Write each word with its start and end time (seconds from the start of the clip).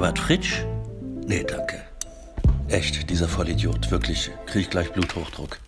Herbert 0.00 0.18
Fritsch? 0.18 0.64
Nee, 1.26 1.44
danke. 1.44 1.82
Echt, 2.68 3.10
dieser 3.10 3.28
Vollidiot. 3.28 3.90
Wirklich. 3.90 4.30
Krieg 4.46 4.62
ich 4.62 4.70
gleich 4.70 4.90
Bluthochdruck. 4.94 5.58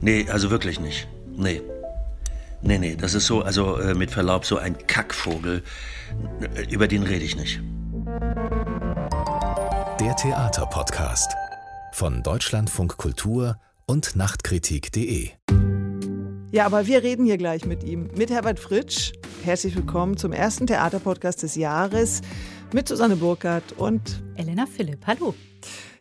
Nee, 0.00 0.30
also 0.30 0.52
wirklich 0.52 0.78
nicht. 0.78 1.08
Nee. 1.36 1.60
Nee, 2.60 2.78
nee, 2.78 2.94
das 2.94 3.14
ist 3.14 3.26
so, 3.26 3.42
also 3.42 3.78
äh, 3.78 3.94
mit 3.94 4.12
Verlaub, 4.12 4.44
so 4.44 4.58
ein 4.58 4.78
Kackvogel. 4.86 5.64
Über 6.70 6.86
den 6.86 7.02
rede 7.02 7.24
ich 7.24 7.34
nicht. 7.34 7.60
Der 9.98 10.14
Theaterpodcast 10.14 11.34
von 11.90 12.22
Deutschlandfunk 12.22 12.96
Kultur 12.96 13.58
und 13.86 14.14
Nachtkritik.de. 14.14 15.30
Ja, 16.52 16.66
aber 16.66 16.86
wir 16.86 17.02
reden 17.02 17.24
hier 17.24 17.38
gleich 17.38 17.64
mit 17.64 17.82
ihm, 17.82 18.10
mit 18.14 18.30
Herbert 18.30 18.60
Fritsch. 18.60 19.14
Herzlich 19.42 19.74
willkommen 19.74 20.18
zum 20.18 20.32
ersten 20.32 20.66
Theaterpodcast 20.66 21.42
des 21.42 21.54
Jahres 21.54 22.20
mit 22.74 22.86
Susanne 22.86 23.16
Burkhardt 23.16 23.72
und 23.78 24.22
Elena 24.36 24.66
Philipp. 24.66 24.98
Hallo. 25.06 25.34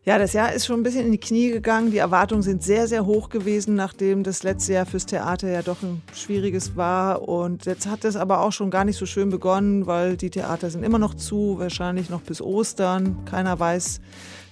Ja, 0.03 0.17
das 0.17 0.33
Jahr 0.33 0.51
ist 0.51 0.65
schon 0.65 0.81
ein 0.81 0.83
bisschen 0.83 1.05
in 1.05 1.13
die 1.13 1.19
Knie 1.19 1.51
gegangen. 1.51 1.91
Die 1.91 1.99
Erwartungen 1.99 2.41
sind 2.41 2.63
sehr, 2.63 2.89
sehr 2.89 3.05
hoch 3.05 3.29
gewesen, 3.29 3.75
nachdem 3.75 4.23
das 4.23 4.43
letzte 4.43 4.73
Jahr 4.73 4.85
fürs 4.85 5.05
Theater 5.05 5.47
ja 5.47 5.61
doch 5.61 5.81
ein 5.83 6.01
schwieriges 6.13 6.75
war. 6.75 7.29
Und 7.29 7.65
jetzt 7.65 7.87
hat 7.87 8.03
es 8.03 8.17
aber 8.17 8.41
auch 8.41 8.51
schon 8.51 8.71
gar 8.71 8.83
nicht 8.83 8.97
so 8.97 9.05
schön 9.05 9.29
begonnen, 9.29 9.87
weil 9.87 10.17
die 10.17 10.31
Theater 10.31 10.69
sind 10.69 10.83
immer 10.83 10.99
noch 10.99 11.13
zu, 11.13 11.59
wahrscheinlich 11.59 12.09
noch 12.09 12.23
bis 12.23 12.41
Ostern. 12.41 13.23
Keiner 13.23 13.57
weiß, 13.57 14.01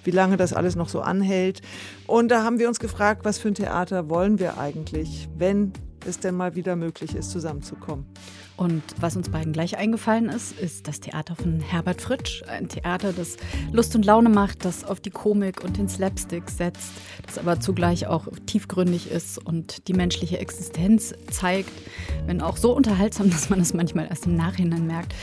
wie 0.06 0.12
lange 0.12 0.38
das 0.38 0.54
alles 0.54 0.78
noch 0.78 0.88
so 0.88 1.02
anhält. 1.02 1.62
Und 2.08 2.30
da 2.30 2.46
haben 2.46 2.58
wir 2.58 2.70
uns 2.70 2.80
gefragt, 2.80 3.26
was 3.26 3.38
für 3.38 3.50
ein 3.50 3.56
Theater 3.56 4.10
wollen 4.10 4.40
wir 4.40 4.58
eigentlich, 4.58 5.28
wenn 5.36 5.74
es 6.06 6.20
denn 6.20 6.36
mal 6.36 6.56
wieder 6.56 6.76
möglich 6.76 7.16
ist, 7.16 7.32
zusammenzukommen. 7.32 8.06
Und 8.58 8.84
was 9.00 9.16
uns 9.16 9.30
beiden 9.30 9.54
gleich 9.54 9.78
eingefallen 9.78 10.28
ist, 10.28 10.60
ist 10.60 10.88
das 10.88 11.00
Theater 11.00 11.36
von 11.36 11.62
Herbert 11.62 12.02
Fritsch. 12.02 12.44
Ein 12.44 12.68
Theater, 12.68 13.14
das 13.14 13.38
Lust 13.72 13.96
und 13.96 14.06
Laune 14.06 14.28
macht, 14.28 14.66
das 14.66 14.84
auf 14.84 15.00
die 15.00 15.12
Komik 15.12 15.64
und 15.64 15.78
den 15.78 15.88
Slapstick 15.88 16.50
setzt, 16.50 16.92
das 17.26 17.38
aber 17.38 17.62
zugleich 17.62 18.08
auch 18.08 18.28
tiefgründig 18.48 19.12
ist 19.12 19.38
und 19.38 19.88
die 19.88 19.94
menschliche 19.94 20.40
Existenz 20.40 21.14
zeigt, 21.32 21.72
wenn 22.26 22.42
auch 22.42 22.58
so 22.58 22.76
unterhaltsam, 22.76 23.30
dass 23.32 23.50
man 23.50 23.62
es 23.62 23.74
manchmal 23.74 24.08
erst 24.08 24.26
im 24.26 24.36
Nachhinein 24.36 24.86
merkt. 24.88 25.14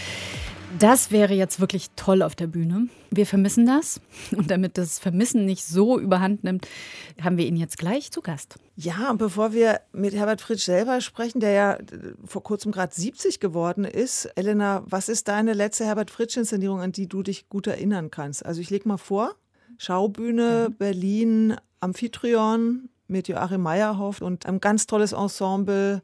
Das 0.79 1.11
wäre 1.11 1.33
jetzt 1.33 1.61
wirklich 1.61 1.91
toll 1.97 2.23
auf 2.23 2.35
der 2.35 2.49
Bühne. 2.49 2.89
Wir 3.11 3.27
vermissen 3.27 3.67
das. 3.67 4.01
Und 4.37 4.51
damit 4.51 4.77
das 4.77 4.99
Vermissen 4.99 5.45
nicht 5.45 5.65
so 5.65 5.99
überhand 5.99 6.45
nimmt, 6.45 6.69
haben 7.23 7.39
wir 7.39 7.47
ihn 7.47 7.57
jetzt 7.57 7.79
gleich 7.79 8.11
zu 8.11 8.21
Gast. 8.21 8.57
Ja, 8.77 9.11
und 9.11 9.17
bevor 9.17 9.55
wir 9.55 9.81
mit 9.93 10.15
Herbert 10.15 10.43
Fritsch 10.43 10.65
selber 10.65 11.01
sprechen, 11.01 11.41
der 11.41 11.51
ja 11.53 11.79
vor 12.27 12.43
kurzem 12.43 12.73
gerade 12.73 12.95
70 12.95 13.41
geworden 13.41 13.85
ist, 13.85 14.27
Elena, 14.37 14.83
was 14.87 15.09
ist 15.09 15.29
deine 15.29 15.55
letzte 15.55 15.87
Herbert 15.87 16.11
Fritsch-Inszenierung, 16.11 16.81
an 16.81 16.93
die 16.93 17.09
du 17.09 17.23
dich 17.23 17.49
gut 17.49 17.67
erinnern 17.67 18.11
kannst? 18.11 18.45
Also 18.45 18.61
ich 18.61 18.69
lege 18.69 18.87
mal 18.87 18.99
vor, 18.99 19.35
Schaubühne, 19.79 20.69
mhm. 20.69 20.75
Berlin, 20.77 21.57
Amphitryon 21.81 22.91
mit 23.09 23.29
Joachim 23.29 23.63
Meyerhoff 23.63 24.21
und 24.21 24.45
ein 24.45 24.61
ganz 24.61 24.87
tolles 24.87 25.13
Ensemble, 25.13 26.03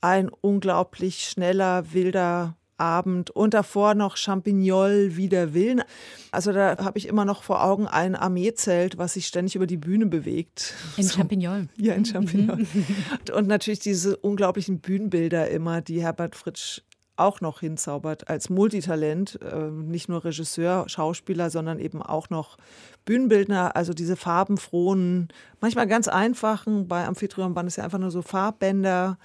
ein 0.00 0.28
unglaublich 0.28 1.24
schneller, 1.24 1.92
wilder 1.92 2.56
Abend 2.76 3.30
und 3.30 3.54
davor 3.54 3.94
noch 3.94 4.16
Champignol 4.16 5.16
wider 5.16 5.54
Willen. 5.54 5.82
Also 6.30 6.52
da 6.52 6.78
habe 6.78 6.98
ich 6.98 7.06
immer 7.06 7.24
noch 7.24 7.42
vor 7.42 7.62
Augen 7.64 7.86
ein 7.86 8.16
Armeezelt, 8.16 8.98
was 8.98 9.14
sich 9.14 9.26
ständig 9.26 9.54
über 9.56 9.66
die 9.66 9.76
Bühne 9.76 10.06
bewegt. 10.06 10.74
In 10.96 11.04
so. 11.04 11.16
Champignol. 11.16 11.68
Ja, 11.76 11.94
in 11.94 12.04
Champignol. 12.04 12.58
Mhm. 12.58 12.86
und 13.34 13.48
natürlich 13.48 13.80
diese 13.80 14.16
unglaublichen 14.16 14.80
Bühnenbilder 14.80 15.48
immer, 15.50 15.80
die 15.80 16.02
Herbert 16.02 16.36
Fritsch 16.36 16.80
auch 17.16 17.40
noch 17.40 17.60
hinzaubert 17.60 18.28
als 18.28 18.48
Multitalent, 18.48 19.38
äh, 19.42 19.70
nicht 19.70 20.08
nur 20.08 20.24
Regisseur, 20.24 20.88
Schauspieler, 20.88 21.50
sondern 21.50 21.78
eben 21.78 22.02
auch 22.02 22.30
noch 22.30 22.56
Bühnenbildner, 23.04 23.76
also 23.76 23.92
diese 23.92 24.16
farbenfrohen, 24.16 25.28
manchmal 25.60 25.86
ganz 25.86 26.08
einfachen, 26.08 26.88
bei 26.88 27.06
Amphitryon 27.06 27.54
waren 27.54 27.66
es 27.66 27.76
ja 27.76 27.84
einfach 27.84 27.98
nur 27.98 28.10
so 28.10 28.22
Farbbänder, 28.22 29.18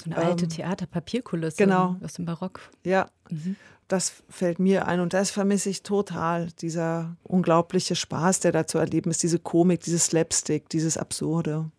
so 0.00 0.10
eine 0.10 0.16
alte 0.16 0.44
ähm, 0.44 0.50
Theaterpapierkulisse 0.50 1.56
genau. 1.56 1.96
aus 2.02 2.14
dem 2.14 2.24
Barock. 2.24 2.60
Ja, 2.84 3.08
mhm. 3.30 3.56
das 3.88 4.22
fällt 4.28 4.58
mir 4.58 4.86
ein 4.86 5.00
und 5.00 5.12
das 5.12 5.30
vermisse 5.30 5.70
ich 5.70 5.82
total. 5.82 6.48
Dieser 6.60 7.16
unglaubliche 7.22 7.96
Spaß, 7.96 8.40
der 8.40 8.52
da 8.52 8.66
zu 8.66 8.78
erleben 8.78 9.10
ist, 9.10 9.22
diese 9.22 9.38
Komik, 9.38 9.80
dieses 9.82 10.06
Slapstick, 10.06 10.68
dieses 10.68 10.96
Absurde. 10.96 11.70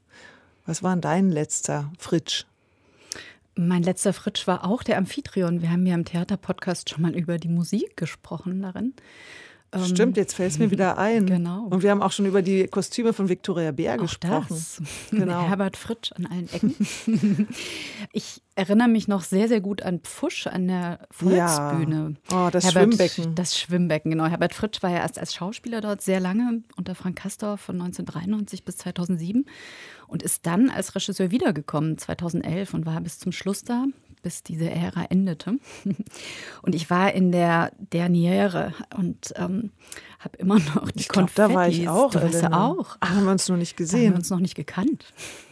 Was 0.65 0.83
war 0.83 0.93
denn 0.95 1.01
dein 1.01 1.31
letzter 1.31 1.91
Fritsch? 1.97 2.45
Mein 3.55 3.83
letzter 3.83 4.13
Fritsch 4.13 4.47
war 4.47 4.65
auch 4.65 4.83
der 4.83 4.97
Amphitryon. 4.97 5.61
Wir 5.61 5.71
haben 5.71 5.85
ja 5.85 5.93
im 5.93 6.05
Theaterpodcast 6.05 6.89
schon 6.89 7.01
mal 7.01 7.15
über 7.15 7.37
die 7.37 7.49
Musik 7.49 7.97
gesprochen 7.97 8.61
darin. 8.61 8.93
Ähm, 9.73 9.85
Stimmt, 9.85 10.17
jetzt 10.17 10.35
fällt 10.35 10.51
es 10.51 10.59
mir 10.59 10.69
wieder 10.69 10.97
ein. 10.97 11.25
Genau. 11.25 11.67
Und 11.69 11.81
wir 11.81 11.91
haben 11.91 12.01
auch 12.01 12.11
schon 12.11 12.25
über 12.25 12.41
die 12.41 12.67
Kostüme 12.67 13.13
von 13.13 13.29
Victoria 13.29 13.71
Bär 13.71 13.95
auch 13.95 13.99
gesprochen. 13.99 14.47
Das. 14.49 14.81
Genau. 15.11 15.41
Herbert 15.47 15.77
Fritsch 15.77 16.11
an 16.13 16.25
allen 16.25 16.49
Ecken. 16.51 16.75
ich 18.11 18.41
erinnere 18.55 18.89
mich 18.89 19.07
noch 19.07 19.21
sehr, 19.21 19.47
sehr 19.47 19.61
gut 19.61 19.81
an 19.81 19.99
Pfusch 19.99 20.47
an 20.47 20.67
der 20.67 21.07
Volksbühne. 21.11 22.15
Ja. 22.29 22.47
Oh, 22.47 22.49
das 22.49 22.65
Herbert, 22.65 22.95
Schwimmbecken. 22.95 23.35
Das 23.35 23.57
Schwimmbecken, 23.57 24.11
genau. 24.11 24.25
Herbert 24.25 24.53
Fritsch 24.53 24.83
war 24.83 24.89
ja 24.89 24.97
erst 24.97 25.19
als 25.19 25.33
Schauspieler 25.33 25.79
dort 25.79 26.01
sehr 26.01 26.19
lange 26.19 26.63
unter 26.75 26.95
Frank 26.95 27.17
Castorf 27.17 27.61
von 27.61 27.75
1993 27.75 28.65
bis 28.65 28.77
2007 28.77 29.45
und 30.07 30.23
ist 30.23 30.45
dann 30.45 30.69
als 30.69 30.95
Regisseur 30.95 31.31
wiedergekommen 31.31 31.97
2011 31.97 32.73
und 32.73 32.85
war 32.85 32.99
bis 32.99 33.19
zum 33.19 33.31
Schluss 33.31 33.63
da 33.63 33.85
bis 34.21 34.43
diese 34.43 34.69
Ära 34.69 35.05
endete. 35.09 35.57
Und 36.61 36.75
ich 36.75 36.89
war 36.89 37.13
in 37.13 37.31
der 37.31 37.71
Derniere 37.77 38.73
und 38.95 39.33
ähm, 39.35 39.71
habe 40.19 40.37
immer 40.37 40.59
noch 40.59 40.91
die 40.91 41.01
ich 41.01 41.07
glaub, 41.07 41.33
Da 41.33 41.53
war 41.53 41.67
ich 41.67 41.89
auch. 41.89 42.11
Du 42.11 42.21
warst 42.21 42.45
auch. 42.45 42.97
Ach, 42.99 43.09
haben 43.09 43.25
wir 43.25 43.31
uns 43.31 43.49
noch 43.49 43.57
nicht 43.57 43.75
gesehen. 43.75 44.01
Da 44.01 44.05
haben 44.05 44.13
wir 44.13 44.17
uns 44.17 44.29
noch 44.29 44.39
nicht 44.39 44.55
gekannt. 44.55 45.05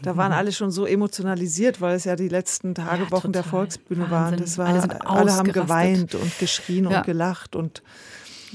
Da 0.04 0.16
waren 0.16 0.32
alle 0.32 0.52
schon 0.52 0.70
so 0.70 0.86
emotionalisiert, 0.86 1.82
weil 1.82 1.96
es 1.96 2.04
ja 2.04 2.16
die 2.16 2.30
letzten 2.30 2.76
Tage, 2.76 3.04
ja, 3.04 3.12
Wochen 3.12 3.32
der 3.32 3.44
Volksbühne 3.44 4.12
Wahnsinn. 4.12 4.12
waren. 4.12 4.38
Das 4.38 4.58
war, 4.58 4.68
alle, 4.68 5.06
alle 5.06 5.34
haben 5.34 5.52
geweint 5.52 6.14
und 6.14 6.38
geschrien 6.40 6.90
ja. 6.90 7.00
und 7.00 7.06
gelacht 7.06 7.56
und 7.56 7.82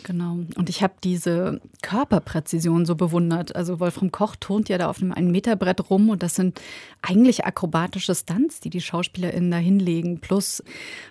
Genau. 0.06 0.40
Und 0.56 0.68
ich 0.68 0.82
habe 0.82 0.92
diese 1.02 1.62
Körperpräzision 1.80 2.84
so 2.84 2.94
bewundert. 2.94 3.56
Also 3.56 3.80
Wolfram 3.80 4.12
Koch 4.12 4.36
turnt 4.36 4.68
ja 4.68 4.76
da 4.76 4.90
auf 4.90 5.00
einem 5.00 5.12
1 5.12 5.32
Meter 5.32 5.56
Brett 5.56 5.88
rum 5.88 6.10
und 6.10 6.22
das 6.22 6.34
sind 6.34 6.60
eigentlich 7.00 7.46
akrobatische 7.46 8.14
Stunts, 8.14 8.60
die 8.60 8.68
die 8.68 8.82
SchauspielerInnen 8.82 9.50
da 9.50 9.56
hinlegen, 9.56 10.20
plus 10.20 10.62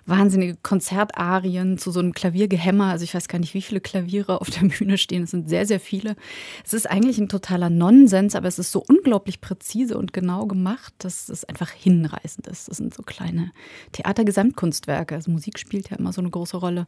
wahnsinnige 0.06 0.58
Konzertarien 0.62 1.80
zu 1.80 1.90
so 1.90 2.02
einem 2.02 2.14
Klaviergehämmer. 2.14 2.92
Also 2.92 3.04
ich 3.04 3.16
weiß 3.16 3.28
gar 3.28 3.40
nicht, 3.40 3.56
wie 3.56 3.64
viele 3.64 3.82
Klaviere 3.82 4.40
auf 4.42 4.52
der 4.52 4.68
Bühne 4.68 5.00
stehen. 5.00 5.24
Es 5.24 5.32
sind 5.32 5.50
sehr, 5.50 5.66
sehr 5.66 5.80
viele. 5.80 6.16
Es 6.64 6.74
ist 6.74 6.88
eigentlich 6.88 7.18
ein 7.18 7.30
totaler 7.30 7.72
Nonsens, 7.72 8.36
aber 8.36 8.48
es 8.48 8.60
ist 8.60 8.72
so 8.72 8.84
unglaublich 8.88 9.42
präzise 9.42 9.98
und 9.98 10.14
genau 10.14 10.46
gemacht, 10.46 10.94
dass 11.00 11.30
es 11.30 11.46
einfach 11.46 11.72
hinreißend 11.72 12.46
ist. 12.46 12.68
Das 12.68 12.78
sind 12.78 12.94
so 12.94 13.02
kleine 13.02 13.52
Theatergesamtkunstwerke. 13.94 15.16
Also 15.16 15.32
Musik 15.32 15.58
spielt 15.58 15.90
ja 15.90 15.98
immer 15.98 16.14
so 16.14 16.22
eine 16.22 16.30
große 16.30 16.58
Rolle. 16.58 16.86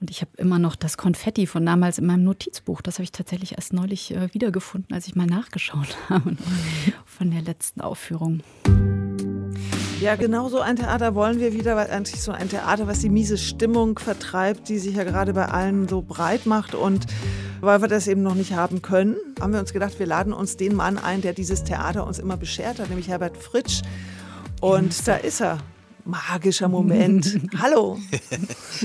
Und 0.00 0.10
ich 0.10 0.22
habe 0.22 0.30
immer 0.38 0.58
noch 0.58 0.74
das 0.74 0.96
Konfetti 1.18 1.48
von 1.48 1.66
damals 1.66 1.98
in 1.98 2.06
meinem 2.06 2.22
Notizbuch. 2.22 2.80
Das 2.80 2.94
habe 2.94 3.02
ich 3.02 3.10
tatsächlich 3.10 3.54
erst 3.56 3.72
neulich 3.72 4.14
äh, 4.14 4.32
wiedergefunden, 4.32 4.94
als 4.94 5.08
ich 5.08 5.16
mal 5.16 5.26
nachgeschaut 5.26 5.96
habe 6.08 6.36
von 7.04 7.32
der 7.32 7.42
letzten 7.42 7.80
Aufführung. 7.80 8.40
Ja, 10.00 10.14
genau 10.14 10.48
so 10.48 10.60
ein 10.60 10.76
Theater 10.76 11.16
wollen 11.16 11.40
wir 11.40 11.52
wieder, 11.52 11.74
weil 11.74 11.90
eigentlich 11.90 12.22
so 12.22 12.30
ein 12.30 12.48
Theater, 12.48 12.86
was 12.86 13.00
die 13.00 13.08
miese 13.08 13.36
Stimmung 13.36 13.98
vertreibt, 13.98 14.68
die 14.68 14.78
sich 14.78 14.94
ja 14.94 15.02
gerade 15.02 15.32
bei 15.32 15.46
allen 15.46 15.88
so 15.88 16.02
breit 16.02 16.46
macht. 16.46 16.76
Und 16.76 17.06
weil 17.60 17.82
wir 17.82 17.88
das 17.88 18.06
eben 18.06 18.22
noch 18.22 18.36
nicht 18.36 18.52
haben 18.52 18.80
können, 18.80 19.16
haben 19.40 19.52
wir 19.52 19.58
uns 19.58 19.72
gedacht, 19.72 19.98
wir 19.98 20.06
laden 20.06 20.32
uns 20.32 20.56
den 20.56 20.76
Mann 20.76 20.98
ein, 20.98 21.20
der 21.20 21.32
dieses 21.32 21.64
Theater 21.64 22.06
uns 22.06 22.20
immer 22.20 22.36
beschert 22.36 22.78
hat, 22.78 22.90
nämlich 22.90 23.08
Herbert 23.08 23.36
Fritsch. 23.36 23.82
Und 24.60 25.08
da 25.08 25.16
ist 25.16 25.40
er. 25.40 25.58
Magischer 26.04 26.68
Moment. 26.68 27.40
Hallo. 27.58 27.98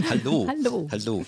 Hallo. 0.10 0.48
Hallo. 0.50 0.88
Hallo. 0.92 1.26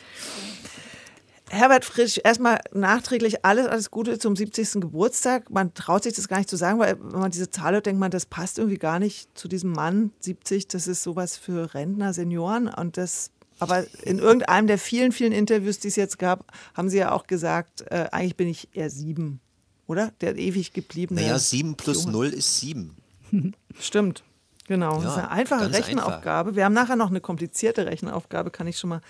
Herbert 1.56 1.86
Frisch, 1.86 2.20
erstmal 2.22 2.60
nachträglich 2.74 3.46
alles, 3.46 3.68
alles 3.68 3.90
Gute 3.90 4.20
zum 4.20 4.36
70. 4.36 4.82
Geburtstag. 4.82 5.50
Man 5.50 5.74
traut 5.74 6.04
sich 6.04 6.14
das 6.14 6.28
gar 6.28 6.38
nicht 6.38 6.50
zu 6.50 6.58
sagen, 6.58 6.80
weil 6.80 7.00
wenn 7.02 7.20
man 7.20 7.32
diese 7.32 7.50
Zahl 7.50 7.74
hört, 7.74 7.86
denkt 7.86 8.00
man, 8.00 8.12
das 8.12 8.26
passt 8.26 8.60
irgendwie 8.60 8.78
gar 8.78 9.00
nicht 9.00 9.30
zu 9.38 9.48
diesem 9.48 9.72
Mann. 9.72 10.12
70, 10.20 10.68
das 10.68 10.88
ist 10.88 11.02
sowas 11.02 11.38
für 11.38 11.74
Rentner, 11.74 12.14
Senioren. 12.14 12.68
Und 12.68 12.98
das, 12.98 13.32
aber 13.60 13.86
in 14.04 14.20
irgendeinem 14.20 14.68
der 14.68 14.78
vielen, 14.78 15.14
vielen 15.14 15.32
Interviews, 15.32 15.80
die 15.80 15.88
es 15.88 15.96
jetzt 15.96 16.20
gab, 16.20 16.52
haben 16.74 16.90
Sie 16.90 16.98
ja 16.98 17.14
auch 17.14 17.26
gesagt, 17.26 17.86
äh, 17.90 18.08
eigentlich 18.12 18.36
bin 18.36 18.50
ich 18.50 18.68
eher 18.74 18.90
sieben, 18.90 19.40
oder? 19.88 20.12
Der 20.20 20.36
ewig 20.38 20.74
gebliebene. 20.74 21.22
Naja, 21.22 21.40
sieben 21.40 21.76
plus 21.76 22.02
Junge. 22.02 22.12
null 22.12 22.28
ist 22.28 22.60
sieben. 22.60 22.98
Stimmt. 23.80 24.24
Genau, 24.68 24.98
ja, 24.98 25.04
das 25.04 25.12
ist 25.14 25.20
eine 25.20 25.32
einfache 25.32 25.72
Rechenaufgabe. 25.72 26.50
Einfach. 26.50 26.58
Wir 26.58 26.66
haben 26.66 26.74
nachher 26.74 26.96
noch 26.98 27.12
eine 27.12 27.22
komplizierte 27.22 27.86
Rechenaufgabe, 27.86 28.52
kann 28.52 28.68
ich 28.68 28.78
schon 28.78 28.90
mal 28.90 29.02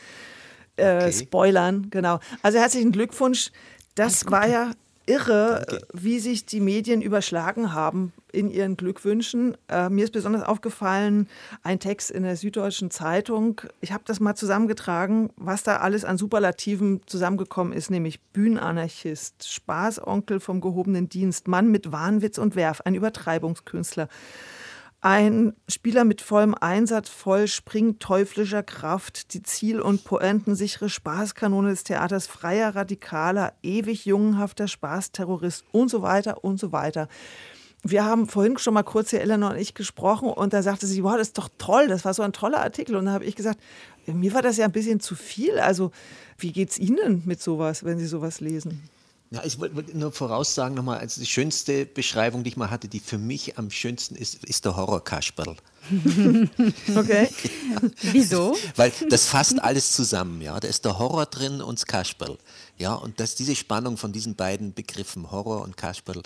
äh, 0.77 0.95
okay. 0.97 1.11
spoilern, 1.11 1.87
genau. 1.89 2.19
Also 2.41 2.59
herzlichen 2.59 2.91
Glückwunsch. 2.91 3.51
Das 3.95 4.29
war 4.29 4.47
ja 4.47 4.71
irre, 5.05 5.63
Danke. 5.67 5.87
wie 5.93 6.19
sich 6.19 6.45
die 6.45 6.59
Medien 6.59 7.01
überschlagen 7.01 7.73
haben 7.73 8.11
in 8.31 8.49
ihren 8.49 8.75
Glückwünschen. 8.75 9.55
Äh, 9.69 9.89
mir 9.89 10.03
ist 10.03 10.13
besonders 10.13 10.43
aufgefallen 10.43 11.27
ein 11.63 11.79
Text 11.79 12.11
in 12.11 12.23
der 12.23 12.35
Süddeutschen 12.35 12.91
Zeitung. 12.91 13.61
Ich 13.81 13.91
habe 13.91 14.03
das 14.05 14.19
mal 14.19 14.35
zusammengetragen, 14.35 15.29
was 15.37 15.63
da 15.63 15.77
alles 15.77 16.05
an 16.05 16.17
Superlativen 16.17 17.01
zusammengekommen 17.05 17.73
ist, 17.73 17.91
nämlich 17.91 18.19
Bühnenanarchist, 18.19 19.47
Spaßonkel 19.47 20.39
vom 20.39 20.61
gehobenen 20.61 21.07
Dienst, 21.07 21.47
Mann 21.47 21.69
mit 21.71 21.91
Wahnwitz 21.91 22.37
und 22.37 22.55
Werf, 22.55 22.81
ein 22.81 22.95
Übertreibungskünstler. 22.95 24.09
Ein 25.05 25.53
Spieler 25.69 26.03
mit 26.03 26.23
vollem 26.23 26.55
Einsatz, 26.55 27.09
voll 27.09 27.47
springteuflischer 27.47 28.63
Kraft, 28.63 29.35
die 29.35 29.43
ziel- 29.43 29.79
und 29.79 30.03
pointensichere 30.03 30.89
Spaßkanone 30.89 31.69
des 31.69 31.83
Theaters, 31.83 32.25
freier 32.25 32.75
Radikaler, 32.75 33.53
ewig 33.61 34.05
jungenhafter 34.05 34.67
Spaßterrorist 34.67 35.63
und 35.71 35.89
so 35.89 36.01
weiter 36.01 36.43
und 36.43 36.59
so 36.59 36.71
weiter. 36.71 37.07
Wir 37.83 38.03
haben 38.03 38.27
vorhin 38.27 38.57
schon 38.57 38.73
mal 38.73 38.81
kurz 38.81 39.11
hier 39.11 39.21
Eleanor 39.21 39.51
und 39.51 39.57
ich 39.57 39.75
gesprochen 39.75 40.27
und 40.27 40.53
da 40.53 40.63
sagte 40.63 40.87
sie, 40.87 41.03
wow, 41.03 41.17
das 41.17 41.27
ist 41.27 41.37
doch 41.37 41.49
toll, 41.59 41.87
das 41.87 42.03
war 42.03 42.15
so 42.15 42.23
ein 42.23 42.33
toller 42.33 42.61
Artikel. 42.61 42.95
Und 42.95 43.05
da 43.05 43.11
habe 43.11 43.25
ich 43.25 43.35
gesagt, 43.35 43.59
mir 44.07 44.33
war 44.33 44.41
das 44.41 44.57
ja 44.57 44.65
ein 44.65 44.71
bisschen 44.71 45.01
zu 45.01 45.13
viel. 45.13 45.59
Also 45.59 45.91
wie 46.39 46.51
geht 46.51 46.71
es 46.71 46.79
Ihnen 46.79 47.21
mit 47.27 47.43
sowas, 47.43 47.83
wenn 47.83 47.99
Sie 47.99 48.07
sowas 48.07 48.39
lesen? 48.39 48.81
Ja, 49.31 49.43
ich 49.43 49.59
wollte 49.59 49.97
nur 49.97 50.11
voraussagen 50.11 50.75
nochmal, 50.75 50.99
also 50.99 51.19
die 51.19 51.27
schönste 51.27 51.85
Beschreibung, 51.85 52.43
die 52.43 52.49
ich 52.51 52.57
mal 52.57 52.69
hatte, 52.69 52.87
die 52.87 52.99
für 52.99 53.17
mich 53.17 53.57
am 53.57 53.71
schönsten 53.71 54.15
ist, 54.15 54.43
ist 54.45 54.65
der 54.65 54.75
Horror-Kasperl. 54.75 55.55
okay. 56.95 57.29
Ja. 57.65 57.81
Wieso? 58.13 58.55
Weil 58.75 58.91
das 59.09 59.25
fasst 59.25 59.59
alles 59.59 59.91
zusammen, 59.91 60.41
ja. 60.41 60.59
Da 60.59 60.67
ist 60.67 60.85
der 60.85 60.99
Horror 60.99 61.25
drin 61.25 61.61
und 61.61 61.79
das 61.79 61.87
Kasperl. 61.87 62.37
Ja, 62.77 62.93
und 62.93 63.19
dass 63.19 63.33
diese 63.33 63.55
Spannung 63.55 63.97
von 63.97 64.11
diesen 64.11 64.35
beiden 64.35 64.73
Begriffen, 64.73 65.31
Horror 65.31 65.63
und 65.63 65.75
Kasperl, 65.75 66.21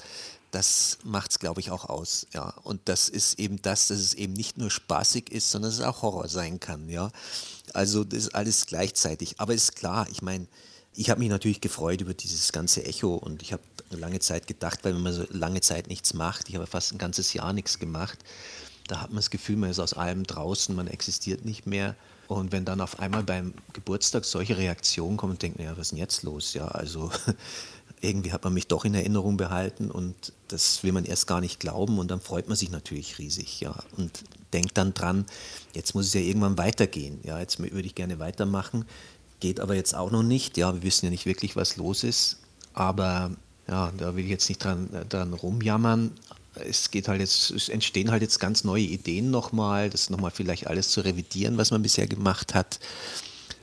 das 0.52 0.98
macht 1.04 1.32
es, 1.32 1.40
glaube 1.40 1.62
ich, 1.62 1.72
auch 1.72 1.86
aus. 1.86 2.28
Ja. 2.34 2.54
Und 2.64 2.82
das 2.86 3.08
ist 3.08 3.40
eben 3.40 3.62
das, 3.62 3.88
dass 3.88 4.00
es 4.00 4.14
eben 4.14 4.34
nicht 4.34 4.58
nur 4.58 4.70
spaßig 4.70 5.32
ist, 5.32 5.50
sondern 5.50 5.72
dass 5.72 5.80
es 5.80 5.86
auch 5.86 6.02
Horror 6.02 6.28
sein 6.28 6.60
kann. 6.60 6.90
Ja. 6.90 7.12
Also 7.74 8.04
das 8.04 8.20
ist 8.20 8.36
alles 8.36 8.66
gleichzeitig. 8.66 9.36
Aber 9.38 9.54
ist 9.54 9.76
klar, 9.76 10.08
ich 10.12 10.22
meine, 10.22 10.48
ich 11.00 11.10
habe 11.10 11.22
mich 11.22 11.30
natürlich 11.30 11.62
gefreut 11.62 12.02
über 12.02 12.14
dieses 12.14 12.52
ganze 12.52 12.84
Echo 12.84 13.16
und 13.16 13.42
ich 13.42 13.54
habe 13.54 13.64
lange 13.90 14.20
Zeit 14.20 14.48
gedacht, 14.48 14.80
weil 14.84 14.94
wenn 14.94 15.02
man 15.02 15.14
so 15.14 15.24
lange 15.32 15.62
Zeit 15.62 15.88
nichts 15.88 16.14
macht, 16.14 16.50
ich 16.50 16.56
habe 16.56 16.68
fast 16.68 16.92
ein 16.92 16.98
ganzes 16.98 17.32
Jahr 17.32 17.54
nichts 17.54 17.80
gemacht, 17.80 18.20
da 18.90 19.00
hat 19.00 19.10
man 19.10 19.16
das 19.16 19.30
Gefühl, 19.30 19.56
man 19.56 19.70
ist 19.70 19.80
aus 19.80 19.94
allem 19.94 20.26
draußen, 20.26 20.76
man 20.76 20.88
existiert 20.88 21.46
nicht 21.46 21.66
mehr. 21.66 21.96
Und 22.28 22.52
wenn 22.52 22.66
dann 22.66 22.82
auf 22.82 23.00
einmal 23.00 23.24
beim 23.24 23.54
Geburtstag 23.72 24.26
solche 24.26 24.58
Reaktionen 24.58 25.16
kommen 25.16 25.34
und 25.34 25.42
denkt, 25.42 25.60
ja, 25.60 25.72
was 25.72 25.88
ist 25.88 25.92
denn 25.92 26.00
jetzt 26.00 26.24
los? 26.24 26.54
Ja, 26.54 26.68
also 26.68 27.12
irgendwie 28.02 28.34
hat 28.34 28.44
man 28.44 28.54
mich 28.54 28.68
doch 28.68 28.84
in 28.84 28.94
Erinnerung 28.94 29.38
behalten 29.38 29.92
und 29.92 30.34
das 30.50 30.84
will 30.84 30.92
man 30.92 31.06
erst 31.06 31.28
gar 31.28 31.40
nicht 31.40 31.62
glauben 31.62 31.98
und 31.98 32.12
dann 32.12 32.20
freut 32.20 32.50
man 32.50 32.58
sich 32.58 32.72
natürlich 32.72 33.20
riesig, 33.20 33.62
ja, 33.62 33.76
und 33.96 34.24
denkt 34.54 34.78
dann 34.78 34.94
dran, 34.94 35.26
jetzt 35.74 35.96
muss 35.96 36.08
es 36.08 36.14
ja 36.14 36.22
irgendwann 36.22 36.58
weitergehen, 36.58 37.20
ja, 37.24 37.40
jetzt 37.40 37.60
würde 37.60 37.88
ich 37.88 37.96
gerne 37.96 38.20
weitermachen. 38.20 38.86
Geht 39.40 39.60
aber 39.60 39.76
jetzt 39.76 39.96
auch 39.96 40.12
noch 40.12 40.24
nicht. 40.24 40.58
Ja, 40.58 40.74
wir 40.74 40.84
wissen 40.84 41.06
ja 41.06 41.12
nicht 41.12 41.26
wirklich, 41.26 41.56
was 41.56 41.78
los 41.78 42.04
ist. 42.04 42.40
Aber 42.74 43.32
ja, 43.68 43.92
da 43.98 44.16
will 44.16 44.24
ich 44.24 44.30
jetzt 44.30 44.50
nicht 44.50 44.64
dran, 44.64 44.90
dran 45.10 45.34
rumjammern. 45.34 46.12
Es 46.56 46.92
geht 46.92 47.08
halt 47.08 47.22
jetzt, 47.22 47.52
es 47.52 47.70
entstehen 47.70 48.12
halt 48.12 48.22
jetzt 48.22 48.40
ganz 48.40 48.64
neue 48.64 48.84
Ideen 48.84 49.32
nochmal, 49.32 49.90
das 49.90 50.10
nochmal 50.10 50.32
vielleicht 50.32 50.68
alles 50.68 50.90
zu 50.90 51.02
revidieren, 51.02 51.58
was 51.58 51.72
man 51.72 51.82
bisher 51.82 52.08
gemacht 52.08 52.54
hat. 52.54 52.80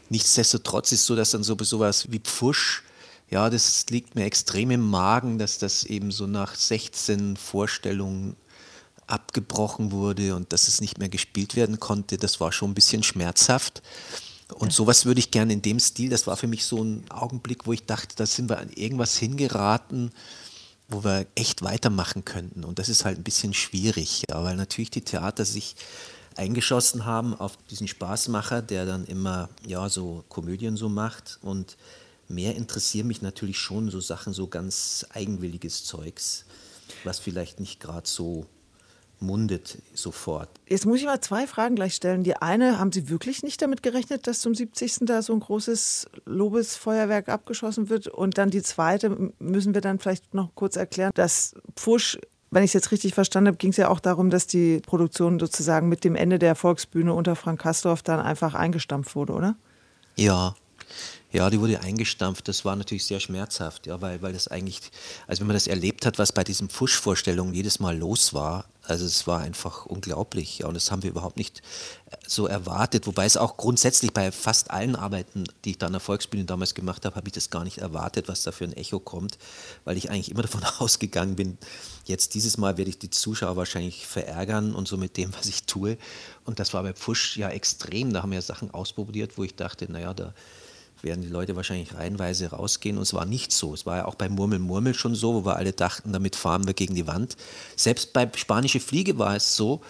Nichtsdestotrotz 0.09 0.93
ist 0.93 1.05
so, 1.05 1.17
dass 1.17 1.31
dann 1.33 1.43
so 1.43 1.57
sowas 1.61 2.11
wie 2.11 2.21
Pfusch, 2.21 2.85
ja, 3.29 3.51
das 3.51 3.87
liegt 3.91 4.15
mir 4.15 4.25
extrem 4.25 4.71
im 4.71 4.89
Magen, 4.89 5.39
dass 5.39 5.59
das 5.59 5.85
eben 5.85 6.13
so 6.13 6.27
nach 6.27 6.55
16 6.55 7.37
Vorstellungen 7.37 8.37
abgebrochen 9.09 9.91
wurde 9.91 10.35
und 10.37 10.53
dass 10.53 10.69
es 10.69 10.81
nicht 10.81 10.99
mehr 10.99 11.09
gespielt 11.09 11.57
werden 11.57 11.81
konnte. 11.81 12.17
Das 12.17 12.41
war 12.41 12.53
schon 12.53 12.71
ein 12.71 12.75
bisschen 12.75 13.03
schmerzhaft. 13.03 13.83
Und 14.55 14.73
sowas 14.73 15.05
würde 15.05 15.19
ich 15.19 15.31
gerne 15.31 15.53
in 15.53 15.63
dem 15.63 15.81
Stil, 15.81 16.09
das 16.09 16.27
war 16.27 16.37
für 16.37 16.47
mich 16.47 16.65
so 16.65 16.83
ein 16.83 17.05
Augenblick, 17.11 17.67
wo 17.67 17.73
ich 17.73 17.85
dachte, 17.85 18.15
da 18.17 18.27
sind 18.27 18.49
wir 18.49 18.59
an 18.59 18.71
irgendwas 18.71 19.17
hingeraten, 19.17 20.13
wo 20.89 21.03
wir 21.03 21.27
echt 21.35 21.63
weitermachen 21.63 22.25
könnten. 22.25 22.65
Und 22.65 22.79
das 22.79 22.89
ist 22.89 23.05
halt 23.05 23.19
ein 23.19 23.25
bisschen 23.25 23.55
schwierig, 23.55 24.23
ja, 24.29 24.43
weil 24.45 24.57
natürlich 24.57 24.91
die 24.91 25.01
Theater 25.01 25.45
sich 25.45 25.75
eingeschossen 26.37 27.05
haben 27.05 27.35
auf 27.35 27.57
diesen 27.71 27.89
Spaßmacher, 27.89 28.63
der 28.63 28.87
dann 28.87 29.05
immer 29.07 29.49
ja 29.67 29.89
so 29.89 30.25
Komödien 30.29 30.77
so 30.77 30.89
macht. 30.89 31.39
Und 31.43 31.77
mehr 32.29 32.55
interessieren 32.55 33.09
mich 33.09 33.23
natürlich 33.23 33.59
schon 33.59 33.91
so 33.91 34.01
Sachen, 34.01 34.33
so 34.33 34.47
ganz 34.47 35.07
eigenwilliges 35.11 35.85
Zeugs, 35.85 36.45
was 37.03 37.19
vielleicht 37.19 37.59
nicht 37.59 37.81
gerade 37.81 38.09
so 38.09 38.47
mundet 39.21 39.79
sofort. 39.95 40.49
Jetzt 40.69 40.87
muss 40.87 40.99
ich 40.99 41.07
mal 41.07 41.21
zwei 41.21 41.47
Fragen 41.47 41.75
gleich 41.75 41.95
stellen. 41.95 42.23
Die 42.23 42.37
eine, 42.37 42.79
haben 42.79 42.93
Sie 42.93 43.09
wirklich 43.09 43.43
nicht 43.43 43.63
damit 43.63 43.83
gerechnet, 43.83 44.27
dass 44.27 44.41
zum 44.41 44.55
70. 44.55 44.99
da 45.01 45.23
so 45.23 45.33
ein 45.33 45.41
großes 45.41 46.09
Lobesfeuerwerk 46.27 47.29
abgeschossen 47.29 47.89
wird? 47.89 48.09
Und 48.09 48.39
dann 48.39 48.51
die 48.51 48.63
zweite, 48.63 49.33
müssen 49.39 49.75
wir 49.75 49.81
dann 49.81 49.99
vielleicht 49.99 50.35
noch 50.35 50.55
kurz 50.55 50.77
erklären, 50.77 51.13
dass 51.15 51.55
Pfusch 51.77 52.19
wenn 52.51 52.63
ich 52.63 52.71
es 52.71 52.75
jetzt 52.75 52.93
richtig 52.93 53.13
verstanden 53.13 53.49
habe, 53.49 53.57
ging 53.59 53.71
es 53.71 53.77
ja 53.77 53.89
auch 53.89 54.01
darum, 54.01 54.31
dass 54.31 54.47
die 54.47 54.81
Produktion 54.81 55.39
sozusagen 55.39 55.89
mit 55.89 56.05
dem 56.05 56.15
Ende 56.15 56.39
der 56.39 56.55
Volksbühne 56.55 57.13
unter 57.13 57.35
Frank 57.35 57.61
Kastorf 57.61 58.03
dann 58.03 58.21
einfach 58.21 58.55
eingestampft 58.55 59.17
wurde, 59.17 59.33
oder? 59.33 59.57
Ja, 60.15 60.55
ja, 61.37 61.51
die 61.51 61.61
wurde 61.61 61.81
eingestampft. 61.81 62.49
Das 62.49 62.65
war 62.65 62.77
natürlich 62.77 63.05
sehr 63.05 63.21
schmerzhaft, 63.21 63.87
ja, 63.87 64.01
weil, 64.01 64.23
weil 64.23 64.33
das 64.33 64.49
eigentlich, 64.49 64.81
also 65.27 65.41
wenn 65.41 65.49
man 65.49 65.57
das 65.57 65.67
erlebt 65.67 66.07
hat, 66.07 66.19
was 66.19 66.33
bei 66.33 66.43
diesen 66.43 66.71
Pfusch-Vorstellungen 66.71 67.53
jedes 67.53 67.79
Mal 67.79 67.99
los 67.99 68.33
war, 68.33 68.65
also 68.83 69.05
es 69.05 69.27
war 69.27 69.41
einfach 69.41 69.85
unglaublich, 69.85 70.61
ja, 70.61 70.67
und 70.67 70.73
das 70.73 70.91
haben 70.91 71.03
wir 71.03 71.11
überhaupt 71.11 71.37
nicht 71.37 71.61
äh, 72.11 72.17
so 72.27 72.47
erwartet. 72.47 73.07
Wobei 73.07 73.27
es 73.27 73.37
auch 73.37 73.59
grundsätzlich 73.59 74.15
bei 74.15 74.33
fast 74.33 74.71
allen 74.71 74.97
Arbeiten, 74.97 75.45
die 75.67 75.73
ich 75.73 75.79
da 75.79 75.87
an 75.87 75.93
der 75.93 76.01
Volksbühne 76.01 76.47
damals 76.47 76.75
gemacht 76.75 77.05
habe, 77.05 77.17
habe 77.17 77.29
ich 77.29 77.35
das 77.35 77.51
gar 77.51 77.65
nicht 77.65 77.79
erwartet, 77.79 78.29
was 78.29 78.43
da 78.43 78.51
für 78.51 78.65
ein 78.65 78.73
Echo 78.73 78.99
kommt, 78.99 79.37
weil 79.85 79.99
ich 79.99 80.09
eigentlich 80.09 80.31
immer 80.31 80.43
davon 80.49 80.65
ausgegangen 80.79 81.37
bin, 81.37 81.59
jetzt 82.07 82.33
dieses 82.33 82.57
Mal 82.57 82.79
werde 82.79 82.89
ich 82.89 82.99
die 82.99 83.11
Zuschauer 83.11 83.57
wahrscheinlich 83.57 84.07
verärgern 84.07 84.75
und 84.75 84.89
so 84.89 84.97
mit 84.97 85.19
dem, 85.19 85.35
was 85.35 85.45
ich 85.45 85.65
tue. 85.65 85.99
Und 86.47 86.61
das 86.61 86.73
war 86.73 86.83
bei 86.83 86.95
Pfusch 86.95 87.37
ja 87.37 87.51
extrem. 87.51 88.15
Da 88.15 88.23
haben 88.23 88.33
wir 88.33 88.41
Sachen 88.41 88.71
ausprobiert, 88.71 89.37
wo 89.37 89.45
ich 89.45 89.55
dachte, 89.55 89.93
naja, 89.93 90.15
da 90.15 90.33
werden 91.07 91.23
die 91.23 91.29
Leute 91.29 91.57
wahrscheinlich 91.57 91.95
reihenweise 91.95 92.51
rausgehen. 92.51 92.99
Und 92.99 93.05
es 93.05 93.15
war 93.15 93.25
nicht 93.25 93.53
so. 93.53 93.73
Es 93.73 93.87
war 93.87 93.97
ja 93.97 94.05
auch 94.05 94.17
bei 94.17 94.29
Murmel 94.29 94.59
Murmel 94.59 94.93
schon 94.93 95.15
so, 95.15 95.33
wo 95.35 95.47
wir 95.47 95.57
alle 95.57 95.73
dachten, 95.73 96.13
damit 96.13 96.37
fahren 96.37 96.67
wir 96.67 96.75
gegen 96.75 96.95
die 96.95 97.07
Wand. 97.07 97.37
Selbst 97.77 98.13
bei 98.13 98.31
Spanische 98.37 98.81
Fliege 98.81 99.17
war 99.17 99.37
es 99.37 99.57
so, 99.57 99.81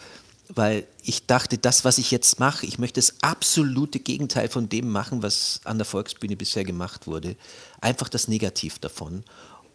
weil 0.48 0.86
ich 1.02 1.26
dachte, 1.26 1.58
das, 1.58 1.84
was 1.84 1.98
ich 1.98 2.12
jetzt 2.12 2.38
mache, 2.38 2.66
ich 2.66 2.78
möchte 2.78 3.00
das 3.00 3.14
absolute 3.20 3.98
Gegenteil 3.98 4.48
von 4.48 4.68
dem 4.68 4.90
machen, 4.90 5.22
was 5.22 5.60
an 5.64 5.78
der 5.78 5.84
Volksbühne 5.84 6.36
bisher 6.36 6.64
gemacht 6.64 7.08
wurde. 7.08 7.34
Einfach 7.80 8.08
das 8.08 8.28
Negativ 8.28 8.78
davon 8.78 9.24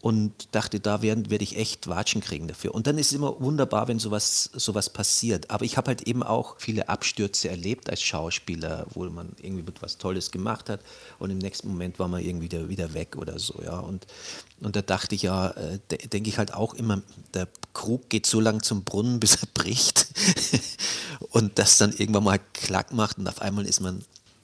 und 0.02 0.56
dachte, 0.56 0.80
da 0.80 1.04
werde 1.04 1.30
werd 1.30 1.44
ich 1.44 1.58
echt 1.58 1.88
Watschen 1.88 2.22
kriegen 2.22 2.48
dafür. 2.48 2.74
Und 2.74 2.88
dann 2.88 2.98
ist 2.98 3.08
es 3.08 3.14
immer 3.14 3.40
wunderbar, 3.40 3.88
wenn 3.88 4.00
sowas, 4.00 4.50
sowas 4.54 4.90
passiert. 4.90 5.52
Aber 5.52 5.64
ich 5.64 5.78
habe 5.78 5.90
halt 5.90 6.08
eben 6.08 6.24
auch 6.24 6.56
viele 6.58 6.90
Abstürze 6.90 7.50
erlebt 7.50 7.90
als 7.90 8.02
Schauspieler, 8.02 8.88
wo 8.94 9.04
man 9.06 9.34
irgendwie 9.42 9.68
etwas 9.70 10.00
Tolles 10.00 10.32
gemacht 10.32 10.70
hat 10.70 10.82
und 11.20 11.30
im 11.30 11.38
nächsten 11.38 11.68
Moment 11.68 12.00
war 12.00 12.08
man 12.08 12.24
irgendwie 12.24 12.46
wieder, 12.46 12.68
wieder 12.68 12.94
weg 12.96 13.16
oder 13.16 13.38
so. 13.38 13.62
Ja. 13.64 13.80
Und, 13.80 14.08
und 14.60 14.76
da 14.76 14.82
dachte 14.82 15.14
ich 15.14 15.22
ja, 15.22 15.52
äh, 15.52 15.80
denke 16.08 16.30
ich 16.30 16.40
halt 16.40 16.54
auch 16.54 16.74
immer, 16.74 17.04
der 17.36 17.48
Krug 17.74 18.10
geht 18.10 18.26
so 18.26 18.40
lang 18.40 18.64
zum 18.64 18.84
Brunnen, 18.84 19.20
bis 19.20 19.36
er 19.36 19.48
bricht. 19.54 20.08
und 21.30 21.60
das 21.60 21.78
dann 21.78 21.92
irgendwann 21.92 22.24
mal 22.24 22.40
klack 22.54 22.92
macht 22.92 23.20
und 23.20 23.28
auf 23.28 23.42
einmal 23.42 23.68
ist 23.68 23.82
man 23.82 24.04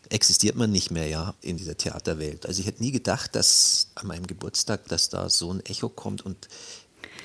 existiert 0.09 0.55
man 0.55 0.71
nicht 0.71 0.91
mehr 0.91 1.07
ja 1.07 1.33
in 1.41 1.57
dieser 1.57 1.77
Theaterwelt. 1.77 2.45
Also 2.45 2.61
ich 2.61 2.67
hätte 2.67 2.83
nie 2.83 2.91
gedacht, 2.91 3.35
dass 3.35 3.89
an 3.95 4.07
meinem 4.07 4.27
Geburtstag, 4.27 4.87
dass 4.87 5.09
da 5.09 5.29
so 5.29 5.51
ein 5.51 5.65
Echo 5.65 5.89
kommt 5.89 6.25
und 6.25 6.47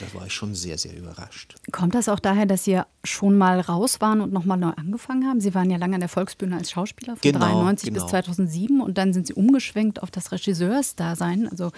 da 0.03 0.19
war 0.19 0.27
ich 0.27 0.33
schon 0.33 0.55
sehr, 0.55 0.79
sehr 0.79 0.97
überrascht. 0.97 1.55
Kommt 1.71 1.95
das 1.95 2.09
auch 2.09 2.19
daher, 2.19 2.47
dass 2.47 2.65
Sie 2.65 2.81
schon 3.05 3.39
mal 3.39 3.61
raus 3.61 4.01
waren 4.01 4.21
und 4.21 4.33
nochmal 4.33 4.59
neu 4.59 4.71
angefangen 4.71 5.27
haben? 5.29 5.41
Sie 5.41 5.55
waren 5.55 5.71
ja 5.71 5.77
lange 5.77 5.95
an 5.95 6.01
der 6.01 6.09
Volksbühne 6.09 6.57
als 6.57 6.71
Schauspieler 6.73 7.15
von 7.15 7.21
genau, 7.23 7.39
93 7.39 7.89
genau. 7.89 8.03
bis 8.03 8.11
2007 8.11 8.81
und 8.81 8.99
dann 8.99 9.13
sind 9.13 9.27
Sie 9.29 9.35
umgeschwenkt 9.35 10.03
auf 10.03 10.11
das 10.11 10.33
Regisseursdasein. 10.33 11.49
Also 11.49 11.71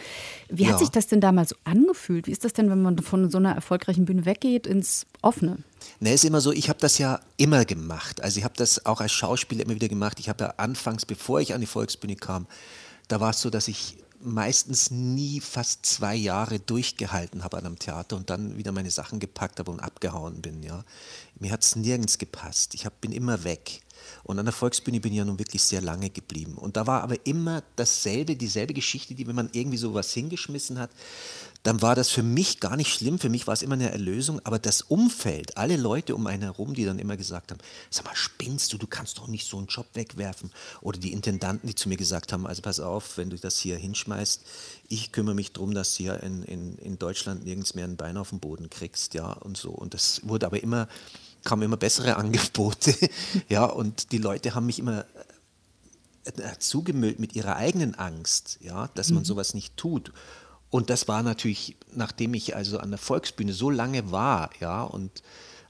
wie 0.49 0.66
hat 0.66 0.73
ja. 0.73 0.78
sich 0.78 0.88
das 0.88 1.07
denn 1.07 1.21
damals 1.21 1.54
angefühlt? 1.64 2.26
Wie 2.26 2.33
ist 2.33 2.45
das 2.45 2.54
denn, 2.54 2.71
wenn 2.71 2.81
man 2.81 2.99
von 2.99 3.31
so 3.31 3.38
einer 3.38 3.52
erfolgreichen 3.52 4.07
Bühne 4.07 4.25
weggeht 4.25 4.66
ins 4.66 5.07
Offene? 5.21 5.59
Ne, 6.00 6.14
ist 6.14 6.25
immer 6.25 6.40
so, 6.40 6.50
ich 6.50 6.71
habe 6.71 6.78
das 6.81 6.97
ja 6.97 7.21
immer 7.37 7.64
gemacht. 7.66 8.23
Also 8.23 8.38
ich 8.38 8.45
habe 8.45 8.54
das 8.57 8.87
auch 8.87 9.00
als 9.00 9.12
Schauspieler 9.12 9.64
immer 9.64 9.75
wieder 9.75 9.88
gemacht. 9.88 10.19
Ich 10.19 10.31
habe 10.31 10.45
ja 10.45 10.54
anfangs, 10.57 11.04
bevor 11.04 11.40
ich 11.40 11.52
an 11.52 11.61
die 11.61 11.66
Volksbühne 11.66 12.16
kam, 12.16 12.47
da 13.09 13.21
war 13.21 13.31
es 13.31 13.40
so, 13.40 13.50
dass 13.50 13.69
ich 13.69 13.99
meistens 14.25 14.90
nie 14.90 15.40
fast 15.40 15.87
zwei 15.87 16.14
Jahre 16.14 16.59
durchgehalten 16.59 17.45
habe 17.45 17.59
an 17.59 17.66
einem 17.66 17.78
Theater 17.78 18.16
und 18.16 18.31
dann 18.31 18.57
wieder 18.57 18.73
meine 18.73 18.90
Sachen 18.90 19.19
gepackt 19.19 19.59
habe 19.59 19.71
und 19.71 19.81
abgehauen 19.81 20.43
bin. 20.43 20.62
Ja. 20.62 20.85
Mir 21.38 21.52
hat 21.52 21.62
es 21.62 21.76
nirgends 21.76 22.19
gepasst. 22.19 22.75
Ich 22.75 22.87
hab, 22.87 23.00
bin 23.00 23.12
immer 23.12 23.45
weg. 23.45 23.83
Und 24.23 24.38
an 24.38 24.45
der 24.45 24.52
Volksbühne 24.52 25.00
bin 25.00 25.12
ich 25.12 25.19
ja 25.19 25.25
nun 25.25 25.38
wirklich 25.38 25.62
sehr 25.62 25.81
lange 25.81 26.11
geblieben. 26.11 26.54
Und 26.54 26.76
da 26.76 26.87
war 26.87 27.02
aber 27.02 27.26
immer 27.26 27.62
dasselbe, 27.76 28.37
dieselbe 28.37 28.75
Geschichte, 28.75 29.14
die, 29.14 29.26
wenn 29.26 29.37
man 29.37 29.50
irgendwie 29.52 29.78
sowas 29.78 30.12
hingeschmissen 30.12 30.78
hat, 30.78 30.90
dann 31.64 31.80
war 31.80 31.94
das 31.94 32.11
für 32.11 32.23
mich 32.23 32.61
gar 32.61 32.76
nicht 32.76 32.92
schlimm. 32.92 33.18
Für 33.18 33.30
mich 33.30 33.47
war 33.47 33.54
es 33.54 33.62
immer 33.62 33.73
eine 33.73 33.90
Erlösung. 33.90 34.38
Aber 34.44 34.59
das 34.59 34.83
Umfeld, 34.83 35.56
alle 35.56 35.78
Leute 35.78 36.14
um 36.14 36.26
einen 36.26 36.42
herum, 36.42 36.75
die 36.75 36.85
dann 36.85 36.99
immer 36.99 37.16
gesagt 37.16 37.50
haben, 37.50 37.59
sag 37.88 38.04
mal, 38.04 38.14
spinnst 38.14 38.73
du, 38.75 38.78
du 38.78 38.87
kannst 38.87 39.16
doch 39.16 39.28
nicht 39.28 39.49
so 39.49 39.56
einen 39.56 39.68
Job 39.68 39.87
wegwerfen. 39.94 40.52
Oder 40.83 40.99
die 40.99 41.14
Intendanten, 41.14 41.66
die 41.66 41.75
zu 41.75 41.88
mir 41.88 41.97
gesagt 41.97 42.35
haben, 42.35 42.47
also 42.47 42.61
pass 42.61 42.80
auf, 42.80 43.16
wenn 43.16 43.30
du 43.30 43.38
das 43.38 43.59
hier 43.59 43.78
hinschmeißt, 43.78 44.42
ich 44.88 45.11
kümmere 45.11 45.35
mich 45.35 45.54
darum, 45.54 45.73
dass 45.73 45.94
du 45.94 46.02
hier 46.02 46.23
in, 46.23 46.42
in, 46.42 46.76
in 46.76 46.99
Deutschland 46.99 47.47
nirgends 47.47 47.75
mehr 47.75 47.87
ein 47.87 47.97
Bein 47.97 48.18
auf 48.18 48.28
den 48.28 48.40
Boden 48.40 48.68
kriegst, 48.68 49.14
ja, 49.14 49.33
und 49.33 49.56
so. 49.56 49.71
Und 49.71 49.94
das 49.94 50.21
wurde 50.25 50.44
aber 50.44 50.62
immer, 50.62 50.87
kamen 51.44 51.62
immer 51.62 51.78
bessere 51.78 52.16
Angebote, 52.18 52.94
ja, 53.49 53.64
und 53.64 54.12
die 54.12 54.18
Leute 54.18 54.54
haben 54.54 54.66
mich 54.66 54.78
immer 54.78 55.06
äh, 56.25 56.59
zugemüllt 56.59 57.21
mit 57.21 57.35
ihrer 57.35 57.56
eigenen 57.56 57.94
Angst, 57.94 58.59
ja, 58.61 58.88
dass 58.88 59.09
man 59.09 59.23
mhm. 59.23 59.26
sowas 59.26 59.54
nicht 59.54 59.78
tut. 59.78 60.12
Und 60.75 60.90
das 60.90 61.07
war 61.07 61.23
natürlich, 61.23 61.76
nachdem 61.93 62.35
ich 62.35 62.57
also 62.57 62.81
an 62.81 62.90
der 62.90 62.99
Volksbühne 62.99 63.52
so 63.52 63.71
lange 63.71 64.11
war, 64.11 64.50
ja, 64.59 64.83
und 64.83 65.23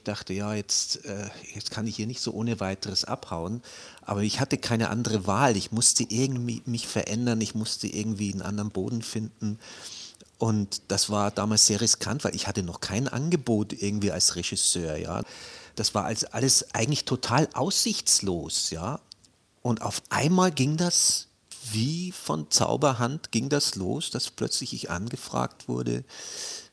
dachte, 0.02 0.32
ja, 0.32 0.54
jetzt, 0.54 1.04
äh, 1.04 1.28
jetzt 1.54 1.70
kann 1.70 1.86
ich 1.86 1.96
hier 1.96 2.06
nicht 2.06 2.22
so 2.22 2.32
ohne 2.32 2.58
weiteres 2.58 3.04
abhauen. 3.04 3.60
Aber 4.00 4.22
ich 4.22 4.40
hatte 4.40 4.56
keine 4.56 4.88
andere 4.88 5.26
Wahl. 5.26 5.58
Ich 5.58 5.72
musste 5.72 6.04
irgendwie 6.08 6.62
mich 6.64 6.88
verändern, 6.88 7.42
ich 7.42 7.54
musste 7.54 7.86
irgendwie 7.86 8.32
einen 8.32 8.40
anderen 8.40 8.70
Boden 8.70 9.02
finden. 9.02 9.58
Und 10.38 10.80
das 10.88 11.10
war 11.10 11.30
damals 11.30 11.66
sehr 11.66 11.82
riskant, 11.82 12.24
weil 12.24 12.34
ich 12.34 12.46
hatte 12.46 12.62
noch 12.62 12.80
kein 12.80 13.06
Angebot 13.06 13.74
irgendwie 13.74 14.10
als 14.10 14.36
Regisseur, 14.36 14.96
ja. 14.96 15.20
Das 15.76 15.94
war 15.94 16.06
also 16.06 16.28
alles 16.30 16.74
eigentlich 16.74 17.04
total 17.04 17.50
aussichtslos, 17.52 18.70
ja. 18.70 19.00
Und 19.60 19.82
auf 19.82 20.00
einmal 20.08 20.50
ging 20.50 20.78
das 20.78 21.28
wie 21.72 22.12
von 22.12 22.50
Zauberhand 22.50 23.32
ging 23.32 23.48
das 23.48 23.74
los, 23.74 24.10
dass 24.10 24.30
plötzlich 24.30 24.72
ich 24.74 24.90
angefragt 24.90 25.68
wurde, 25.68 26.04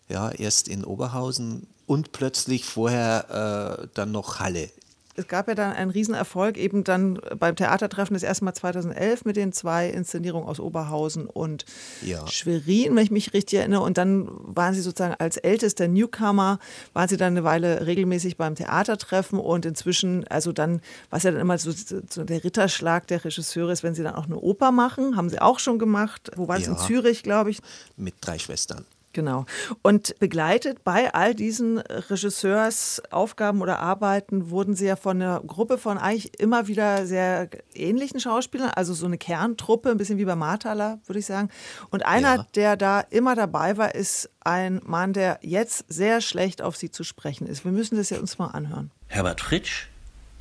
ja, 0.09 0.29
erst 0.29 0.67
in 0.67 0.83
Oberhausen 0.83 1.67
und 1.85 2.11
plötzlich 2.11 2.65
vorher 2.65 3.81
äh, 3.81 3.87
dann 3.93 4.11
noch 4.11 4.39
Halle 4.39 4.69
es 5.15 5.27
gab 5.27 5.47
ja 5.47 5.55
dann 5.55 5.73
einen 5.73 5.91
Riesenerfolg, 5.91 6.57
eben 6.57 6.83
dann 6.83 7.19
beim 7.37 7.55
Theatertreffen 7.55 8.13
das 8.13 8.23
erste 8.23 8.45
Mal 8.45 8.53
2011 8.53 9.25
mit 9.25 9.35
den 9.35 9.51
zwei 9.53 9.89
Inszenierungen 9.89 10.47
aus 10.47 10.59
Oberhausen 10.59 11.25
und 11.27 11.65
ja. 12.01 12.25
Schwerin, 12.27 12.95
wenn 12.95 13.03
ich 13.03 13.11
mich 13.11 13.33
richtig 13.33 13.59
erinnere. 13.59 13.81
Und 13.81 13.97
dann 13.97 14.27
waren 14.29 14.73
Sie 14.73 14.81
sozusagen 14.81 15.15
als 15.19 15.37
ältester 15.37 15.87
Newcomer, 15.87 16.59
waren 16.93 17.07
Sie 17.07 17.17
dann 17.17 17.33
eine 17.33 17.43
Weile 17.43 17.85
regelmäßig 17.85 18.37
beim 18.37 18.55
Theatertreffen 18.55 19.39
und 19.39 19.65
inzwischen, 19.65 20.27
also 20.27 20.51
dann, 20.51 20.81
was 21.09 21.23
ja 21.23 21.31
dann 21.31 21.41
immer 21.41 21.57
so, 21.57 21.71
so 21.71 22.23
der 22.23 22.43
Ritterschlag 22.43 23.07
der 23.07 23.23
Regisseure 23.23 23.71
ist, 23.71 23.83
wenn 23.83 23.95
Sie 23.95 24.03
dann 24.03 24.15
auch 24.15 24.25
eine 24.25 24.37
Oper 24.37 24.71
machen, 24.71 25.17
haben 25.17 25.29
Sie 25.29 25.41
auch 25.41 25.59
schon 25.59 25.79
gemacht. 25.79 26.31
Wo 26.35 26.47
war 26.47 26.57
es? 26.57 26.65
Ja. 26.65 26.73
In 26.73 26.77
Zürich, 26.77 27.23
glaube 27.23 27.51
ich. 27.51 27.59
Mit 27.97 28.15
drei 28.21 28.39
Schwestern. 28.39 28.85
Genau. 29.13 29.45
Und 29.81 30.17
begleitet 30.19 30.83
bei 30.83 31.13
all 31.13 31.35
diesen 31.35 31.79
Regisseursaufgaben 31.79 33.61
oder 33.61 33.79
Arbeiten 33.79 34.49
wurden 34.49 34.75
Sie 34.75 34.85
ja 34.85 34.95
von 34.95 35.21
einer 35.21 35.41
Gruppe 35.41 35.77
von 35.77 35.97
eigentlich 35.97 36.39
immer 36.39 36.67
wieder 36.67 37.05
sehr 37.05 37.49
ähnlichen 37.73 38.19
Schauspielern, 38.19 38.69
also 38.69 38.93
so 38.93 39.05
eine 39.05 39.17
Kerntruppe, 39.17 39.91
ein 39.91 39.97
bisschen 39.97 40.17
wie 40.17 40.25
bei 40.25 40.35
Marthaler, 40.35 40.99
würde 41.05 41.19
ich 41.19 41.25
sagen. 41.25 41.49
Und 41.89 42.05
einer, 42.05 42.35
ja. 42.35 42.47
der 42.55 42.77
da 42.77 43.01
immer 43.01 43.35
dabei 43.35 43.77
war, 43.77 43.95
ist 43.95 44.29
ein 44.41 44.81
Mann, 44.85 45.13
der 45.13 45.39
jetzt 45.41 45.85
sehr 45.87 46.21
schlecht 46.21 46.61
auf 46.61 46.77
Sie 46.77 46.91
zu 46.91 47.03
sprechen 47.03 47.47
ist. 47.47 47.65
Wir 47.65 47.71
müssen 47.71 47.97
das 47.97 48.09
ja 48.09 48.19
uns 48.19 48.37
mal 48.37 48.47
anhören. 48.47 48.91
Herbert 49.07 49.41
Fritsch? 49.41 49.87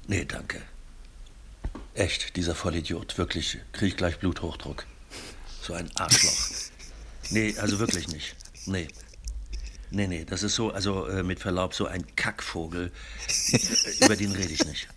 Nee, 0.06 0.24
danke. 0.24 0.62
Echt, 1.94 2.36
dieser 2.36 2.54
Vollidiot. 2.54 3.18
Wirklich, 3.18 3.58
kriege 3.72 3.88
ich 3.88 3.96
gleich 3.96 4.18
Bluthochdruck. 4.18 4.86
So 5.60 5.74
ein 5.74 5.90
Arschloch. 5.96 6.70
Nee, 7.30 7.54
also 7.58 7.78
wirklich 7.78 8.08
nicht. 8.08 8.34
Nee. 8.70 8.86
Nee, 9.90 10.06
nee, 10.06 10.24
das 10.24 10.44
ist 10.44 10.54
so, 10.54 10.70
also 10.70 11.06
äh, 11.08 11.24
mit 11.24 11.40
Verlaub, 11.40 11.74
so 11.74 11.86
ein 11.86 12.14
Kackvogel. 12.14 12.92
Über 14.00 14.14
den 14.14 14.30
rede 14.30 14.52
ich 14.52 14.64
nicht. 14.64 14.88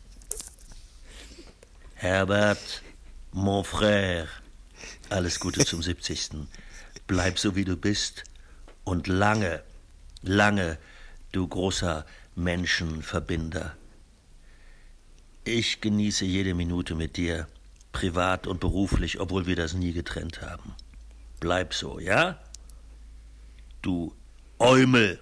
Herbert, 1.96 2.84
mon 3.32 3.64
frère, 3.64 4.28
alles 5.10 5.40
Gute 5.40 5.66
zum 5.66 5.82
70. 5.82 6.48
Bleib 7.08 7.40
so 7.40 7.56
wie 7.56 7.66
du 7.66 7.76
bist 7.76 8.26
und 8.84 9.08
lange, 9.08 9.64
lange, 10.22 10.78
du 11.32 11.48
großer 11.48 12.06
Menschenverbinder. 12.36 13.76
Ich 15.46 15.82
genieße 15.82 16.26
jede 16.26 16.54
Minute 16.54 16.94
mit 16.94 17.18
dir, 17.18 17.48
privat 17.92 18.46
und 18.46 18.60
beruflich, 18.60 19.20
obwohl 19.20 19.48
wir 19.48 19.56
das 19.56 19.74
nie 19.74 19.94
getrennt 19.94 20.44
haben. 20.44 20.76
Bleib 21.40 21.74
so, 21.74 22.00
ja? 22.00 22.38
Du 23.84 24.14
Eumel. 24.60 25.20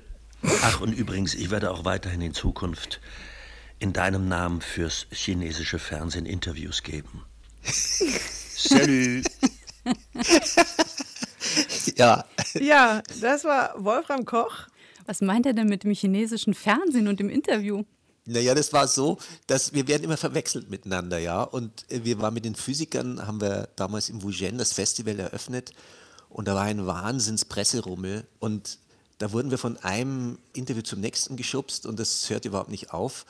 Ach, 0.62 0.82
und 0.82 0.94
übrigens, 0.94 1.34
ich 1.36 1.52
werde 1.52 1.72
auch 1.72 1.86
weiterhin 1.86 2.22
in 2.22 2.34
Zukunft 2.34 3.02
in 3.80 3.94
deinem 3.94 4.28
Namen 4.28 4.62
fürs 4.62 5.08
chinesische 5.12 5.80
Fernsehen 5.80 6.26
Interviews 6.26 6.84
geben. 6.84 7.26
Salut. 8.56 9.26
ja. 11.96 12.26
Ja, 12.54 13.02
das 13.20 13.44
war 13.44 13.74
Wolfram 13.84 14.26
Koch. 14.26 14.68
Was 15.06 15.22
meint 15.22 15.46
er 15.46 15.54
denn 15.54 15.68
mit 15.68 15.84
dem 15.84 15.94
chinesischen 15.94 16.54
Fernsehen 16.54 17.08
und 17.08 17.20
dem 17.20 17.30
Interview? 17.30 17.84
Naja, 18.26 18.54
das 18.54 18.72
war 18.72 18.88
so, 18.88 19.18
dass 19.48 19.74
wir 19.74 19.88
werden 19.88 20.04
immer 20.04 20.18
verwechselt 20.18 20.70
miteinander, 20.70 21.18
ja. 21.18 21.42
Und 21.42 21.86
wir 21.90 22.20
waren 22.22 22.36
mit 22.36 22.46
den 22.46 22.54
Physikern, 22.56 23.26
haben 23.26 23.42
wir 23.42 23.70
damals 23.76 24.10
im 24.10 24.22
Wujen 24.22 24.60
das 24.60 24.74
Festival 24.74 25.20
eröffnet 25.20 25.74
und 26.32 26.48
da 26.48 26.56
war 26.56 26.64
ein 26.64 26.86
Wahnsinnspresserummel 26.86 28.26
und 28.40 28.80
da 29.18 29.32
wurden 29.32 29.52
wir 29.52 29.60
von 29.60 29.78
einem 29.78 30.40
Interview 30.54 30.82
zum 30.82 31.00
nächsten 31.00 31.36
geschubst 31.36 31.86
und 31.86 32.00
das 32.00 32.30
hört 32.30 32.46
überhaupt 32.46 32.72
nicht 32.72 32.92
auf. 32.92 33.26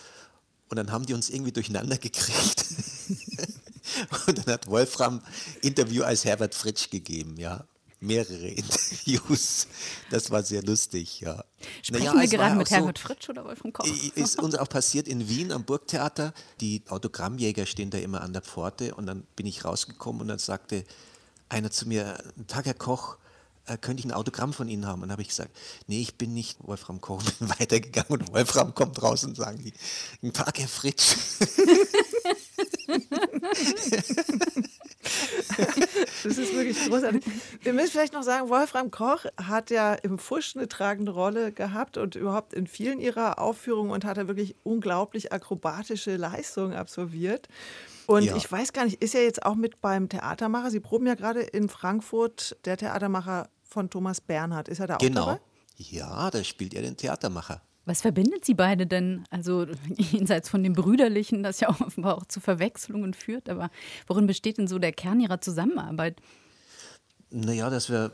Und 0.70 0.78
dann 0.78 0.90
haben 0.92 1.06
die 1.06 1.14
uns 1.14 1.30
irgendwie 1.30 1.52
durcheinander 1.52 1.98
gekriegt. 1.98 2.66
und 4.28 4.38
dann 4.38 4.54
hat 4.54 4.68
Wolfram 4.68 5.22
Interview 5.62 6.04
als 6.04 6.24
Herbert 6.24 6.56
Fritsch 6.56 6.90
gegeben, 6.90 7.36
ja. 7.38 7.66
Mehrere 8.00 8.48
Interviews. 8.48 9.68
Das 10.10 10.32
war 10.32 10.44
sehr 10.44 10.64
lustig, 10.64 11.20
ja. 11.20 11.44
Sprechen 11.82 12.06
naja, 12.06 12.22
wir 12.22 12.28
gerade 12.30 12.56
mit 12.56 12.72
Herbert 12.72 12.98
so, 12.98 13.08
Fritsch 13.08 13.30
oder 13.30 13.44
Wolfram 13.44 13.74
Koch? 13.74 13.86
Ist 14.16 14.40
uns 14.40 14.56
auch 14.56 14.70
passiert 14.70 15.10
in 15.10 15.28
Wien 15.28 15.52
am 15.52 15.66
Burgtheater. 15.66 16.34
Die 16.62 16.84
Autogrammjäger 16.88 17.66
stehen 17.66 17.90
da 17.90 17.98
immer 17.98 18.22
an 18.22 18.32
der 18.32 18.44
Pforte 18.44 18.96
und 18.96 19.08
dann 19.08 19.24
bin 19.36 19.46
ich 19.46 19.66
rausgekommen 19.66 20.22
und 20.22 20.30
dann 20.30 20.40
sagte 20.40 20.86
einer 21.52 21.72
zu 21.72 21.88
mir, 21.88 22.18
Tag 22.48 22.66
Herr 22.66 22.74
Koch, 22.74 23.18
äh, 23.66 23.78
könnte 23.78 24.00
ich 24.00 24.06
ein 24.06 24.14
Autogramm 24.14 24.54
von 24.54 24.68
Ihnen 24.68 24.88
haben? 24.88 25.04
Und 25.04 25.12
habe 25.12 25.22
ich 25.22 25.30
gesagt, 25.30 25.52
nee, 25.88 26.02
ich 26.02 26.16
bin 26.16 26.34
nicht 26.34 26.58
Wolfram 26.62 27.02
Koch, 27.02 27.22
bin 27.40 27.50
weitergegangen 27.50 28.22
und 28.22 28.34
Wolfram 28.34 28.74
kommt 28.74 29.02
raus 29.02 29.24
und 29.24 29.36
sagen 29.36 29.60
die, 29.64 29.74
einen 30.22 30.34
Tag, 30.34 30.58
Herr 30.60 30.68
Fritsch. 30.68 31.16
Das 36.24 36.38
ist 36.38 36.54
wirklich 36.54 36.78
großartig. 36.88 37.24
Wir 37.62 37.74
müssen 37.74 37.92
vielleicht 37.92 38.14
noch 38.14 38.24
sagen, 38.24 38.50
Wolfram 38.50 38.92
Koch 38.92 39.26
hat 39.38 39.70
ja 39.70 39.94
im 39.94 40.20
Fusch 40.20 40.56
eine 40.56 40.68
tragende 40.68 41.12
Rolle 41.12 41.52
gehabt 41.52 41.98
und 41.98 42.16
überhaupt 42.16 42.54
in 42.54 42.68
vielen 42.68 43.00
ihrer 43.00 43.40
Aufführungen 43.40 43.92
und 43.92 44.06
hat 44.06 44.18
er 44.18 44.28
wirklich 44.28 44.56
unglaublich 44.64 45.32
akrobatische 45.32 46.16
Leistungen 46.18 46.74
absolviert. 46.74 47.48
Und 48.08 48.24
ja. 48.24 48.36
ich 48.36 48.52
weiß 48.52 48.74
gar 48.74 48.86
nicht, 48.86 49.02
ist 49.02 49.16
er 49.16 49.24
jetzt 49.24 49.46
auch 49.46 49.56
mit 49.56 49.82
beim 49.82 50.10
Theatermacher? 50.10 50.72
Sie 50.72 50.80
proben 50.80 51.08
ja 51.08 51.16
gerade 51.16 51.42
in 51.42 51.70
Frankfurt 51.70 52.58
der 52.66 52.78
Theatermacher 52.78 53.50
von 53.64 53.90
Thomas 53.90 54.22
Bernhard. 54.22 54.68
Ist 54.68 54.80
er 54.80 54.88
da 54.88 54.98
genau. 54.98 55.22
auch 55.22 55.26
dabei? 55.28 55.42
Ja, 55.78 56.30
da 56.30 56.44
spielt 56.44 56.74
er 56.74 56.82
den 56.82 56.98
Theatermacher. 56.98 57.62
Was 57.86 58.02
verbindet 58.02 58.46
Sie 58.46 58.54
beide 58.54 58.86
denn? 58.86 59.26
Also 59.32 59.66
jenseits 59.98 60.50
von 60.50 60.64
dem 60.64 60.74
Brüderlichen, 60.74 61.44
das 61.44 61.60
ja 61.60 61.70
offenbar 61.82 62.18
auch 62.18 62.26
zu 62.26 62.40
Verwechslungen 62.40 63.14
führt, 63.14 63.50
aber 63.50 63.70
worin 64.08 64.28
besteht 64.28 64.58
denn 64.58 64.68
so 64.68 64.80
der 64.80 64.92
Kern 64.92 65.20
Ihrer 65.20 65.42
Zusammenarbeit? 65.42 66.22
Naja, 67.30 67.70
dass 67.70 67.90
wir 67.90 68.12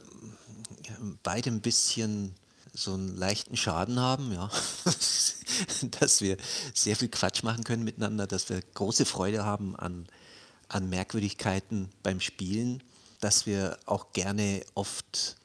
beide 1.23 1.49
ein 1.49 1.61
bisschen 1.61 2.35
so 2.77 2.93
einen 2.93 3.17
leichten 3.17 3.57
Schaden 3.57 3.99
haben, 3.99 4.31
ja. 4.31 4.49
dass 5.99 6.21
wir 6.21 6.37
sehr 6.73 6.95
viel 6.95 7.09
Quatsch 7.09 7.43
machen 7.43 7.63
können 7.63 7.83
miteinander, 7.83 8.27
dass 8.27 8.49
wir 8.49 8.61
große 8.61 9.05
Freude 9.05 9.45
haben 9.45 9.75
an, 9.75 10.07
an 10.67 10.87
Merkwürdigkeiten 10.89 11.89
beim 12.03 12.19
Spielen, 12.19 12.83
dass 13.19 13.45
wir 13.45 13.79
auch 13.85 14.13
gerne 14.13 14.61
oft 14.75 15.37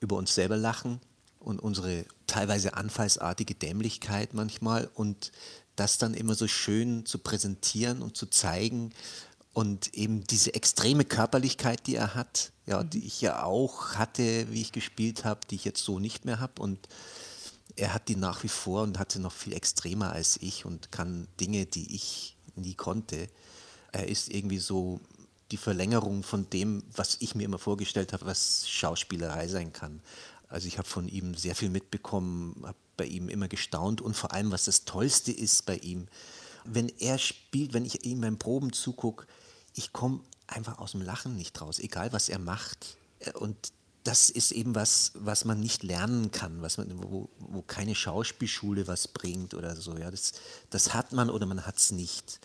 über 0.00 0.16
uns 0.16 0.34
selber 0.34 0.56
lachen 0.56 1.00
und 1.40 1.58
unsere 1.58 2.04
teilweise 2.28 2.74
anfallsartige 2.74 3.54
Dämlichkeit 3.54 4.32
manchmal 4.32 4.88
und 4.94 5.32
das 5.74 5.98
dann 5.98 6.14
immer 6.14 6.34
so 6.34 6.46
schön 6.46 7.06
zu 7.06 7.18
präsentieren 7.18 8.02
und 8.02 8.16
zu 8.16 8.26
zeigen 8.26 8.92
und 9.52 9.94
eben 9.94 10.22
diese 10.24 10.54
extreme 10.54 11.04
Körperlichkeit, 11.04 11.86
die 11.88 11.96
er 11.96 12.14
hat, 12.14 12.52
ja, 12.68 12.84
die 12.84 13.04
ich 13.06 13.20
ja 13.22 13.44
auch 13.44 13.94
hatte, 13.94 14.52
wie 14.52 14.60
ich 14.60 14.72
gespielt 14.72 15.24
habe, 15.24 15.40
die 15.50 15.54
ich 15.54 15.64
jetzt 15.64 15.82
so 15.82 15.98
nicht 15.98 16.26
mehr 16.26 16.38
habe 16.38 16.60
und 16.60 16.86
er 17.76 17.94
hat 17.94 18.08
die 18.08 18.16
nach 18.16 18.42
wie 18.42 18.48
vor 18.48 18.82
und 18.82 18.98
hat 18.98 19.12
sie 19.12 19.20
noch 19.20 19.32
viel 19.32 19.54
extremer 19.54 20.12
als 20.12 20.36
ich 20.42 20.66
und 20.66 20.92
kann 20.92 21.28
Dinge, 21.40 21.64
die 21.64 21.94
ich 21.94 22.36
nie 22.56 22.74
konnte. 22.74 23.28
Er 23.92 24.08
ist 24.08 24.28
irgendwie 24.28 24.58
so 24.58 25.00
die 25.50 25.56
Verlängerung 25.56 26.22
von 26.22 26.50
dem, 26.50 26.82
was 26.94 27.16
ich 27.20 27.34
mir 27.34 27.44
immer 27.44 27.58
vorgestellt 27.58 28.12
habe, 28.12 28.26
was 28.26 28.68
Schauspielerei 28.68 29.48
sein 29.48 29.72
kann. 29.72 30.02
Also 30.48 30.68
ich 30.68 30.76
habe 30.76 30.88
von 30.88 31.08
ihm 31.08 31.34
sehr 31.34 31.54
viel 31.54 31.70
mitbekommen, 31.70 32.54
habe 32.64 32.76
bei 32.96 33.06
ihm 33.06 33.28
immer 33.28 33.48
gestaunt 33.48 34.02
und 34.02 34.14
vor 34.14 34.32
allem, 34.32 34.50
was 34.50 34.64
das 34.64 34.84
Tollste 34.84 35.32
ist 35.32 35.64
bei 35.64 35.76
ihm, 35.76 36.08
wenn 36.64 36.90
er 36.98 37.16
spielt, 37.16 37.72
wenn 37.72 37.86
ich 37.86 38.04
ihm 38.04 38.20
beim 38.20 38.38
Proben 38.38 38.72
zugucke, 38.72 39.26
ich 39.74 39.92
komme 39.92 40.20
einfach 40.48 40.78
aus 40.78 40.92
dem 40.92 41.02
Lachen 41.02 41.36
nicht 41.36 41.60
raus, 41.60 41.78
egal 41.78 42.12
was 42.12 42.28
er 42.28 42.38
macht. 42.38 42.96
Und 43.34 43.72
das 44.04 44.30
ist 44.30 44.52
eben 44.52 44.74
was, 44.74 45.12
was 45.14 45.44
man 45.44 45.60
nicht 45.60 45.82
lernen 45.82 46.30
kann, 46.30 46.62
was 46.62 46.78
man, 46.78 46.90
wo, 47.02 47.28
wo 47.38 47.62
keine 47.62 47.94
Schauspielschule 47.94 48.86
was 48.86 49.08
bringt 49.08 49.54
oder 49.54 49.76
so. 49.76 49.96
Ja, 49.96 50.10
das, 50.10 50.32
das 50.70 50.94
hat 50.94 51.12
man 51.12 51.30
oder 51.30 51.46
man 51.46 51.66
hat 51.66 51.76
es 51.76 51.92
nicht. 51.92 52.40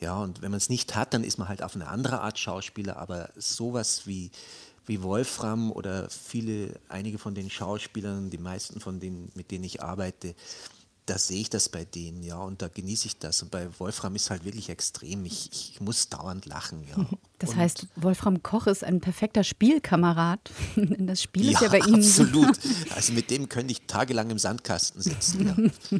Ja, 0.00 0.18
und 0.18 0.42
wenn 0.42 0.50
man 0.50 0.58
es 0.58 0.68
nicht 0.68 0.94
hat, 0.94 1.14
dann 1.14 1.22
ist 1.22 1.38
man 1.38 1.48
halt 1.48 1.62
auf 1.62 1.74
eine 1.74 1.86
andere 1.86 2.22
Art 2.22 2.38
Schauspieler, 2.38 2.96
aber 2.96 3.30
sowas 3.36 4.06
wie, 4.06 4.30
wie 4.86 5.02
Wolfram 5.02 5.70
oder 5.70 6.08
viele, 6.10 6.80
einige 6.88 7.18
von 7.18 7.34
den 7.34 7.50
Schauspielern, 7.50 8.30
die 8.30 8.38
meisten 8.38 8.80
von 8.80 8.98
denen, 8.98 9.30
mit 9.34 9.50
denen 9.50 9.64
ich 9.64 9.82
arbeite, 9.82 10.34
da 11.06 11.18
sehe 11.18 11.40
ich 11.40 11.50
das 11.50 11.68
bei 11.68 11.84
denen, 11.84 12.22
ja, 12.22 12.36
und 12.36 12.62
da 12.62 12.68
genieße 12.68 13.06
ich 13.06 13.18
das. 13.18 13.42
Und 13.42 13.50
bei 13.50 13.68
Wolfram 13.78 14.14
ist 14.14 14.30
halt 14.30 14.44
wirklich 14.44 14.68
extrem. 14.68 15.24
Ich, 15.24 15.50
ich 15.52 15.80
muss 15.80 16.08
dauernd 16.08 16.46
lachen, 16.46 16.84
ja. 16.88 17.06
Das 17.38 17.50
und 17.50 17.56
heißt, 17.56 17.88
Wolfram 17.96 18.40
Koch 18.44 18.68
ist 18.68 18.84
ein 18.84 19.00
perfekter 19.00 19.42
Spielkamerad. 19.42 20.38
Das 20.98 21.20
Spiel 21.20 21.46
ja, 21.46 21.50
ist 21.50 21.60
ja 21.62 21.68
bei 21.68 21.80
Ihnen. 21.80 21.96
Absolut. 21.96 22.56
Also 22.94 23.12
mit 23.12 23.30
dem 23.30 23.48
könnte 23.48 23.72
ich 23.72 23.82
tagelang 23.88 24.30
im 24.30 24.38
Sandkasten 24.38 25.02
sitzen. 25.02 25.72
Ja. 25.90 25.98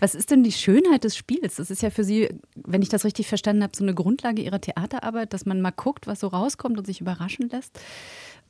Was 0.00 0.14
ist 0.14 0.30
denn 0.30 0.42
die 0.42 0.52
Schönheit 0.52 1.04
des 1.04 1.16
Spiels? 1.16 1.56
Das 1.56 1.70
ist 1.70 1.82
ja 1.82 1.90
für 1.90 2.04
Sie, 2.04 2.30
wenn 2.54 2.80
ich 2.80 2.88
das 2.88 3.04
richtig 3.04 3.28
verstanden 3.28 3.62
habe, 3.62 3.76
so 3.76 3.84
eine 3.84 3.94
Grundlage 3.94 4.40
Ihrer 4.40 4.60
Theaterarbeit, 4.60 5.34
dass 5.34 5.44
man 5.44 5.60
mal 5.60 5.70
guckt, 5.70 6.06
was 6.06 6.20
so 6.20 6.28
rauskommt 6.28 6.78
und 6.78 6.86
sich 6.86 7.02
überraschen 7.02 7.50
lässt. 7.50 7.78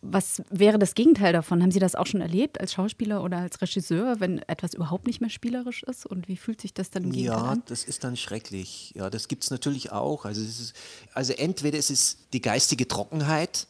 Was 0.03 0.43
wäre 0.51 0.79
das 0.79 0.95
Gegenteil 0.95 1.33
davon? 1.33 1.63
Haben 1.63 1.73
Sie 1.73 1.79
das 1.79 1.95
auch 1.95 2.07
schon 2.07 2.23
erlebt 2.23 2.59
als 2.59 2.73
Schauspieler 2.73 3.23
oder 3.23 3.39
als 3.39 3.61
Regisseur, 3.61 4.19
wenn 4.19 4.39
etwas 4.49 4.73
überhaupt 4.73 5.07
nicht 5.07 5.21
mehr 5.21 5.29
spielerisch 5.29 5.83
ist? 5.83 6.07
Und 6.07 6.27
wie 6.27 6.37
fühlt 6.37 6.61
sich 6.61 6.73
das 6.73 6.91
dann 6.91 7.05
im 7.05 7.13
Gegenteil 7.13 7.39
ja, 7.39 7.45
an? 7.45 7.63
das 7.67 7.85
ist 7.85 8.03
dann 8.03 8.17
schrecklich. 8.17 8.93
Ja, 8.95 9.11
das 9.11 9.29
gibt 9.29 9.45
es 9.45 9.51
natürlich 9.51 9.93
auch. 9.93 10.25
Also, 10.25 10.41
ist, 10.41 10.73
also 11.13 11.35
entweder 11.35 11.79
ist 11.79 11.91
es 11.91 12.17
die 12.33 12.41
geistige 12.41 12.89
Trockenheit, 12.89 13.67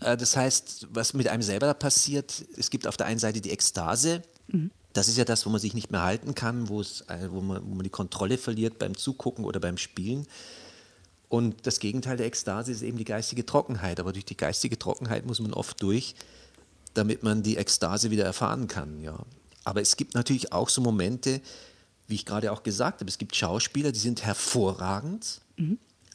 äh, 0.00 0.16
das 0.16 0.36
heißt, 0.36 0.88
was 0.92 1.12
mit 1.12 1.28
einem 1.28 1.42
selber 1.42 1.66
da 1.66 1.74
passiert, 1.74 2.44
es 2.56 2.70
gibt 2.70 2.86
auf 2.86 2.96
der 2.96 3.06
einen 3.06 3.18
Seite 3.18 3.42
die 3.42 3.50
Ekstase, 3.50 4.22
das 4.92 5.08
ist 5.08 5.18
ja 5.18 5.24
das, 5.24 5.46
wo 5.46 5.50
man 5.50 5.60
sich 5.60 5.74
nicht 5.74 5.90
mehr 5.90 6.02
halten 6.02 6.34
kann, 6.34 6.68
wo, 6.68 6.80
äh, 6.80 7.28
wo, 7.28 7.40
man, 7.40 7.62
wo 7.64 7.74
man 7.74 7.84
die 7.84 7.90
Kontrolle 7.90 8.38
verliert 8.38 8.78
beim 8.78 8.96
Zugucken 8.96 9.44
oder 9.44 9.60
beim 9.60 9.76
Spielen. 9.76 10.26
Und 11.30 11.64
das 11.64 11.78
Gegenteil 11.78 12.16
der 12.16 12.26
Ekstase 12.26 12.72
ist 12.72 12.82
eben 12.82 12.98
die 12.98 13.04
geistige 13.04 13.46
Trockenheit. 13.46 14.00
Aber 14.00 14.12
durch 14.12 14.24
die 14.24 14.36
geistige 14.36 14.78
Trockenheit 14.78 15.24
muss 15.24 15.38
man 15.40 15.54
oft 15.54 15.80
durch, 15.80 16.16
damit 16.92 17.22
man 17.22 17.44
die 17.44 17.56
Ekstase 17.56 18.10
wieder 18.10 18.24
erfahren 18.24 18.66
kann. 18.66 19.00
Ja. 19.00 19.16
Aber 19.62 19.80
es 19.80 19.96
gibt 19.96 20.16
natürlich 20.16 20.52
auch 20.52 20.68
so 20.68 20.80
Momente, 20.82 21.40
wie 22.08 22.16
ich 22.16 22.26
gerade 22.26 22.50
auch 22.50 22.64
gesagt 22.64 23.00
habe, 23.00 23.08
es 23.08 23.16
gibt 23.16 23.36
Schauspieler, 23.36 23.92
die 23.92 24.00
sind 24.00 24.24
hervorragend, 24.24 25.40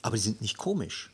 aber 0.01 0.17
die 0.17 0.21
sind 0.21 0.41
nicht 0.41 0.57
komisch. 0.57 1.11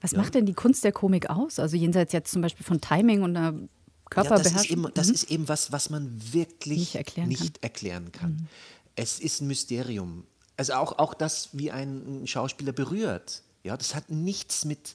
Was 0.00 0.12
macht 0.12 0.34
denn 0.36 0.46
die 0.46 0.54
Kunst 0.54 0.84
der 0.84 0.92
Komik 0.92 1.28
aus? 1.28 1.58
Also 1.58 1.76
jenseits 1.76 2.12
jetzt 2.12 2.30
zum 2.30 2.42
Beispiel 2.42 2.64
von 2.64 2.80
Timing 2.80 3.22
und 3.22 3.36
einer 3.36 3.52
Ja, 3.52 3.58
das 3.58 3.66
ist, 3.66 4.10
Körperbeherrschung? 4.10 4.84
eben, 4.84 4.94
das 4.94 5.08
ist 5.08 5.30
eben 5.30 5.48
was, 5.48 5.72
was 5.72 5.90
man 5.90 6.20
wirklich 6.32 6.78
Nicht 6.78 6.94
erklären 6.94 7.28
nicht 7.28 7.62
erklären 7.64 8.12
kann. 8.12 8.48
Es 8.94 9.18
ist 9.18 9.40
ein 9.40 9.48
Mysterium. 9.48 10.24
Also 10.56 10.74
auch, 10.74 10.98
auch 10.98 11.14
das, 11.14 11.50
wie 11.52 11.70
ein 11.70 12.26
Schauspieler 12.26 12.72
berührt. 12.72 13.42
Ja, 13.64 13.76
das 13.76 13.94
hat 13.94 14.10
nichts 14.10 14.64
mit 14.64 14.94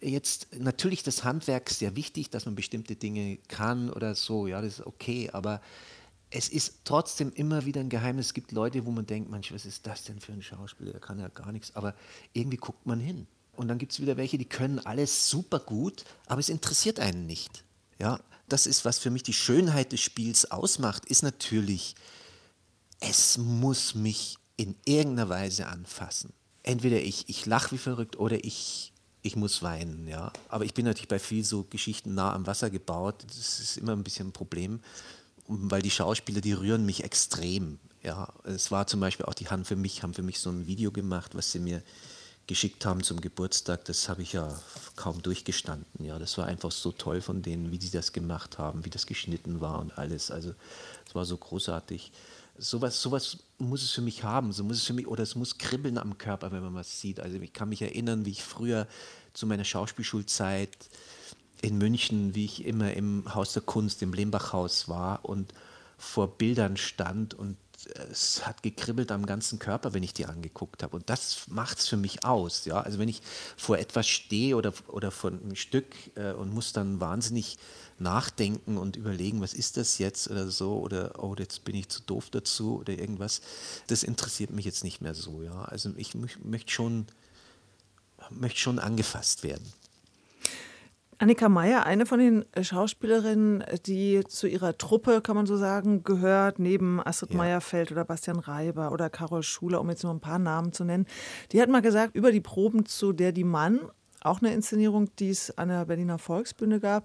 jetzt 0.00 0.46
natürlich 0.56 1.02
das 1.02 1.24
Handwerk 1.24 1.70
sehr 1.70 1.96
wichtig, 1.96 2.30
dass 2.30 2.46
man 2.46 2.54
bestimmte 2.54 2.96
Dinge 2.96 3.38
kann 3.48 3.90
oder 3.90 4.14
so. 4.14 4.46
Ja, 4.46 4.60
das 4.60 4.78
ist 4.78 4.86
okay. 4.86 5.30
Aber 5.32 5.60
es 6.30 6.48
ist 6.48 6.80
trotzdem 6.84 7.32
immer 7.34 7.64
wieder 7.64 7.80
ein 7.80 7.88
Geheimnis. 7.88 8.26
Es 8.26 8.34
gibt 8.34 8.52
Leute, 8.52 8.84
wo 8.86 8.90
man 8.90 9.06
denkt, 9.06 9.30
manch, 9.30 9.52
was 9.52 9.66
ist 9.66 9.86
das 9.86 10.04
denn 10.04 10.20
für 10.20 10.32
ein 10.32 10.42
Schauspieler? 10.42 10.92
Der 10.92 11.00
kann 11.00 11.18
ja 11.18 11.28
gar 11.28 11.52
nichts. 11.52 11.74
Aber 11.74 11.94
irgendwie 12.32 12.58
guckt 12.58 12.86
man 12.86 13.00
hin. 13.00 13.26
Und 13.56 13.68
dann 13.68 13.78
gibt 13.78 13.92
es 13.92 14.00
wieder 14.00 14.16
welche, 14.16 14.38
die 14.38 14.44
können 14.44 14.78
alles 14.78 15.28
super 15.28 15.58
gut, 15.58 16.04
aber 16.26 16.38
es 16.38 16.48
interessiert 16.48 17.00
einen 17.00 17.26
nicht. 17.26 17.64
Ja, 17.98 18.20
das 18.48 18.68
ist, 18.68 18.84
was 18.84 19.00
für 19.00 19.10
mich 19.10 19.24
die 19.24 19.32
Schönheit 19.32 19.90
des 19.90 20.00
Spiels 20.00 20.48
ausmacht, 20.52 21.06
ist 21.06 21.24
natürlich, 21.24 21.96
es 23.00 23.36
muss 23.36 23.96
mich 23.96 24.38
in 24.58 24.74
irgendeiner 24.84 25.30
Weise 25.30 25.68
anfassen. 25.68 26.34
Entweder 26.62 27.00
ich, 27.00 27.28
ich 27.28 27.46
lache 27.46 27.72
wie 27.72 27.78
verrückt 27.78 28.18
oder 28.18 28.44
ich, 28.44 28.92
ich 29.22 29.36
muss 29.36 29.62
weinen. 29.62 30.06
Ja. 30.06 30.32
Aber 30.48 30.66
ich 30.66 30.74
bin 30.74 30.84
natürlich 30.84 31.08
bei 31.08 31.18
viel 31.18 31.44
so 31.44 31.64
Geschichten 31.64 32.14
nah 32.14 32.34
am 32.34 32.46
Wasser 32.46 32.68
gebaut. 32.68 33.24
Das 33.26 33.60
ist 33.60 33.78
immer 33.78 33.92
ein 33.92 34.04
bisschen 34.04 34.28
ein 34.28 34.32
Problem, 34.32 34.80
weil 35.46 35.80
die 35.80 35.90
Schauspieler, 35.90 36.42
die 36.42 36.52
rühren 36.52 36.84
mich 36.84 37.04
extrem. 37.04 37.78
Ja. 38.02 38.28
Es 38.44 38.70
war 38.70 38.86
zum 38.86 39.00
Beispiel 39.00 39.26
auch, 39.26 39.34
die 39.34 39.48
haben 39.48 39.64
für 39.64 39.76
mich, 39.76 40.02
haben 40.02 40.12
für 40.12 40.22
mich 40.22 40.40
so 40.40 40.50
ein 40.50 40.66
Video 40.66 40.90
gemacht, 40.90 41.34
was 41.34 41.52
sie 41.52 41.60
mir 41.60 41.82
geschickt 42.48 42.84
haben 42.86 43.04
zum 43.04 43.20
Geburtstag, 43.20 43.84
das 43.84 44.08
habe 44.08 44.22
ich 44.22 44.32
ja 44.32 44.58
kaum 44.96 45.22
durchgestanden. 45.22 46.04
Ja, 46.04 46.18
das 46.18 46.36
war 46.38 46.46
einfach 46.46 46.72
so 46.72 46.90
toll 46.92 47.20
von 47.20 47.42
denen, 47.42 47.70
wie 47.70 47.78
sie 47.78 47.90
das 47.90 48.12
gemacht 48.12 48.58
haben, 48.58 48.84
wie 48.84 48.90
das 48.90 49.06
geschnitten 49.06 49.60
war 49.60 49.78
und 49.78 49.96
alles. 49.98 50.30
Also 50.30 50.54
es 51.06 51.14
war 51.14 51.26
so 51.26 51.36
großartig. 51.36 52.10
Sowas, 52.58 53.00
sowas 53.00 53.38
muss 53.58 53.82
es 53.82 53.92
für 53.92 54.00
mich 54.00 54.24
haben, 54.24 54.52
so 54.52 54.64
muss 54.64 54.78
es 54.78 54.84
für 54.84 54.92
mich, 54.92 55.06
oder 55.06 55.22
es 55.22 55.36
muss 55.36 55.58
kribbeln 55.58 55.96
am 55.96 56.18
Körper, 56.18 56.50
wenn 56.50 56.62
man 56.62 56.74
was 56.74 57.00
sieht. 57.00 57.20
Also 57.20 57.38
ich 57.38 57.52
kann 57.52 57.68
mich 57.68 57.82
erinnern, 57.82 58.24
wie 58.24 58.30
ich 58.30 58.42
früher 58.42 58.88
zu 59.32 59.46
meiner 59.46 59.64
Schauspielschulzeit 59.64 60.76
in 61.62 61.78
München, 61.78 62.34
wie 62.34 62.44
ich 62.44 62.64
immer 62.64 62.92
im 62.94 63.34
Haus 63.34 63.52
der 63.52 63.62
Kunst, 63.62 64.02
im 64.02 64.12
Lehmbachhaus 64.12 64.88
war 64.88 65.24
und 65.24 65.54
vor 65.96 66.36
Bildern 66.38 66.76
stand 66.76 67.34
und 67.34 67.56
es 68.10 68.44
hat 68.46 68.62
gekribbelt 68.62 69.12
am 69.12 69.24
ganzen 69.24 69.58
Körper, 69.58 69.94
wenn 69.94 70.02
ich 70.02 70.12
die 70.12 70.26
angeguckt 70.26 70.82
habe. 70.82 70.96
Und 70.96 71.08
das 71.08 71.46
macht 71.48 71.78
es 71.78 71.88
für 71.88 71.96
mich 71.96 72.24
aus. 72.24 72.64
Ja? 72.64 72.80
Also 72.80 72.98
wenn 72.98 73.08
ich 73.08 73.22
vor 73.56 73.78
etwas 73.78 74.08
stehe 74.08 74.56
oder, 74.56 74.72
oder 74.88 75.10
vor 75.10 75.30
einem 75.30 75.56
Stück 75.56 75.86
äh, 76.16 76.32
und 76.32 76.52
muss 76.52 76.72
dann 76.72 77.00
wahnsinnig 77.00 77.56
nachdenken 77.98 78.78
und 78.78 78.96
überlegen, 78.96 79.40
was 79.40 79.54
ist 79.54 79.76
das 79.76 79.98
jetzt 79.98 80.30
oder 80.30 80.50
so, 80.50 80.78
oder 80.78 81.22
oh, 81.22 81.34
jetzt 81.38 81.64
bin 81.64 81.74
ich 81.74 81.88
zu 81.88 82.00
doof 82.02 82.30
dazu 82.30 82.78
oder 82.78 82.92
irgendwas, 82.92 83.40
das 83.88 84.02
interessiert 84.02 84.50
mich 84.50 84.64
jetzt 84.64 84.84
nicht 84.84 85.00
mehr 85.00 85.14
so. 85.14 85.42
Ja? 85.42 85.62
Also 85.64 85.90
ich 85.96 86.12
mö- 86.12 86.38
möchte 86.44 86.72
schon, 86.72 87.06
möchte 88.30 88.60
schon 88.60 88.78
angefasst 88.78 89.42
werden. 89.42 89.72
Annika 91.20 91.48
Meyer, 91.48 91.84
eine 91.84 92.06
von 92.06 92.20
den 92.20 92.44
Schauspielerinnen, 92.60 93.64
die 93.86 94.22
zu 94.28 94.46
ihrer 94.46 94.78
Truppe, 94.78 95.20
kann 95.20 95.34
man 95.34 95.46
so 95.46 95.56
sagen, 95.56 96.04
gehört, 96.04 96.60
neben 96.60 97.04
Astrid 97.04 97.32
Ja. 97.32 97.38
Meyerfeld 97.38 97.90
oder 97.90 98.04
Bastian 98.04 98.38
Reiber 98.38 98.92
oder 98.92 99.10
Carol 99.10 99.42
Schuler, 99.42 99.80
um 99.80 99.90
jetzt 99.90 100.04
nur 100.04 100.14
ein 100.14 100.20
paar 100.20 100.38
Namen 100.38 100.72
zu 100.72 100.84
nennen, 100.84 101.06
die 101.50 101.60
hat 101.60 101.68
mal 101.70 101.82
gesagt, 101.82 102.14
über 102.14 102.30
die 102.30 102.40
Proben 102.40 102.86
zu 102.86 103.12
Der 103.12 103.32
die 103.32 103.42
Mann, 103.42 103.80
auch 104.20 104.40
eine 104.40 104.54
Inszenierung, 104.54 105.10
die 105.18 105.30
es 105.30 105.58
an 105.58 105.70
der 105.70 105.86
Berliner 105.86 106.18
Volksbühne 106.18 106.78
gab, 106.78 107.04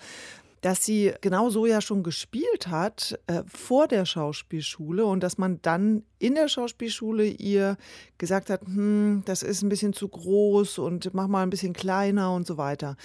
dass 0.62 0.86
sie 0.86 1.12
genau 1.22 1.50
so 1.50 1.66
ja 1.66 1.82
schon 1.82 2.04
gespielt 2.04 2.68
hat 2.68 3.20
äh, 3.26 3.42
vor 3.48 3.88
der 3.88 4.06
Schauspielschule 4.06 5.06
und 5.06 5.24
dass 5.24 5.40
man 5.40 5.60
dann 5.64 6.04
in 6.20 6.36
der 6.36 6.50
Schauspielschule 6.50 7.26
ihr 7.26 7.78
gesagt 8.20 8.52
hat, 8.52 8.62
hm, 8.62 9.24
das 9.26 9.42
ist 9.42 9.64
ein 9.64 9.70
bisschen 9.70 9.94
zu 9.94 10.08
groß 10.08 10.78
und 10.78 11.16
mach 11.16 11.28
mal 11.28 11.42
ein 11.42 11.50
bisschen 11.50 11.74
kleiner 11.74 12.32
und 12.32 12.46
so 12.46 12.58
weiter. 12.58 12.96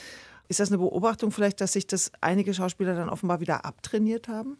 Ist 0.49 0.61
das 0.61 0.71
eine 0.71 0.79
Beobachtung 0.79 1.31
vielleicht, 1.31 1.61
dass 1.61 1.73
sich 1.73 1.87
das 1.87 2.11
einige 2.21 2.55
Schauspieler 2.55 2.95
dann 2.95 3.11
offenbar 3.11 3.41
wieder 3.41 3.65
abtrainiert 3.65 4.29
haben? 4.29 4.57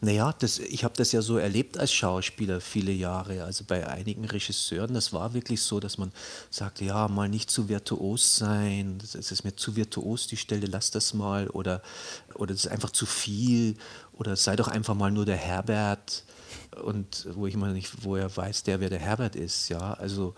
Naja, 0.00 0.32
das, 0.38 0.60
ich 0.60 0.84
habe 0.84 0.94
das 0.96 1.10
ja 1.10 1.22
so 1.22 1.38
erlebt 1.38 1.76
als 1.76 1.92
Schauspieler 1.92 2.60
viele 2.60 2.92
Jahre. 2.92 3.42
Also 3.42 3.64
bei 3.66 3.88
einigen 3.88 4.24
Regisseuren, 4.24 4.94
das 4.94 5.12
war 5.12 5.34
wirklich 5.34 5.60
so, 5.60 5.80
dass 5.80 5.98
man 5.98 6.12
sagte, 6.50 6.84
ja, 6.84 7.08
mal 7.08 7.28
nicht 7.28 7.50
zu 7.50 7.68
virtuos 7.68 8.36
sein, 8.36 8.98
das 8.98 9.16
ist 9.16 9.42
mir 9.42 9.56
zu 9.56 9.74
virtuos, 9.74 10.28
die 10.28 10.36
Stelle, 10.36 10.68
lass 10.68 10.92
das 10.92 11.14
mal. 11.14 11.48
Oder, 11.48 11.82
oder 12.34 12.54
ist 12.54 12.68
einfach 12.68 12.90
zu 12.90 13.06
viel. 13.06 13.76
Oder 14.12 14.36
sei 14.36 14.54
doch 14.54 14.68
einfach 14.68 14.94
mal 14.94 15.10
nur 15.10 15.24
der 15.24 15.36
Herbert. 15.36 16.22
Und 16.84 17.26
wo 17.32 17.48
ich 17.48 17.54
immer 17.54 17.72
nicht, 17.72 18.04
wo 18.04 18.14
er 18.14 18.34
weiß, 18.34 18.62
der, 18.62 18.78
wer 18.78 18.90
der 18.90 19.00
Herbert 19.00 19.34
ist. 19.34 19.68
Ja, 19.68 19.94
also 19.94 20.36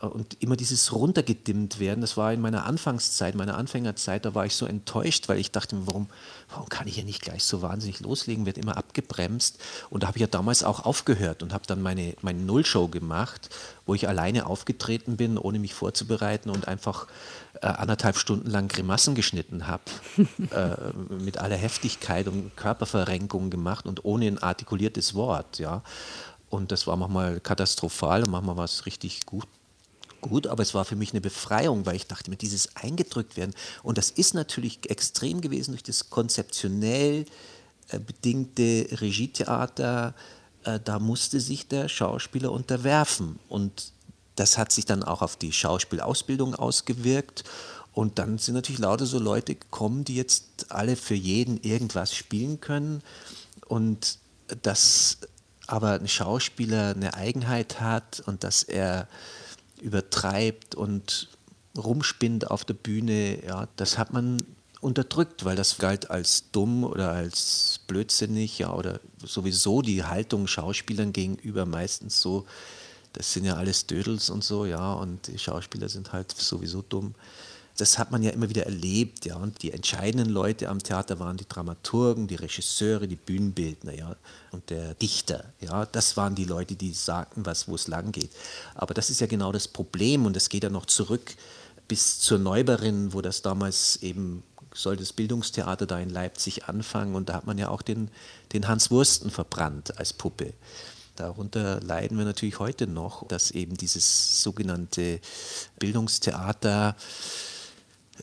und 0.00 0.42
immer 0.42 0.56
dieses 0.56 0.94
runtergedimmt 0.94 1.78
werden, 1.78 2.00
das 2.00 2.16
war 2.16 2.32
in 2.32 2.40
meiner 2.40 2.64
Anfangszeit, 2.64 3.34
meiner 3.34 3.58
Anfängerzeit, 3.58 4.24
da 4.24 4.34
war 4.34 4.46
ich 4.46 4.54
so 4.54 4.64
enttäuscht, 4.64 5.28
weil 5.28 5.38
ich 5.38 5.52
dachte 5.52 5.76
warum, 5.84 6.08
warum 6.48 6.70
kann 6.70 6.88
ich 6.88 6.94
hier 6.94 7.04
nicht 7.04 7.20
gleich 7.20 7.44
so 7.44 7.60
wahnsinnig 7.60 8.00
loslegen, 8.00 8.46
wird 8.46 8.56
immer 8.56 8.78
abgebremst. 8.78 9.58
Und 9.90 10.02
da 10.02 10.06
habe 10.06 10.16
ich 10.16 10.22
ja 10.22 10.26
damals 10.26 10.64
auch 10.64 10.86
aufgehört 10.86 11.42
und 11.42 11.52
habe 11.52 11.66
dann 11.66 11.82
meine, 11.82 12.14
meine 12.22 12.40
Nullshow 12.40 12.88
gemacht, 12.88 13.50
wo 13.84 13.94
ich 13.94 14.08
alleine 14.08 14.46
aufgetreten 14.46 15.18
bin, 15.18 15.36
ohne 15.36 15.58
mich 15.58 15.74
vorzubereiten 15.74 16.48
und 16.48 16.66
einfach 16.66 17.06
äh, 17.60 17.66
anderthalb 17.66 18.16
Stunden 18.16 18.48
lang 18.48 18.68
Grimassen 18.68 19.14
geschnitten 19.14 19.66
habe, 19.66 19.82
äh, 20.50 21.12
mit 21.12 21.36
aller 21.36 21.56
Heftigkeit 21.56 22.26
und 22.26 22.56
Körperverrenkung 22.56 23.50
gemacht 23.50 23.84
und 23.84 24.06
ohne 24.06 24.28
ein 24.28 24.38
artikuliertes 24.38 25.14
Wort, 25.14 25.58
ja. 25.58 25.82
Und 26.48 26.72
das 26.72 26.86
war 26.86 26.96
manchmal 26.96 27.38
katastrophal 27.38 28.24
und 28.24 28.30
manchmal 28.30 28.56
war 28.56 28.64
es 28.64 28.86
richtig 28.86 29.26
gut. 29.26 29.46
Gut, 30.20 30.46
aber 30.46 30.62
es 30.62 30.74
war 30.74 30.84
für 30.84 30.96
mich 30.96 31.12
eine 31.12 31.20
Befreiung, 31.20 31.86
weil 31.86 31.96
ich 31.96 32.06
dachte 32.06 32.30
mir, 32.30 32.36
dieses 32.36 32.76
eingedrückt 32.76 33.36
werden. 33.36 33.54
Und 33.82 33.98
das 33.98 34.10
ist 34.10 34.34
natürlich 34.34 34.90
extrem 34.90 35.40
gewesen 35.40 35.72
durch 35.72 35.82
das 35.82 36.10
konzeptionell 36.10 37.26
äh, 37.88 37.98
bedingte 37.98 38.88
Regietheater. 39.00 40.14
Äh, 40.64 40.80
da 40.82 40.98
musste 40.98 41.40
sich 41.40 41.68
der 41.68 41.88
Schauspieler 41.88 42.52
unterwerfen. 42.52 43.38
Und 43.48 43.92
das 44.36 44.58
hat 44.58 44.72
sich 44.72 44.84
dann 44.86 45.02
auch 45.02 45.22
auf 45.22 45.36
die 45.36 45.52
Schauspielausbildung 45.52 46.54
ausgewirkt. 46.54 47.44
Und 47.92 48.18
dann 48.18 48.38
sind 48.38 48.54
natürlich 48.54 48.80
lauter 48.80 49.06
so 49.06 49.18
Leute 49.18 49.54
gekommen, 49.54 50.04
die 50.04 50.14
jetzt 50.14 50.70
alle 50.70 50.96
für 50.96 51.14
jeden 51.14 51.60
irgendwas 51.62 52.14
spielen 52.14 52.60
können. 52.60 53.02
Und 53.66 54.18
dass 54.62 55.18
aber 55.70 55.92
ein 55.92 56.08
Schauspieler 56.08 56.94
eine 56.96 57.14
Eigenheit 57.14 57.80
hat 57.80 58.22
und 58.26 58.42
dass 58.42 58.64
er 58.64 59.06
übertreibt 59.82 60.74
und 60.74 61.28
rumspinnt 61.76 62.50
auf 62.50 62.64
der 62.64 62.74
Bühne, 62.74 63.44
ja, 63.44 63.68
das 63.76 63.98
hat 63.98 64.12
man 64.12 64.38
unterdrückt, 64.80 65.44
weil 65.44 65.56
das 65.56 65.78
galt 65.78 66.10
als 66.10 66.50
dumm 66.52 66.84
oder 66.84 67.12
als 67.12 67.80
blödsinnig, 67.86 68.58
ja, 68.58 68.72
oder 68.72 69.00
sowieso 69.24 69.82
die 69.82 70.04
Haltung 70.04 70.46
Schauspielern 70.46 71.12
gegenüber 71.12 71.66
meistens 71.66 72.20
so, 72.20 72.46
das 73.12 73.32
sind 73.32 73.44
ja 73.44 73.54
alles 73.54 73.86
Dödels 73.86 74.30
und 74.30 74.42
so, 74.42 74.64
ja, 74.64 74.92
und 74.92 75.26
die 75.26 75.38
Schauspieler 75.38 75.88
sind 75.88 76.12
halt 76.12 76.32
sowieso 76.32 76.82
dumm 76.82 77.14
das 77.76 77.98
hat 77.98 78.10
man 78.10 78.22
ja 78.22 78.30
immer 78.30 78.48
wieder 78.48 78.64
erlebt, 78.64 79.24
ja. 79.24 79.36
Und 79.36 79.62
die 79.62 79.72
entscheidenden 79.72 80.30
Leute 80.30 80.68
am 80.68 80.82
Theater 80.82 81.18
waren 81.18 81.36
die 81.36 81.48
Dramaturgen, 81.48 82.26
die 82.26 82.34
Regisseure, 82.34 83.08
die 83.08 83.16
Bühnenbildner, 83.16 83.94
ja, 83.94 84.16
und 84.52 84.68
der 84.70 84.94
Dichter, 84.94 85.44
ja. 85.60 85.86
Das 85.86 86.16
waren 86.16 86.34
die 86.34 86.44
Leute, 86.44 86.76
die 86.76 86.92
sagten, 86.92 87.44
wo 87.44 87.74
es 87.74 87.88
lang 87.88 88.12
geht. 88.12 88.30
Aber 88.74 88.94
das 88.94 89.10
ist 89.10 89.20
ja 89.20 89.26
genau 89.26 89.52
das 89.52 89.68
Problem 89.68 90.26
und 90.26 90.36
das 90.36 90.48
geht 90.48 90.64
ja 90.64 90.70
noch 90.70 90.86
zurück 90.86 91.34
bis 91.88 92.20
zur 92.20 92.38
Neuberin, 92.38 93.12
wo 93.12 93.20
das 93.20 93.42
damals 93.42 93.96
eben 93.96 94.44
soll 94.72 94.96
das 94.96 95.12
Bildungstheater 95.12 95.86
da 95.86 95.98
in 95.98 96.10
Leipzig 96.10 96.68
anfangen 96.68 97.14
und 97.16 97.28
da 97.28 97.34
hat 97.34 97.46
man 97.46 97.58
ja 97.58 97.68
auch 97.68 97.82
den, 97.82 98.08
den 98.52 98.68
Hans 98.68 98.90
Wursten 98.90 99.30
verbrannt 99.30 99.98
als 99.98 100.12
Puppe. 100.12 100.52
Darunter 101.16 101.80
leiden 101.80 102.16
wir 102.16 102.24
natürlich 102.24 102.60
heute 102.60 102.86
noch, 102.86 103.26
dass 103.28 103.50
eben 103.50 103.76
dieses 103.76 104.42
sogenannte 104.42 105.20
Bildungstheater 105.78 106.96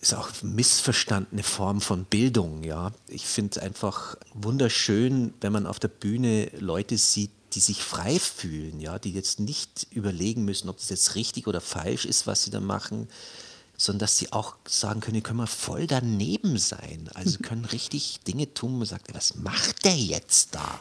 ist 0.01 0.13
auch 0.13 0.29
missverstandene 0.41 1.43
Form 1.43 1.81
von 1.81 2.05
Bildung, 2.05 2.63
ja. 2.63 2.91
Ich 3.07 3.25
finde 3.25 3.51
es 3.51 3.57
einfach 3.57 4.15
wunderschön, 4.33 5.33
wenn 5.41 5.53
man 5.53 5.65
auf 5.65 5.79
der 5.79 5.87
Bühne 5.87 6.49
Leute 6.59 6.97
sieht, 6.97 7.31
die 7.53 7.59
sich 7.59 7.81
frei 7.81 8.19
fühlen, 8.19 8.79
ja, 8.79 8.99
die 8.99 9.13
jetzt 9.13 9.39
nicht 9.39 9.87
überlegen 9.91 10.45
müssen, 10.45 10.69
ob 10.69 10.77
das 10.77 10.89
jetzt 10.89 11.15
richtig 11.15 11.47
oder 11.47 11.61
falsch 11.61 12.05
ist, 12.05 12.27
was 12.27 12.43
sie 12.43 12.51
da 12.51 12.59
machen, 12.59 13.07
sondern 13.77 13.99
dass 13.99 14.17
sie 14.17 14.33
auch 14.33 14.55
sagen 14.67 14.99
können, 14.99 15.15
die 15.15 15.21
können 15.21 15.39
wir 15.39 15.47
voll 15.47 15.87
daneben 15.87 16.57
sein. 16.57 17.09
Also 17.13 17.39
können 17.41 17.65
richtig 17.65 18.19
Dinge 18.27 18.53
tun, 18.53 18.73
wo 18.73 18.77
man 18.77 18.87
sagt, 18.87 19.13
was 19.13 19.35
macht 19.35 19.85
der 19.85 19.95
jetzt 19.95 20.55
da? 20.55 20.79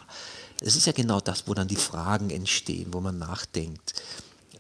Es 0.60 0.74
ist 0.74 0.86
ja 0.86 0.92
genau 0.92 1.20
das, 1.20 1.46
wo 1.46 1.54
dann 1.54 1.68
die 1.68 1.76
Fragen 1.76 2.30
entstehen, 2.30 2.92
wo 2.92 3.00
man 3.00 3.18
nachdenkt. 3.18 3.94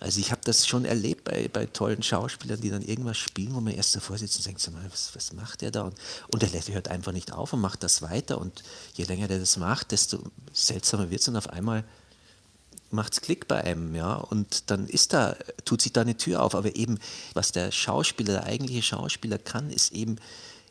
Also 0.00 0.20
ich 0.20 0.30
habe 0.30 0.40
das 0.44 0.66
schon 0.66 0.84
erlebt 0.84 1.24
bei, 1.24 1.48
bei 1.48 1.66
tollen 1.66 2.02
Schauspielern, 2.02 2.60
die 2.60 2.70
dann 2.70 2.82
irgendwas 2.82 3.16
spielen, 3.16 3.54
wo 3.54 3.60
man 3.60 3.72
erst 3.72 3.96
davor 3.96 4.18
sitzt 4.18 4.36
und 4.38 4.46
denkt, 4.46 4.68
was, 4.90 5.14
was 5.14 5.32
macht 5.32 5.62
der 5.62 5.70
da? 5.70 5.82
Und, 5.82 5.96
und 6.32 6.42
der 6.42 6.50
hört 6.74 6.88
einfach 6.88 7.12
nicht 7.12 7.32
auf 7.32 7.52
und 7.52 7.60
macht 7.60 7.82
das 7.82 8.02
weiter. 8.02 8.38
Und 8.38 8.62
je 8.94 9.04
länger 9.04 9.28
der 9.28 9.38
das 9.38 9.56
macht, 9.56 9.92
desto 9.92 10.18
seltsamer 10.52 11.10
wird 11.10 11.22
es 11.22 11.28
und 11.28 11.36
auf 11.36 11.48
einmal 11.48 11.84
macht 12.90 13.14
es 13.14 13.20
Klick 13.20 13.48
bei 13.48 13.62
einem, 13.62 13.94
ja. 13.94 14.14
Und 14.14 14.70
dann 14.70 14.86
ist 14.88 15.12
da, 15.12 15.36
tut 15.64 15.82
sich 15.82 15.92
da 15.92 16.02
eine 16.02 16.16
Tür 16.16 16.42
auf. 16.42 16.54
Aber 16.54 16.76
eben, 16.76 16.98
was 17.34 17.52
der 17.52 17.72
Schauspieler, 17.72 18.34
der 18.34 18.44
eigentliche 18.44 18.82
Schauspieler 18.82 19.38
kann, 19.38 19.70
ist 19.70 19.92
eben 19.92 20.16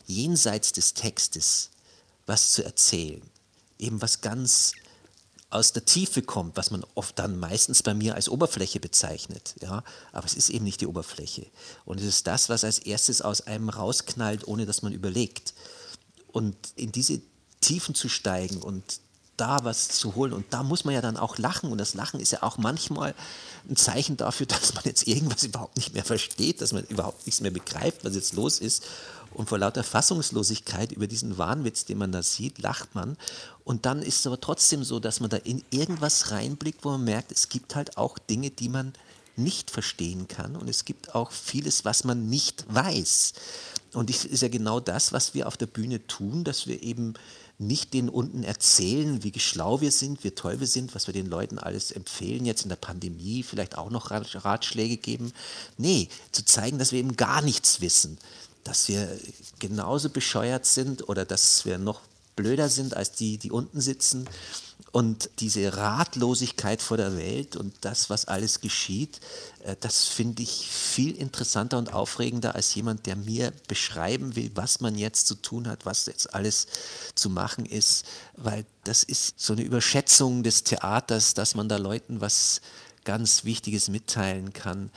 jenseits 0.07 0.71
des 0.71 0.93
Textes 0.93 1.69
was 2.25 2.53
zu 2.53 2.63
erzählen. 2.63 3.21
Eben 3.77 4.01
was 4.01 4.21
ganz 4.21 4.73
aus 5.55 5.71
der 5.71 5.85
Tiefe 5.85 6.21
kommt, 6.21 6.57
was 6.57 6.69
man 6.69 6.83
oft 6.95 7.17
dann 7.17 7.39
meistens 7.39 7.81
bei 7.81 7.93
mir 7.93 8.15
als 8.15 8.29
Oberfläche 8.29 8.79
bezeichnet. 8.79 9.55
Ja? 9.61 9.83
Aber 10.11 10.25
es 10.25 10.33
ist 10.33 10.49
eben 10.49 10.65
nicht 10.65 10.81
die 10.81 10.87
Oberfläche. 10.87 11.47
Und 11.85 11.99
es 11.99 12.05
ist 12.05 12.27
das, 12.27 12.49
was 12.49 12.63
als 12.63 12.79
erstes 12.79 13.21
aus 13.21 13.41
einem 13.41 13.69
rausknallt, 13.69 14.47
ohne 14.47 14.65
dass 14.65 14.81
man 14.81 14.91
überlegt. 14.91 15.53
Und 16.31 16.55
in 16.75 16.91
diese 16.91 17.21
Tiefen 17.61 17.95
zu 17.95 18.09
steigen 18.09 18.57
und 18.61 18.99
da 19.37 19.63
was 19.63 19.89
zu 19.89 20.15
holen. 20.15 20.33
Und 20.33 20.45
da 20.51 20.63
muss 20.63 20.85
man 20.85 20.93
ja 20.93 21.01
dann 21.01 21.17
auch 21.17 21.37
lachen. 21.37 21.71
Und 21.71 21.77
das 21.77 21.93
Lachen 21.93 22.19
ist 22.19 22.31
ja 22.31 22.43
auch 22.43 22.57
manchmal 22.57 23.15
ein 23.69 23.75
Zeichen 23.75 24.17
dafür, 24.17 24.45
dass 24.47 24.73
man 24.73 24.83
jetzt 24.83 25.07
irgendwas 25.07 25.43
überhaupt 25.43 25.77
nicht 25.77 25.93
mehr 25.93 26.05
versteht, 26.05 26.61
dass 26.61 26.73
man 26.73 26.83
überhaupt 26.83 27.25
nichts 27.25 27.41
mehr 27.41 27.51
begreift, 27.51 28.03
was 28.03 28.15
jetzt 28.15 28.33
los 28.33 28.59
ist. 28.59 28.83
Und 29.35 29.49
vor 29.49 29.59
lauter 29.59 29.83
Fassungslosigkeit 29.83 30.91
über 30.93 31.07
diesen 31.07 31.37
Wahnwitz, 31.37 31.85
den 31.85 31.97
man 31.97 32.11
da 32.11 32.23
sieht, 32.23 32.59
lacht 32.59 32.95
man. 32.95 33.17
Und 33.63 33.85
dann 33.85 34.01
ist 34.01 34.19
es 34.19 34.27
aber 34.27 34.39
trotzdem 34.39 34.83
so, 34.83 34.99
dass 34.99 35.19
man 35.19 35.29
da 35.29 35.37
in 35.37 35.63
irgendwas 35.71 36.31
reinblickt, 36.31 36.85
wo 36.85 36.91
man 36.91 37.03
merkt, 37.03 37.31
es 37.31 37.49
gibt 37.49 37.75
halt 37.75 37.97
auch 37.97 38.17
Dinge, 38.17 38.49
die 38.49 38.69
man 38.69 38.93
nicht 39.35 39.71
verstehen 39.71 40.29
kann. 40.29 40.55
Und 40.55 40.69
es 40.69 40.85
gibt 40.85 41.13
auch 41.13 41.31
vieles, 41.31 41.83
was 41.83 42.05
man 42.05 42.29
nicht 42.29 42.65
weiß. 42.73 43.33
Und 43.93 44.09
das 44.09 44.23
ist 44.23 44.41
ja 44.41 44.47
genau 44.47 44.79
das, 44.79 45.11
was 45.13 45.33
wir 45.33 45.47
auf 45.47 45.57
der 45.57 45.67
Bühne 45.67 46.07
tun, 46.07 46.43
dass 46.43 46.67
wir 46.67 46.81
eben 46.81 47.15
nicht 47.57 47.93
den 47.93 48.09
unten 48.09 48.43
erzählen, 48.43 49.23
wie 49.23 49.37
schlau 49.39 49.79
wir 49.79 49.91
sind, 49.91 50.23
wie 50.25 50.31
toll 50.31 50.59
wir 50.59 50.67
sind, 50.67 50.93
was 50.93 51.07
wir 51.07 51.13
den 51.13 51.27
Leuten 51.27 51.57
alles 51.57 51.91
empfehlen, 51.91 52.45
jetzt 52.45 52.63
in 52.63 52.69
der 52.69 52.75
Pandemie 52.75 53.43
vielleicht 53.43 53.77
auch 53.77 53.89
noch 53.89 54.11
Ratschläge 54.11 54.97
geben. 54.97 55.31
Nee, 55.77 56.09
zu 56.33 56.43
zeigen, 56.43 56.79
dass 56.79 56.91
wir 56.91 56.99
eben 56.99 57.15
gar 57.15 57.41
nichts 57.41 57.79
wissen, 57.79 58.17
dass 58.65 58.89
wir 58.89 59.07
genauso 59.59 60.09
bescheuert 60.09 60.65
sind 60.65 61.07
oder 61.07 61.23
dass 61.23 61.65
wir 61.65 61.77
noch 61.77 62.01
blöder 62.35 62.67
sind 62.67 62.97
als 62.97 63.13
die, 63.13 63.37
die 63.37 63.51
unten 63.51 63.79
sitzen. 63.79 64.27
Und 64.91 65.29
diese 65.39 65.75
Ratlosigkeit 65.75 66.81
vor 66.81 66.95
der 66.95 67.17
Welt 67.17 67.57
und 67.57 67.73
das, 67.81 68.09
was 68.09 68.25
alles 68.25 68.61
geschieht, 68.61 69.19
äh, 69.63 69.75
das 69.81 70.05
finde 70.05 70.41
ich 70.41 70.69
viel 70.69 71.15
interessanter 71.17 71.77
und 71.77 71.93
aufregender 71.93 72.55
als 72.55 72.73
jemand, 72.75 73.05
der 73.05 73.17
mir 73.17 73.51
beschreiben 73.67 74.35
will, 74.35 74.51
was 74.55 74.79
man 74.79 74.95
jetzt 74.95 75.27
zu 75.27 75.35
tun 75.35 75.67
hat, 75.67 75.85
was 75.85 76.05
jetzt 76.05 76.33
alles 76.33 76.67
zu 77.13 77.29
machen 77.29 77.65
ist. 77.65 78.05
Weil 78.37 78.65
das 78.85 79.03
ist 79.03 79.39
so 79.39 79.53
eine 79.53 79.63
Überschätzung 79.63 80.43
des 80.43 80.63
Theaters, 80.63 81.33
dass 81.33 81.55
man 81.55 81.67
da 81.67 81.77
Leuten 81.77 82.21
was 82.21 82.61
ganz 83.03 83.43
Wichtiges 83.43 83.89
mitteilen 83.89 84.53
kann 84.53 84.89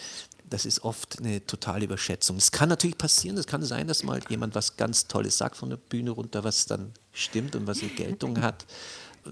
das 0.49 0.67
ist 0.67 0.83
oft 0.85 1.19
eine 1.19 1.45
totale 1.47 1.85
Überschätzung. 1.85 2.37
Es 2.37 2.51
kann 2.51 2.69
natürlich 2.69 2.99
passieren, 2.99 3.37
es 3.37 3.47
kann 3.47 3.63
sein, 3.63 3.87
dass 3.87 4.03
mal 4.03 4.21
jemand 4.29 4.55
was 4.55 4.77
ganz 4.77 5.07
Tolles 5.07 5.39
sagt 5.39 5.57
von 5.57 5.71
der 5.71 5.77
Bühne 5.77 6.11
runter, 6.11 6.45
was 6.45 6.67
dann 6.67 6.93
stimmt 7.13 7.57
und 7.57 7.67
was 7.67 7.81
eine 7.81 7.91
Geltung 7.91 8.41
hat 8.41 8.67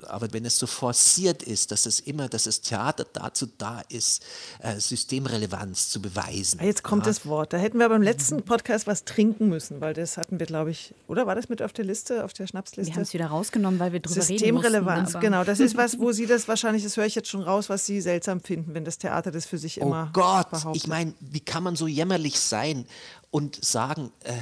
aber 0.04 0.32
wenn 0.32 0.44
es 0.44 0.58
so 0.58 0.66
forciert 0.66 1.42
ist, 1.42 1.72
dass 1.72 1.86
es 1.86 2.00
immer, 2.00 2.28
dass 2.28 2.44
das 2.44 2.60
Theater 2.60 3.06
dazu 3.12 3.46
da 3.58 3.82
ist, 3.88 4.24
äh, 4.60 4.78
Systemrelevanz 4.78 5.90
zu 5.90 6.00
beweisen. 6.00 6.60
Jetzt 6.62 6.82
kommt 6.82 7.04
ja. 7.06 7.10
das 7.10 7.26
Wort. 7.26 7.52
Da 7.52 7.58
hätten 7.58 7.78
wir 7.78 7.88
beim 7.88 8.02
letzten 8.02 8.42
Podcast 8.42 8.86
was 8.86 9.04
trinken 9.04 9.48
müssen, 9.48 9.80
weil 9.80 9.94
das 9.94 10.16
hatten 10.16 10.38
wir, 10.38 10.46
glaube 10.46 10.70
ich, 10.70 10.94
oder 11.08 11.26
war 11.26 11.34
das 11.34 11.48
mit 11.48 11.62
auf 11.62 11.72
der 11.72 11.84
Liste, 11.84 12.24
auf 12.24 12.32
der 12.32 12.46
Schnapsliste? 12.46 12.92
Wir 12.92 12.96
haben 12.96 13.02
es 13.02 13.12
wieder 13.12 13.26
rausgenommen, 13.26 13.78
weil 13.80 13.92
wir 13.92 14.00
drüber 14.00 14.20
Systemrelevanz, 14.22 14.86
reden 14.86 15.02
mussten, 15.02 15.20
genau. 15.20 15.44
Das 15.44 15.60
ist 15.60 15.76
was, 15.76 15.98
wo 15.98 16.12
Sie 16.16 16.26
das 16.26 16.48
wahrscheinlich, 16.48 16.82
das 16.82 16.96
höre 16.96 17.06
ich 17.06 17.14
jetzt 17.14 17.28
schon 17.28 17.42
raus, 17.42 17.68
was 17.68 17.86
Sie 17.86 18.00
seltsam 18.00 18.40
finden, 18.40 18.74
wenn 18.74 18.84
das 18.84 18.98
Theater 18.98 19.30
das 19.30 19.46
für 19.46 19.58
sich 19.58 19.80
oh 19.80 19.86
immer 19.86 20.06
Oh 20.08 20.12
Gott, 20.12 20.50
behauptet. 20.50 20.82
ich 20.82 20.88
meine, 20.88 21.14
wie 21.20 21.40
kann 21.40 21.62
man 21.62 21.76
so 21.76 21.86
jämmerlich 21.86 22.38
sein 22.38 22.86
und 23.30 23.62
sagen, 23.64 24.12
äh, 24.24 24.34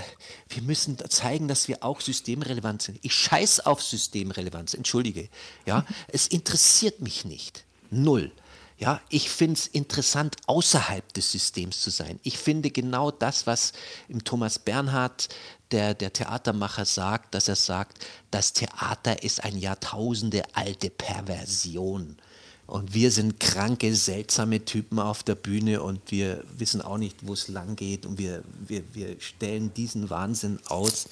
wir 0.49 0.63
müssen 0.63 0.99
zeigen, 1.11 1.49
dass 1.49 1.69
wir 1.69 1.83
auch 1.83 2.01
systemrelevant 2.01 2.83
sind. 2.83 2.99
Ich 3.03 3.15
scheiß 3.15 3.61
auf 3.61 3.83
Systemrelevanz, 3.83 4.75
entschuldige. 4.75 5.29
Ja, 5.67 5.85
es 6.09 6.27
interessiert 6.27 7.01
mich 7.01 7.25
nicht. 7.25 7.65
Null. 7.91 8.33
Ja, 8.77 9.01
ich 9.09 9.31
finde 9.31 9.55
es 9.55 9.67
interessant, 9.69 10.37
außerhalb 10.47 11.13
des 11.15 11.31
Systems 11.31 11.81
zu 11.81 11.91
sein. 11.91 12.19
Ich 12.25 12.39
finde 12.39 12.71
genau 12.71 13.13
das, 13.13 13.47
was 13.47 13.73
im 14.09 14.25
Thomas 14.25 14.59
Bernhard, 14.59 15.29
der, 15.71 15.95
der 15.95 16.13
Theatermacher, 16.13 16.85
sagt, 16.85 17.35
dass 17.35 17.49
er 17.49 17.57
sagt, 17.57 18.05
das 18.33 18.53
Theater 18.53 19.23
ist 19.23 19.45
eine 19.45 19.59
Jahrtausende 19.59 20.43
alte 20.55 20.91
Perversion. 20.91 22.17
Und 22.67 22.95
wir 22.95 23.11
sind 23.11 23.41
kranke, 23.41 23.95
seltsame 23.95 24.65
Typen 24.65 24.99
auf 24.99 25.23
der 25.23 25.35
Bühne 25.35 25.83
und 25.83 26.01
wir 26.11 26.45
wissen 26.57 26.81
auch 26.81 26.99
nicht, 26.99 27.27
wo 27.27 27.35
es 27.35 27.49
lang 27.49 27.77
geht. 27.77 28.07
Und 28.07 28.19
wir, 28.19 28.43
wir, 28.67 28.83
wir 28.95 29.17
stellen 29.21 29.73
diesen 29.75 30.09
Wahnsinn 30.09 30.59
aus. 30.69 31.09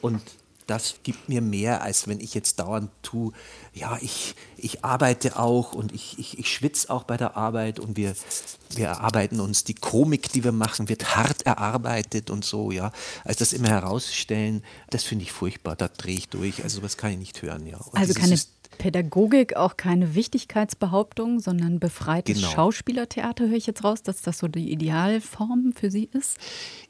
Und 0.00 0.20
das 0.66 0.96
gibt 1.02 1.28
mir 1.28 1.40
mehr, 1.40 1.82
als 1.82 2.08
wenn 2.08 2.20
ich 2.20 2.34
jetzt 2.34 2.58
dauernd 2.58 2.90
tue, 3.02 3.32
ja, 3.74 3.98
ich, 4.00 4.34
ich 4.56 4.84
arbeite 4.84 5.38
auch 5.38 5.74
und 5.74 5.92
ich, 5.92 6.18
ich, 6.18 6.38
ich 6.38 6.52
schwitze 6.52 6.90
auch 6.90 7.04
bei 7.04 7.16
der 7.16 7.36
Arbeit 7.36 7.78
und 7.78 7.96
wir, 7.96 8.14
wir 8.70 8.86
erarbeiten 8.86 9.40
uns, 9.40 9.64
die 9.64 9.74
Komik, 9.74 10.32
die 10.32 10.44
wir 10.44 10.52
machen, 10.52 10.88
wird 10.88 11.16
hart 11.16 11.42
erarbeitet 11.42 12.30
und 12.30 12.44
so, 12.44 12.70
ja. 12.70 12.92
Also 13.24 13.40
das 13.40 13.52
immer 13.52 13.68
herausstellen, 13.68 14.62
das 14.90 15.04
finde 15.04 15.24
ich 15.24 15.32
furchtbar, 15.32 15.76
da 15.76 15.88
drehe 15.88 16.16
ich 16.16 16.28
durch, 16.28 16.62
also 16.62 16.78
sowas 16.78 16.96
kann 16.96 17.12
ich 17.12 17.18
nicht 17.18 17.42
hören, 17.42 17.66
ja. 17.66 17.78
Und 17.78 17.98
also 17.98 18.14
keine 18.14 18.38
Pädagogik 18.78 19.56
auch 19.56 19.76
keine 19.76 20.14
Wichtigkeitsbehauptung, 20.14 21.40
sondern 21.40 21.80
befreites 21.80 22.36
genau. 22.36 22.48
Schauspielertheater, 22.48 23.48
höre 23.48 23.56
ich 23.56 23.66
jetzt 23.66 23.84
raus, 23.84 24.02
dass 24.02 24.22
das 24.22 24.38
so 24.38 24.48
die 24.48 24.72
Idealform 24.72 25.72
für 25.74 25.90
Sie 25.90 26.08
ist? 26.12 26.38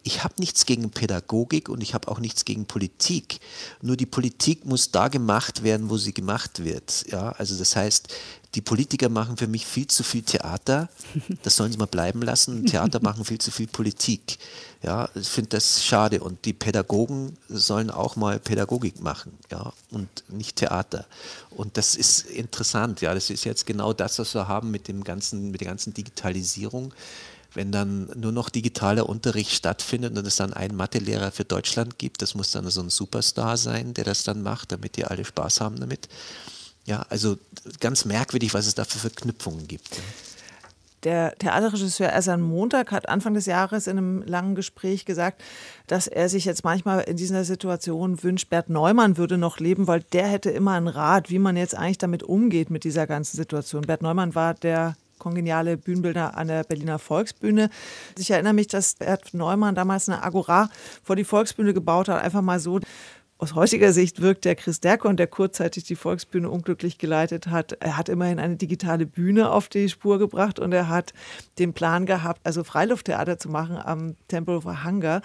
Ich 0.06 0.22
habe 0.22 0.34
nichts 0.38 0.66
gegen 0.66 0.90
Pädagogik 0.90 1.70
und 1.70 1.82
ich 1.82 1.94
habe 1.94 2.08
auch 2.08 2.20
nichts 2.20 2.44
gegen 2.44 2.66
Politik. 2.66 3.40
Nur 3.80 3.96
die 3.96 4.04
Politik 4.04 4.66
muss 4.66 4.90
da 4.90 5.08
gemacht 5.08 5.62
werden, 5.62 5.88
wo 5.88 5.96
sie 5.96 6.12
gemacht 6.12 6.62
wird. 6.62 7.06
Ja, 7.10 7.30
also 7.30 7.56
das 7.56 7.74
heißt, 7.74 8.14
die 8.54 8.60
Politiker 8.60 9.08
machen 9.08 9.38
für 9.38 9.48
mich 9.48 9.66
viel 9.66 9.86
zu 9.86 10.02
viel 10.02 10.22
Theater. 10.22 10.90
Das 11.42 11.56
sollen 11.56 11.72
sie 11.72 11.78
mal 11.78 11.86
bleiben 11.86 12.20
lassen. 12.20 12.66
Theater 12.66 13.00
machen 13.02 13.24
viel 13.24 13.38
zu 13.38 13.50
viel 13.50 13.66
Politik. 13.66 14.38
Ja, 14.82 15.08
ich 15.14 15.26
finde 15.26 15.50
das 15.50 15.82
schade. 15.82 16.20
Und 16.20 16.44
die 16.44 16.52
Pädagogen 16.52 17.38
sollen 17.48 17.90
auch 17.90 18.16
mal 18.16 18.38
Pädagogik 18.38 19.00
machen, 19.00 19.38
ja, 19.50 19.72
und 19.90 20.08
nicht 20.28 20.56
Theater. 20.56 21.06
Und 21.50 21.78
das 21.78 21.94
ist 21.94 22.26
interessant. 22.26 23.00
Ja, 23.00 23.14
das 23.14 23.30
ist 23.30 23.44
jetzt 23.44 23.64
genau 23.64 23.94
das, 23.94 24.18
was 24.18 24.34
wir 24.34 24.46
haben 24.48 24.70
mit 24.70 24.86
dem 24.86 25.02
ganzen, 25.02 25.50
mit 25.50 25.62
der 25.62 25.68
ganzen 25.68 25.94
Digitalisierung 25.94 26.92
wenn 27.54 27.72
dann 27.72 28.10
nur 28.16 28.32
noch 28.32 28.50
digitaler 28.50 29.08
Unterricht 29.08 29.52
stattfindet 29.52 30.16
und 30.16 30.26
es 30.26 30.36
dann 30.36 30.52
einen 30.52 30.76
Mathelehrer 30.76 31.30
für 31.30 31.44
Deutschland 31.44 31.98
gibt, 31.98 32.22
das 32.22 32.34
muss 32.34 32.50
dann 32.50 32.68
so 32.70 32.80
ein 32.80 32.90
Superstar 32.90 33.56
sein, 33.56 33.94
der 33.94 34.04
das 34.04 34.24
dann 34.24 34.42
macht, 34.42 34.72
damit 34.72 34.96
die 34.96 35.04
alle 35.04 35.24
Spaß 35.24 35.60
haben 35.60 35.78
damit. 35.80 36.08
Ja, 36.84 37.06
also 37.08 37.38
ganz 37.80 38.04
merkwürdig, 38.04 38.52
was 38.52 38.66
es 38.66 38.74
da 38.74 38.84
für 38.84 38.98
Verknüpfungen 38.98 39.66
gibt. 39.66 40.00
Der 41.04 41.34
Theaterregisseur 41.38 42.08
Ersan 42.08 42.40
Montag 42.40 42.90
hat 42.90 43.10
Anfang 43.10 43.34
des 43.34 43.44
Jahres 43.44 43.86
in 43.86 43.98
einem 43.98 44.22
langen 44.22 44.54
Gespräch 44.54 45.04
gesagt, 45.04 45.42
dass 45.86 46.06
er 46.06 46.30
sich 46.30 46.46
jetzt 46.46 46.64
manchmal 46.64 47.02
in 47.02 47.18
dieser 47.18 47.44
Situation 47.44 48.22
wünscht, 48.22 48.48
Bert 48.48 48.70
Neumann 48.70 49.18
würde 49.18 49.36
noch 49.36 49.58
leben, 49.58 49.86
weil 49.86 50.02
der 50.14 50.26
hätte 50.26 50.50
immer 50.50 50.72
einen 50.72 50.88
Rat, 50.88 51.28
wie 51.28 51.38
man 51.38 51.58
jetzt 51.58 51.74
eigentlich 51.74 51.98
damit 51.98 52.22
umgeht 52.22 52.70
mit 52.70 52.84
dieser 52.84 53.06
ganzen 53.06 53.36
Situation. 53.36 53.82
Bert 53.82 54.00
Neumann 54.00 54.34
war 54.34 54.54
der 54.54 54.96
kongeniale 55.24 55.78
Bühnenbildner 55.78 56.36
an 56.36 56.48
der 56.48 56.64
Berliner 56.64 56.98
Volksbühne. 56.98 57.70
Ich 58.18 58.30
erinnere 58.30 58.52
mich, 58.52 58.66
dass 58.66 58.96
Bert 58.96 59.32
Neumann 59.32 59.74
damals 59.74 60.06
eine 60.06 60.22
Agora 60.22 60.68
vor 61.02 61.16
die 61.16 61.24
Volksbühne 61.24 61.72
gebaut 61.72 62.10
hat, 62.10 62.22
einfach 62.22 62.42
mal 62.42 62.60
so 62.60 62.78
aus 63.38 63.54
heutiger 63.54 63.92
Sicht 63.92 64.20
wirkt 64.20 64.44
der 64.44 64.54
Chris 64.54 64.80
Derkon, 64.80 65.16
der 65.16 65.26
kurzzeitig 65.26 65.84
die 65.84 65.96
Volksbühne 65.96 66.50
unglücklich 66.50 66.98
geleitet 66.98 67.46
hat, 67.46 67.72
er 67.80 67.96
hat 67.96 68.10
immerhin 68.10 68.38
eine 68.38 68.56
digitale 68.56 69.06
Bühne 69.06 69.50
auf 69.50 69.68
die 69.68 69.88
Spur 69.88 70.18
gebracht 70.18 70.58
und 70.58 70.72
er 70.72 70.88
hat 70.88 71.14
den 71.58 71.72
Plan 71.72 72.04
gehabt, 72.04 72.40
also 72.44 72.62
Freilufttheater 72.64 73.38
zu 73.38 73.48
machen 73.48 73.78
am 73.78 74.14
Tempelhofer 74.28 74.84
Hangar. 74.84 75.22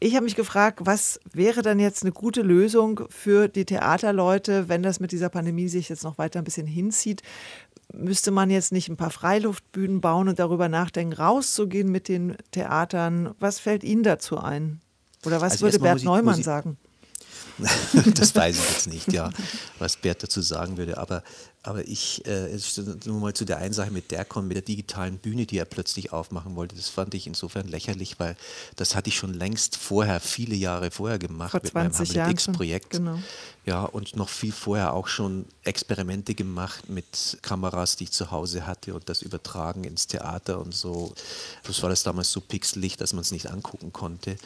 Ich 0.00 0.14
habe 0.14 0.24
mich 0.24 0.36
gefragt, 0.36 0.78
was 0.84 1.18
wäre 1.32 1.62
dann 1.62 1.80
jetzt 1.80 2.04
eine 2.04 2.12
gute 2.12 2.42
Lösung 2.42 3.00
für 3.08 3.48
die 3.48 3.64
Theaterleute, 3.64 4.68
wenn 4.68 4.84
das 4.84 5.00
mit 5.00 5.10
dieser 5.10 5.28
Pandemie 5.28 5.66
sich 5.66 5.88
jetzt 5.88 6.04
noch 6.04 6.18
weiter 6.18 6.38
ein 6.38 6.44
bisschen 6.44 6.68
hinzieht? 6.68 7.22
Müsste 7.92 8.30
man 8.30 8.50
jetzt 8.50 8.72
nicht 8.72 8.88
ein 8.88 8.96
paar 8.96 9.10
Freiluftbühnen 9.10 10.00
bauen 10.00 10.28
und 10.28 10.38
darüber 10.38 10.68
nachdenken, 10.68 11.14
rauszugehen 11.14 11.90
mit 11.90 12.08
den 12.08 12.36
Theatern? 12.50 13.34
Was 13.40 13.58
fällt 13.58 13.82
Ihnen 13.82 14.02
dazu 14.02 14.38
ein? 14.38 14.80
Oder 15.24 15.40
was 15.40 15.52
also 15.52 15.66
würde 15.66 15.78
Bert 15.78 16.04
Neumann 16.04 16.42
sagen? 16.42 16.76
das 18.14 18.34
weiß 18.34 18.58
ich 18.58 18.70
jetzt 18.70 18.86
nicht, 18.88 19.12
ja, 19.12 19.30
was 19.78 19.96
Bert 19.96 20.22
dazu 20.22 20.40
sagen 20.40 20.76
würde. 20.76 20.98
Aber, 20.98 21.22
aber 21.62 21.86
ich, 21.86 22.24
äh, 22.26 22.56
nur 23.04 23.20
mal 23.20 23.34
zu 23.34 23.44
der 23.44 23.58
einen 23.58 23.72
Sache 23.72 23.90
mit 23.90 24.10
Dercon, 24.10 24.46
mit 24.46 24.56
der 24.56 24.62
digitalen 24.62 25.18
Bühne, 25.18 25.46
die 25.46 25.58
er 25.58 25.64
plötzlich 25.64 26.12
aufmachen 26.12 26.54
wollte, 26.54 26.76
das 26.76 26.88
fand 26.88 27.14
ich 27.14 27.26
insofern 27.26 27.66
lächerlich, 27.66 28.18
weil 28.18 28.36
das 28.76 28.94
hatte 28.94 29.08
ich 29.08 29.16
schon 29.16 29.34
längst 29.34 29.76
vorher, 29.76 30.20
viele 30.20 30.54
Jahre 30.54 30.90
vorher 30.90 31.18
gemacht 31.18 31.50
Vor 31.50 31.60
mit 31.62 31.74
meinem 31.74 31.92
Hamlet 31.92 32.30
X-Projekt. 32.30 32.90
Genau. 32.90 33.18
Ja, 33.66 33.84
und 33.84 34.16
noch 34.16 34.30
viel 34.30 34.52
vorher 34.52 34.94
auch 34.94 35.08
schon 35.08 35.44
Experimente 35.62 36.34
gemacht 36.34 36.88
mit 36.88 37.38
Kameras, 37.42 37.96
die 37.96 38.04
ich 38.04 38.12
zu 38.12 38.30
Hause 38.30 38.66
hatte 38.66 38.94
und 38.94 39.08
das 39.08 39.20
übertragen 39.20 39.84
ins 39.84 40.06
Theater 40.06 40.58
und 40.58 40.74
so. 40.74 41.12
Das 41.64 41.82
war 41.82 41.90
das 41.90 42.02
damals 42.02 42.32
so 42.32 42.40
pixelig, 42.40 42.96
dass 42.96 43.12
man 43.12 43.20
es 43.20 43.30
nicht 43.30 43.50
angucken 43.50 43.92
konnte. 43.92 44.36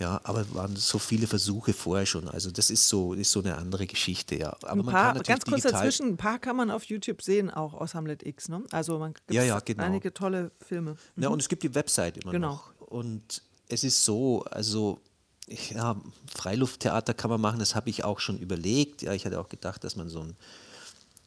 Ja, 0.00 0.20
aber 0.22 0.54
waren 0.54 0.76
so 0.76 0.98
viele 0.98 1.26
Versuche 1.26 1.72
vorher 1.72 2.06
schon. 2.06 2.28
Also 2.28 2.50
das 2.52 2.70
ist 2.70 2.88
so, 2.88 3.14
ist 3.14 3.32
so 3.32 3.40
eine 3.40 3.56
andere 3.56 3.86
Geschichte, 3.86 4.36
ja. 4.36 4.56
Aber 4.62 4.82
ein 4.82 4.86
paar, 4.86 5.14
ganz 5.20 5.44
kurz 5.44 5.62
dazwischen, 5.62 6.06
ein 6.06 6.16
paar 6.16 6.38
kann 6.38 6.56
man 6.56 6.70
auf 6.70 6.84
YouTube 6.84 7.20
sehen, 7.20 7.50
auch 7.50 7.74
aus 7.74 7.94
Hamlet 7.94 8.24
X. 8.24 8.48
Ne? 8.48 8.62
Also 8.70 8.98
man 8.98 9.14
gibt 9.14 9.32
ja, 9.32 9.42
ja, 9.42 9.58
genau. 9.58 9.82
einige 9.82 10.14
tolle 10.14 10.52
Filme. 10.60 10.96
Mhm. 11.16 11.22
Ja, 11.22 11.28
und 11.30 11.42
es 11.42 11.48
gibt 11.48 11.64
die 11.64 11.74
Website 11.74 12.18
immer 12.18 12.30
genau. 12.30 12.52
noch. 12.52 12.72
Und 12.80 13.42
es 13.68 13.82
ist 13.82 14.04
so, 14.04 14.44
also 14.44 15.00
ja, 15.48 15.96
Freilufttheater 16.32 17.14
kann 17.14 17.30
man 17.30 17.40
machen, 17.40 17.58
das 17.58 17.74
habe 17.74 17.90
ich 17.90 18.04
auch 18.04 18.20
schon 18.20 18.38
überlegt. 18.38 19.02
Ja, 19.02 19.14
ich 19.14 19.26
hatte 19.26 19.40
auch 19.40 19.48
gedacht, 19.48 19.82
dass 19.82 19.96
man 19.96 20.08
so 20.08 20.20
ein 20.20 20.36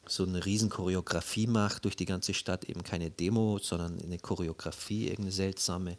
so 0.06 0.24
eine 0.24 0.44
riesen 0.44 0.68
Choreografie 0.68 1.46
macht 1.46 1.84
durch 1.84 1.96
die 1.96 2.06
ganze 2.06 2.34
Stadt, 2.34 2.64
eben 2.64 2.82
keine 2.82 3.10
Demo, 3.10 3.58
sondern 3.62 4.00
eine 4.02 4.18
Choreografie, 4.18 5.04
irgendeine 5.04 5.32
seltsame. 5.32 5.96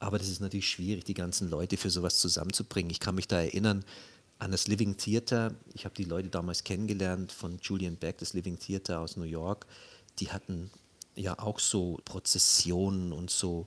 Aber 0.00 0.18
das 0.18 0.28
ist 0.28 0.40
natürlich 0.40 0.68
schwierig, 0.68 1.04
die 1.04 1.14
ganzen 1.14 1.50
Leute 1.50 1.76
für 1.76 1.90
sowas 1.90 2.18
zusammenzubringen. 2.18 2.90
Ich 2.90 3.00
kann 3.00 3.14
mich 3.14 3.28
da 3.28 3.40
erinnern 3.40 3.84
an 4.38 4.50
das 4.50 4.66
Living 4.66 4.96
Theater. 4.96 5.54
Ich 5.74 5.84
habe 5.84 5.94
die 5.94 6.04
Leute 6.04 6.30
damals 6.30 6.64
kennengelernt 6.64 7.30
von 7.30 7.58
Julian 7.62 7.96
Beck, 7.96 8.18
das 8.18 8.32
Living 8.32 8.58
Theater 8.58 9.00
aus 9.00 9.16
New 9.16 9.24
York. 9.24 9.66
Die 10.18 10.32
hatten 10.32 10.70
ja 11.14 11.38
auch 11.38 11.58
so 11.58 12.00
Prozessionen 12.06 13.12
und 13.12 13.30
so 13.30 13.66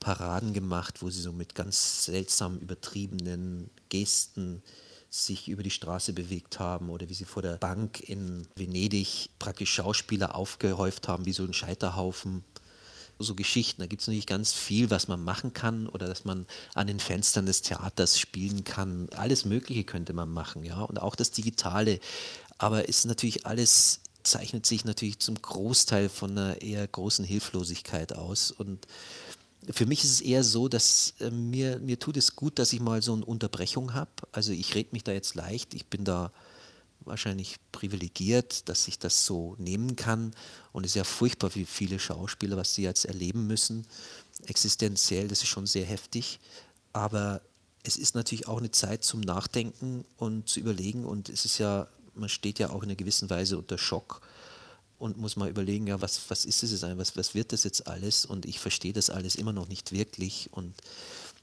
Paraden 0.00 0.54
gemacht, 0.54 1.02
wo 1.02 1.10
sie 1.10 1.20
so 1.20 1.32
mit 1.32 1.54
ganz 1.54 2.06
seltsam 2.06 2.58
übertriebenen 2.58 3.70
Gesten 3.90 4.62
sich 5.10 5.48
über 5.48 5.62
die 5.62 5.70
Straße 5.70 6.12
bewegt 6.12 6.58
haben 6.58 6.90
oder 6.90 7.08
wie 7.08 7.14
sie 7.14 7.24
vor 7.26 7.42
der 7.42 7.58
Bank 7.58 8.00
in 8.00 8.48
Venedig 8.56 9.30
praktisch 9.38 9.72
Schauspieler 9.72 10.34
aufgehäuft 10.34 11.08
haben, 11.08 11.26
wie 11.26 11.32
so 11.32 11.44
ein 11.44 11.52
Scheiterhaufen 11.52 12.42
so 13.18 13.34
Geschichten. 13.34 13.80
Da 13.80 13.86
gibt 13.86 14.02
es 14.02 14.08
natürlich 14.08 14.26
ganz 14.26 14.52
viel, 14.52 14.90
was 14.90 15.08
man 15.08 15.22
machen 15.22 15.52
kann 15.52 15.86
oder 15.88 16.06
dass 16.06 16.24
man 16.24 16.46
an 16.74 16.86
den 16.86 17.00
Fenstern 17.00 17.46
des 17.46 17.62
Theaters 17.62 18.18
spielen 18.18 18.64
kann. 18.64 19.08
Alles 19.16 19.44
Mögliche 19.44 19.84
könnte 19.84 20.12
man 20.12 20.30
machen, 20.30 20.64
ja. 20.64 20.80
Und 20.82 21.00
auch 21.00 21.16
das 21.16 21.30
Digitale. 21.30 22.00
Aber 22.58 22.88
ist 22.88 23.04
natürlich 23.04 23.46
alles, 23.46 24.00
zeichnet 24.22 24.66
sich 24.66 24.84
natürlich 24.84 25.18
zum 25.18 25.40
Großteil 25.40 26.08
von 26.08 26.32
einer 26.32 26.62
eher 26.62 26.86
großen 26.86 27.24
Hilflosigkeit 27.24 28.14
aus. 28.14 28.50
Und 28.50 28.86
für 29.70 29.86
mich 29.86 30.04
ist 30.04 30.10
es 30.10 30.20
eher 30.20 30.44
so, 30.44 30.68
dass 30.68 31.14
äh, 31.20 31.30
mir, 31.30 31.78
mir 31.78 31.98
tut 31.98 32.16
es 32.16 32.36
gut, 32.36 32.58
dass 32.58 32.72
ich 32.72 32.80
mal 32.80 33.02
so 33.02 33.14
eine 33.14 33.24
Unterbrechung 33.24 33.94
habe. 33.94 34.10
Also 34.32 34.52
ich 34.52 34.74
rede 34.74 34.90
mich 34.92 35.04
da 35.04 35.12
jetzt 35.12 35.34
leicht. 35.34 35.74
Ich 35.74 35.86
bin 35.86 36.04
da 36.04 36.32
wahrscheinlich 37.04 37.56
privilegiert, 37.72 38.68
dass 38.68 38.88
ich 38.88 38.98
das 38.98 39.24
so 39.24 39.56
nehmen 39.58 39.96
kann. 39.96 40.34
Und 40.72 40.84
es 40.84 40.92
ist 40.92 40.96
ja 40.96 41.04
furchtbar 41.04 41.50
für 41.50 41.66
viele 41.66 41.98
Schauspieler, 41.98 42.56
was 42.56 42.74
sie 42.74 42.82
jetzt 42.82 43.04
erleben 43.04 43.46
müssen. 43.46 43.86
Existenziell, 44.46 45.28
das 45.28 45.42
ist 45.42 45.48
schon 45.48 45.66
sehr 45.66 45.84
heftig. 45.84 46.40
Aber 46.92 47.40
es 47.82 47.96
ist 47.96 48.14
natürlich 48.14 48.48
auch 48.48 48.58
eine 48.58 48.70
Zeit 48.70 49.04
zum 49.04 49.20
Nachdenken 49.20 50.04
und 50.16 50.48
zu 50.48 50.60
überlegen. 50.60 51.04
Und 51.04 51.28
es 51.28 51.44
ist 51.44 51.58
ja, 51.58 51.86
man 52.14 52.28
steht 52.28 52.58
ja 52.58 52.70
auch 52.70 52.82
in 52.82 52.88
einer 52.88 52.96
gewissen 52.96 53.28
Weise 53.30 53.58
unter 53.58 53.78
Schock 53.78 54.20
und 54.98 55.18
muss 55.18 55.36
mal 55.36 55.50
überlegen, 55.50 55.86
ja, 55.86 56.00
was, 56.00 56.30
was 56.30 56.44
ist 56.44 56.62
das 56.62 56.70
jetzt 56.70 56.82
was, 56.82 57.16
was 57.16 57.34
wird 57.34 57.52
das 57.52 57.64
jetzt 57.64 57.86
alles? 57.86 58.24
Und 58.24 58.46
ich 58.46 58.58
verstehe 58.58 58.92
das 58.92 59.10
alles 59.10 59.34
immer 59.34 59.52
noch 59.52 59.68
nicht 59.68 59.92
wirklich 59.92 60.48
und 60.52 60.74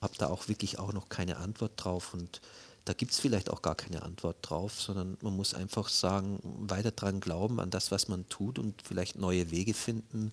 habe 0.01 0.13
da 0.17 0.27
auch 0.27 0.47
wirklich 0.47 0.79
auch 0.79 0.93
noch 0.93 1.09
keine 1.09 1.37
Antwort 1.37 1.73
drauf. 1.75 2.13
Und 2.13 2.41
da 2.85 2.93
gibt 2.93 3.11
es 3.11 3.19
vielleicht 3.19 3.49
auch 3.49 3.61
gar 3.61 3.75
keine 3.75 4.01
Antwort 4.03 4.37
drauf, 4.41 4.81
sondern 4.81 5.17
man 5.21 5.35
muss 5.35 5.53
einfach 5.53 5.89
sagen, 5.89 6.39
weiter 6.43 6.91
dran 6.91 7.19
glauben 7.19 7.59
an 7.59 7.69
das, 7.69 7.91
was 7.91 8.07
man 8.07 8.27
tut 8.29 8.57
und 8.57 8.81
vielleicht 8.81 9.17
neue 9.17 9.51
Wege 9.51 9.73
finden, 9.73 10.31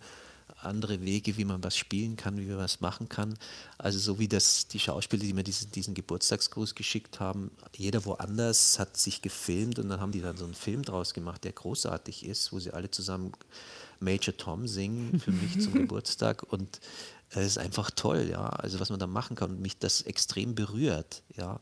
andere 0.63 1.03
Wege, 1.03 1.37
wie 1.37 1.45
man 1.45 1.63
was 1.63 1.77
spielen 1.77 2.17
kann, 2.17 2.39
wie 2.39 2.47
man 2.47 2.59
was 2.59 2.81
machen 2.81 3.09
kann. 3.09 3.39
Also 3.77 3.99
so 3.99 4.19
wie 4.19 4.29
das 4.29 4.67
die 4.67 4.79
Schauspieler, 4.79 5.23
die 5.23 5.35
mir 5.35 5.45
diesen, 5.45 5.71
diesen 5.71 5.95
Geburtstagsgruß 5.95 6.75
geschickt 6.75 7.21
haben, 7.21 7.51
jeder 7.77 8.05
woanders 8.05 8.79
hat 8.79 8.97
sich 8.97 9.23
gefilmt 9.23 9.79
und 9.79 9.89
dann 9.89 10.01
haben 10.01 10.13
die 10.13 10.23
dann 10.23 10.37
so 10.37 10.45
einen 10.45 10.55
Film 10.55 10.83
draus 10.83 11.15
gemacht, 11.15 11.45
der 11.45 11.53
großartig 11.53 12.25
ist, 12.25 12.53
wo 12.53 12.59
sie 12.59 12.73
alle 12.73 12.91
zusammen 12.91 13.33
Major 14.01 14.37
Tom 14.37 14.67
singen 14.67 15.21
für 15.21 15.33
mich 15.33 15.61
zum 15.61 15.73
Geburtstag 15.75 16.43
und 16.45 16.81
es 17.31 17.47
ist 17.47 17.59
einfach 17.59 17.91
toll, 17.91 18.29
ja. 18.31 18.49
Also 18.49 18.81
was 18.81 18.91
man 18.91 18.99
da 18.99 19.07
machen 19.07 19.37
kann 19.37 19.51
und 19.51 19.61
mich 19.61 19.79
das 19.79 20.03
extrem 20.03 20.55
berührt, 20.55 21.23
ja. 21.37 21.61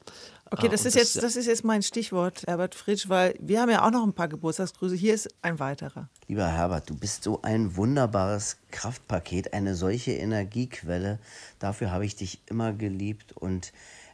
Okay, 0.51 0.69
das, 0.69 0.85
ist, 0.85 0.95
das, 0.95 1.03
jetzt, 1.03 1.23
das 1.23 1.37
ist 1.37 1.47
jetzt 1.47 1.65
mein 1.65 1.83
Stichwort, 1.83 2.45
Herbert 2.47 2.77
Fritsch, 2.77 3.09
weil 3.09 3.35
wir 3.41 3.61
haben 3.61 3.71
ja 3.71 3.85
auch 3.85 3.91
noch 3.91 4.05
ein 4.05 4.13
paar 4.13 4.29
Geburtstagsgrüße. 4.29 4.95
Hier 4.95 5.13
ist 5.15 5.29
ein 5.43 5.59
weiterer. 5.59 6.09
Lieber 6.29 6.47
Herbert, 6.47 6.89
du 6.89 6.97
bist 6.97 7.25
so 7.25 7.43
ein 7.43 7.77
wunderbares 7.77 8.57
Kraftpaket, 8.71 9.53
eine 9.53 9.75
solche 9.75 10.13
Energiequelle. 10.13 11.19
Dafür 11.59 11.91
habe 11.91 12.07
ich 12.07 12.15
dich 12.15 12.43
immer 12.47 12.73
geliebt 12.73 13.33
und 13.33 13.73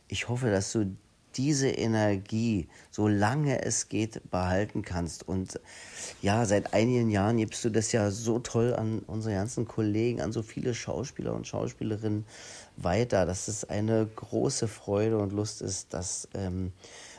ich 0.09 0.29
hoffe, 0.29 0.51
dass 0.51 0.73
du 0.73 0.97
diese 1.37 1.69
Energie, 1.69 2.69
solange 2.91 3.63
es 3.63 3.89
geht, 3.89 4.31
behalten 4.31 4.83
kannst. 4.83 5.27
Und 5.27 5.61
ja, 6.21 6.45
seit 6.45 6.75
einigen 6.75 7.11
Jahren 7.11 7.39
gibst 7.39 7.65
du 7.65 7.71
das 7.71 7.93
ja 7.93 8.11
so 8.11 8.39
toll 8.39 8.75
an 8.75 9.01
unsere 9.01 9.35
ganzen 9.35 9.67
Kollegen, 9.67 10.21
an 10.21 10.33
so 10.33 10.43
viele 10.43 10.75
Schauspieler 10.75 11.35
und 11.35 11.47
Schauspielerinnen 11.47 12.25
weiter, 12.77 13.27
dass 13.27 13.49
es 13.49 13.65
eine 13.65 14.07
große 14.07 14.69
Freude 14.69 15.19
und 15.19 15.33
Lust 15.33 15.63
ist, 15.63 15.95
das 15.95 16.29
ähm, 16.35 16.73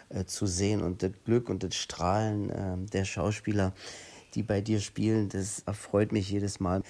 äh, 0.10 0.26
zu 0.26 0.48
sehen 0.48 0.82
und 0.82 1.04
das 1.04 1.12
Glück 1.26 1.50
und 1.50 1.64
das 1.64 1.76
Strahlen 1.76 2.50
äh, 2.50 2.90
der 2.92 3.06
Schauspieler 3.06 3.74
die 4.36 4.44
bei 4.44 4.62
dir 4.62 4.80
spielen. 4.80 5.30
Das 5.30 5.60
erfreut 5.66 6.12
mich 6.12 6.30
jedes 6.30 6.60
Mal, 6.60 6.84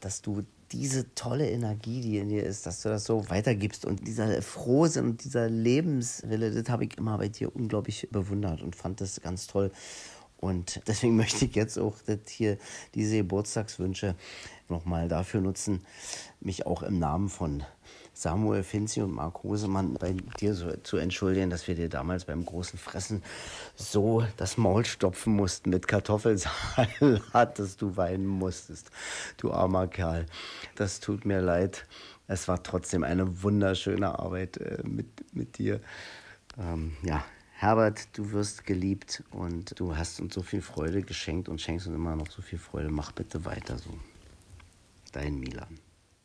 dass 0.00 0.22
du 0.22 0.44
diese 0.72 1.14
tolle 1.14 1.48
Energie, 1.48 2.00
die 2.00 2.18
in 2.18 2.28
dir 2.28 2.42
ist, 2.42 2.66
dass 2.66 2.82
du 2.82 2.88
das 2.88 3.04
so 3.04 3.28
weitergibst 3.28 3.84
und 3.84 4.06
dieser 4.06 4.42
Frohsinn 4.42 5.04
und 5.04 5.24
dieser 5.24 5.48
Lebenswille, 5.48 6.50
das 6.50 6.68
habe 6.68 6.84
ich 6.84 6.98
immer 6.98 7.16
bei 7.18 7.28
dir 7.28 7.54
unglaublich 7.54 8.08
bewundert 8.10 8.62
und 8.62 8.74
fand 8.74 9.00
das 9.00 9.20
ganz 9.20 9.46
toll. 9.46 9.70
Und 10.44 10.82
deswegen 10.86 11.16
möchte 11.22 11.46
ich 11.46 11.54
jetzt 11.54 11.78
auch 11.78 11.96
hier, 12.28 12.58
diese 12.94 13.16
Geburtstagswünsche 13.16 14.14
nochmal 14.68 15.08
dafür 15.08 15.40
nutzen, 15.40 15.84
mich 16.40 16.66
auch 16.66 16.82
im 16.82 16.98
Namen 16.98 17.30
von 17.30 17.64
Samuel 18.12 18.62
Finzi 18.62 19.00
und 19.00 19.12
Marc 19.12 19.42
Hosemann 19.42 19.94
bei 19.94 20.14
dir 20.38 20.54
so, 20.54 20.70
zu 20.82 20.98
entschuldigen, 20.98 21.50
dass 21.50 21.66
wir 21.66 21.74
dir 21.74 21.88
damals 21.88 22.26
beim 22.26 22.44
großen 22.44 22.78
Fressen 22.78 23.22
so 23.74 24.24
das 24.36 24.56
Maul 24.56 24.84
stopfen 24.84 25.34
mussten 25.34 25.70
mit 25.70 25.88
Kartoffelsalat, 25.88 26.88
dass 27.58 27.76
du 27.76 27.96
weinen 27.96 28.26
musstest. 28.26 28.90
Du 29.38 29.50
armer 29.50 29.88
Kerl. 29.88 30.26
Das 30.76 31.00
tut 31.00 31.24
mir 31.24 31.40
leid. 31.40 31.86
Es 32.28 32.48
war 32.48 32.62
trotzdem 32.62 33.02
eine 33.02 33.42
wunderschöne 33.42 34.18
Arbeit 34.18 34.58
äh, 34.58 34.82
mit, 34.84 35.34
mit 35.34 35.58
dir. 35.58 35.80
Ähm, 36.58 36.96
ja, 37.02 37.24
Herbert, 37.64 38.08
du 38.12 38.30
wirst 38.32 38.66
geliebt 38.66 39.24
und 39.30 39.80
du 39.80 39.96
hast 39.96 40.20
uns 40.20 40.34
so 40.34 40.42
viel 40.42 40.60
Freude 40.60 41.00
geschenkt 41.00 41.48
und 41.48 41.62
schenkst 41.62 41.86
uns 41.86 41.96
immer 41.96 42.14
noch 42.14 42.30
so 42.30 42.42
viel 42.42 42.58
Freude. 42.58 42.90
Mach 42.90 43.12
bitte 43.12 43.46
weiter 43.46 43.78
so. 43.78 43.88
Dein 45.12 45.36
Milan. 45.40 45.78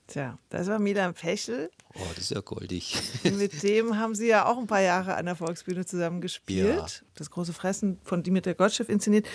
Tja, 0.07 0.37
das 0.49 0.67
war 0.67 0.79
Milan 0.79 1.13
Pechel. 1.13 1.71
Oh, 1.93 2.01
das 2.09 2.25
ist 2.25 2.31
ja 2.31 2.41
goldig. 2.41 3.01
Mit 3.23 3.63
dem 3.63 3.97
haben 3.97 4.15
Sie 4.15 4.27
ja 4.27 4.47
auch 4.47 4.57
ein 4.57 4.67
paar 4.67 4.81
Jahre 4.81 5.15
an 5.15 5.27
der 5.27 5.37
Volksbühne 5.37 5.85
zusammen 5.85 6.19
gespielt. 6.19 6.75
Ja. 6.75 7.05
Das 7.15 7.31
große 7.31 7.53
Fressen 7.53 7.99
von 8.03 8.21
Dimitri 8.21 8.53
Gottschalk 8.53 8.89
inszeniert. 8.89 9.25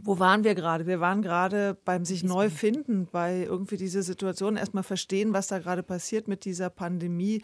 Wo 0.00 0.20
waren 0.20 0.44
wir 0.44 0.54
gerade? 0.54 0.86
Wir 0.86 1.00
waren 1.00 1.22
gerade 1.22 1.76
beim 1.84 2.04
sich 2.04 2.22
neu 2.22 2.50
finden, 2.50 3.08
bei 3.10 3.42
irgendwie 3.42 3.76
diese 3.76 4.04
Situation 4.04 4.56
erstmal 4.56 4.84
verstehen, 4.84 5.32
was 5.32 5.48
da 5.48 5.58
gerade 5.58 5.82
passiert 5.82 6.28
mit 6.28 6.44
dieser 6.44 6.70
Pandemie, 6.70 7.42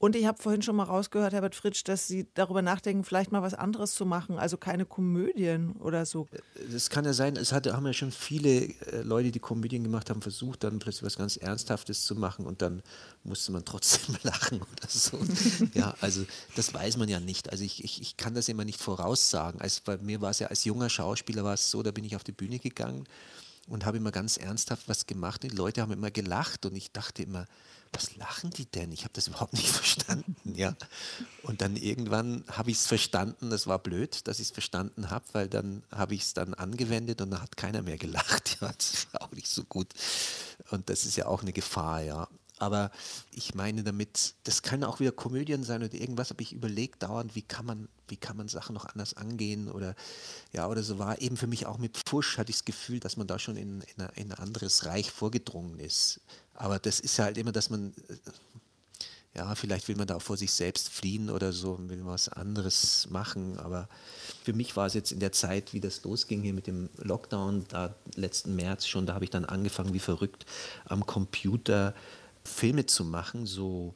und 0.00 0.16
ich 0.16 0.24
habe 0.24 0.42
vorhin 0.42 0.62
schon 0.62 0.76
mal 0.76 0.84
rausgehört, 0.84 1.34
Herbert 1.34 1.54
Fritsch, 1.54 1.84
dass 1.84 2.08
Sie 2.08 2.26
darüber 2.32 2.62
nachdenken, 2.62 3.04
vielleicht 3.04 3.32
mal 3.32 3.42
was 3.42 3.52
anderes 3.52 3.92
zu 3.92 4.06
machen, 4.06 4.38
also 4.38 4.56
keine 4.56 4.86
Komödien 4.86 5.72
oder 5.72 6.06
so. 6.06 6.26
Das 6.72 6.88
kann 6.88 7.04
ja 7.04 7.12
sein, 7.12 7.36
es 7.36 7.52
hat, 7.52 7.66
haben 7.70 7.86
ja 7.86 7.92
schon 7.92 8.10
viele 8.10 8.62
äh, 8.62 9.02
Leute, 9.02 9.30
die 9.30 9.40
Komödien 9.40 9.84
gemacht 9.84 10.08
haben, 10.08 10.22
versucht, 10.22 10.64
dann 10.64 10.78
plötzlich 10.78 11.02
was 11.02 11.18
ganz 11.18 11.36
Ernsthaftes 11.36 12.06
zu 12.06 12.14
machen 12.14 12.46
und 12.46 12.62
dann 12.62 12.82
musste 13.24 13.52
man 13.52 13.62
trotzdem 13.66 14.16
lachen 14.22 14.62
oder 14.62 14.88
so. 14.88 15.18
ja, 15.74 15.94
also 16.00 16.24
das 16.56 16.72
weiß 16.72 16.96
man 16.96 17.10
ja 17.10 17.20
nicht. 17.20 17.50
Also 17.50 17.62
ich, 17.62 17.84
ich, 17.84 18.00
ich 18.00 18.16
kann 18.16 18.32
das 18.32 18.48
immer 18.48 18.64
nicht 18.64 18.80
voraussagen. 18.80 19.60
Also 19.60 19.82
bei 19.84 19.98
mir 19.98 20.22
war 20.22 20.30
es 20.30 20.38
ja 20.38 20.46
als 20.46 20.64
junger 20.64 20.88
Schauspieler 20.88 21.44
war 21.44 21.52
es 21.52 21.70
so, 21.70 21.82
da 21.82 21.90
bin 21.90 22.04
ich 22.04 22.16
auf 22.16 22.24
die 22.24 22.32
Bühne 22.32 22.58
gegangen 22.58 23.04
und 23.68 23.84
habe 23.84 23.98
immer 23.98 24.12
ganz 24.12 24.38
ernsthaft 24.38 24.88
was 24.88 25.04
gemacht. 25.04 25.44
Und 25.44 25.52
die 25.52 25.56
Leute 25.56 25.82
haben 25.82 25.92
immer 25.92 26.10
gelacht 26.10 26.64
und 26.64 26.74
ich 26.74 26.90
dachte 26.90 27.22
immer, 27.22 27.44
was 27.92 28.16
lachen 28.16 28.50
die 28.50 28.66
denn? 28.66 28.92
Ich 28.92 29.02
habe 29.04 29.12
das 29.12 29.26
überhaupt 29.28 29.52
nicht 29.52 29.68
verstanden, 29.68 30.54
ja. 30.54 30.76
Und 31.42 31.60
dann 31.60 31.76
irgendwann 31.76 32.44
habe 32.50 32.70
ich 32.70 32.78
es 32.78 32.86
verstanden. 32.86 33.50
Das 33.50 33.66
war 33.66 33.78
blöd, 33.78 34.26
dass 34.28 34.38
ich 34.38 34.48
es 34.48 34.52
verstanden 34.52 35.10
habe, 35.10 35.24
weil 35.32 35.48
dann 35.48 35.82
habe 35.90 36.14
ich 36.14 36.22
es 36.22 36.34
dann 36.34 36.54
angewendet 36.54 37.20
und 37.20 37.30
dann 37.30 37.42
hat 37.42 37.56
keiner 37.56 37.82
mehr 37.82 37.98
gelacht. 37.98 38.40
Ja, 38.60 38.70
das 38.72 39.06
war 39.12 39.22
auch 39.22 39.32
nicht 39.32 39.48
so 39.48 39.64
gut. 39.64 39.88
Und 40.70 40.90
das 40.90 41.06
ist 41.06 41.16
ja 41.16 41.26
auch 41.26 41.42
eine 41.42 41.52
Gefahr, 41.52 42.02
ja. 42.02 42.28
Aber 42.60 42.90
ich 43.30 43.54
meine 43.54 43.82
damit, 43.82 44.34
das 44.44 44.60
kann 44.60 44.84
auch 44.84 45.00
wieder 45.00 45.12
Komödien 45.12 45.64
sein 45.64 45.82
oder 45.82 45.94
irgendwas, 45.94 46.30
aber 46.30 46.42
ich 46.42 46.52
überlege 46.52 46.98
dauernd, 46.98 47.34
wie 47.34 47.40
kann 47.40 47.64
man, 47.64 47.88
wie 48.08 48.18
kann 48.18 48.36
man 48.36 48.48
Sachen 48.48 48.74
noch 48.74 48.84
anders 48.84 49.14
angehen 49.14 49.70
oder 49.70 49.94
ja, 50.52 50.68
oder 50.68 50.82
so 50.82 50.98
war 50.98 51.22
eben 51.22 51.38
für 51.38 51.46
mich 51.46 51.64
auch 51.64 51.78
mit 51.78 51.96
Pfusch, 51.96 52.36
hatte 52.36 52.50
ich 52.50 52.56
das 52.56 52.64
Gefühl, 52.66 53.00
dass 53.00 53.16
man 53.16 53.26
da 53.26 53.38
schon 53.38 53.56
in, 53.56 53.80
in, 53.96 54.06
in 54.14 54.32
ein 54.32 54.38
anderes 54.38 54.84
Reich 54.84 55.10
vorgedrungen 55.10 55.80
ist. 55.80 56.20
Aber 56.60 56.78
das 56.78 57.00
ist 57.00 57.18
halt 57.18 57.38
immer, 57.38 57.52
dass 57.52 57.70
man, 57.70 57.94
äh, 58.08 59.38
ja, 59.38 59.54
vielleicht 59.54 59.88
will 59.88 59.96
man 59.96 60.06
da 60.06 60.16
auch 60.16 60.22
vor 60.22 60.36
sich 60.36 60.52
selbst 60.52 60.90
fliehen 60.90 61.30
oder 61.30 61.52
so 61.54 61.78
will 61.88 62.04
was 62.04 62.28
anderes 62.28 63.08
machen. 63.08 63.58
Aber 63.58 63.88
für 64.44 64.52
mich 64.52 64.76
war 64.76 64.86
es 64.86 64.92
jetzt 64.92 65.10
in 65.10 65.20
der 65.20 65.32
Zeit, 65.32 65.72
wie 65.72 65.80
das 65.80 66.04
losging 66.04 66.42
hier 66.42 66.52
mit 66.52 66.66
dem 66.66 66.90
Lockdown, 66.98 67.64
da 67.68 67.94
letzten 68.14 68.56
März 68.56 68.86
schon, 68.86 69.06
da 69.06 69.14
habe 69.14 69.24
ich 69.24 69.30
dann 69.30 69.46
angefangen, 69.46 69.94
wie 69.94 70.00
verrückt, 70.00 70.44
am 70.84 71.06
Computer 71.06 71.94
Filme 72.44 72.84
zu 72.84 73.06
machen, 73.06 73.46
so 73.46 73.94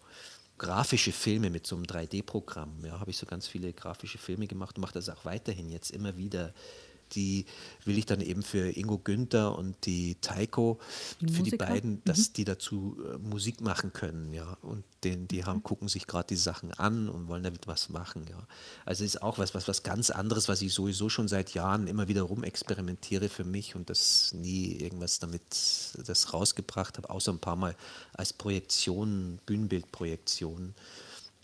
grafische 0.56 1.12
Filme 1.12 1.50
mit 1.50 1.66
so 1.66 1.76
einem 1.76 1.84
3D-Programm. 1.84 2.82
Ja, 2.82 2.98
habe 2.98 3.10
ich 3.10 3.18
so 3.18 3.26
ganz 3.26 3.46
viele 3.46 3.74
grafische 3.74 4.16
Filme 4.16 4.46
gemacht 4.46 4.76
und 4.76 4.80
mache 4.80 4.94
das 4.94 5.10
auch 5.10 5.26
weiterhin 5.26 5.68
jetzt 5.68 5.90
immer 5.90 6.16
wieder 6.16 6.54
die 7.14 7.46
will 7.84 7.98
ich 7.98 8.06
dann 8.06 8.20
eben 8.20 8.42
für 8.42 8.76
Ingo 8.76 8.98
Günther 8.98 9.56
und 9.56 9.86
die 9.86 10.16
Taiko, 10.20 10.78
die 11.20 11.32
für 11.32 11.42
die 11.42 11.56
beiden, 11.56 12.02
dass 12.04 12.28
mhm. 12.28 12.32
die 12.34 12.44
dazu 12.44 12.96
äh, 13.04 13.18
Musik 13.18 13.60
machen 13.60 13.92
können, 13.92 14.32
ja. 14.32 14.56
Und 14.62 14.84
den, 15.04 15.28
die 15.28 15.44
haben, 15.44 15.62
gucken 15.62 15.88
sich 15.88 16.06
gerade 16.06 16.28
die 16.28 16.36
Sachen 16.36 16.72
an 16.72 17.08
und 17.08 17.28
wollen 17.28 17.42
damit 17.42 17.66
was 17.66 17.88
machen, 17.88 18.26
ja. 18.28 18.46
Also 18.84 19.04
ist 19.04 19.22
auch 19.22 19.38
was, 19.38 19.54
was, 19.54 19.68
was 19.68 19.82
ganz 19.82 20.10
anderes, 20.10 20.48
was 20.48 20.62
ich 20.62 20.72
sowieso 20.72 21.08
schon 21.08 21.28
seit 21.28 21.54
Jahren 21.54 21.86
immer 21.86 22.08
wieder 22.08 22.22
rumexperimentiere 22.22 23.28
für 23.28 23.44
mich 23.44 23.74
und 23.74 23.90
das 23.90 24.32
nie 24.32 24.72
irgendwas 24.76 25.18
damit 25.18 25.42
das 26.06 26.32
rausgebracht 26.32 26.96
habe, 26.96 27.10
außer 27.10 27.32
ein 27.32 27.38
paar 27.38 27.56
Mal 27.56 27.76
als 28.12 28.32
Projektion, 28.32 29.38
Bühnenbildprojektion. 29.46 30.74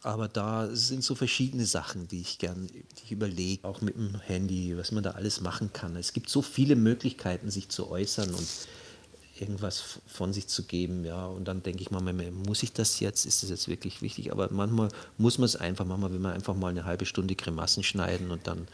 Aber 0.03 0.29
da 0.29 0.75
sind 0.75 1.05
so 1.05 1.15
verschiedene 1.15 1.67
Sachen, 1.67 2.09
die 2.09 2.21
ich 2.21 2.39
gern 2.39 2.69
die 2.69 3.05
ich 3.05 3.13
überlege, 3.13 3.67
auch 3.69 3.83
mit 3.83 3.97
dem 3.97 4.19
Handy, 4.21 4.77
was 4.77 4.93
man 4.93 5.03
da 5.03 5.11
alles 5.11 5.41
machen 5.41 5.73
kann. 5.73 5.97
Es 5.97 6.13
gibt 6.13 6.31
so 6.31 6.41
viele 6.41 6.75
Möglichkeiten, 6.75 7.51
sich 7.51 7.69
zu 7.69 7.91
äußern 7.91 8.33
und 8.33 8.49
irgendwas 9.39 10.01
von 10.07 10.33
sich 10.33 10.47
zu 10.49 10.65
geben, 10.65 11.05
ja. 11.05 11.27
Und 11.27 11.47
dann 11.47 11.63
denke 11.63 11.83
ich 11.83 11.91
mal, 11.91 12.01
muss 12.33 12.63
ich 12.63 12.73
das 12.73 13.01
jetzt? 13.01 13.27
Ist 13.27 13.43
das 13.43 13.51
jetzt 13.51 13.69
wirklich 13.69 14.03
wichtig? 14.03 14.33
Aber 14.33 14.49
manchmal 14.51 14.89
muss 15.19 15.39
man 15.39 15.47
es 15.47 15.57
einfach, 15.57 15.85
manchmal 15.85 16.13
will 16.13 16.19
man 16.19 16.33
einfach 16.33 16.55
mal 16.55 16.69
eine 16.69 16.85
halbe 16.85 17.07
Stunde 17.07 17.35
Grimassen 17.35 17.83
schneiden 17.83 18.31
und 18.31 18.47
dann 18.47 18.69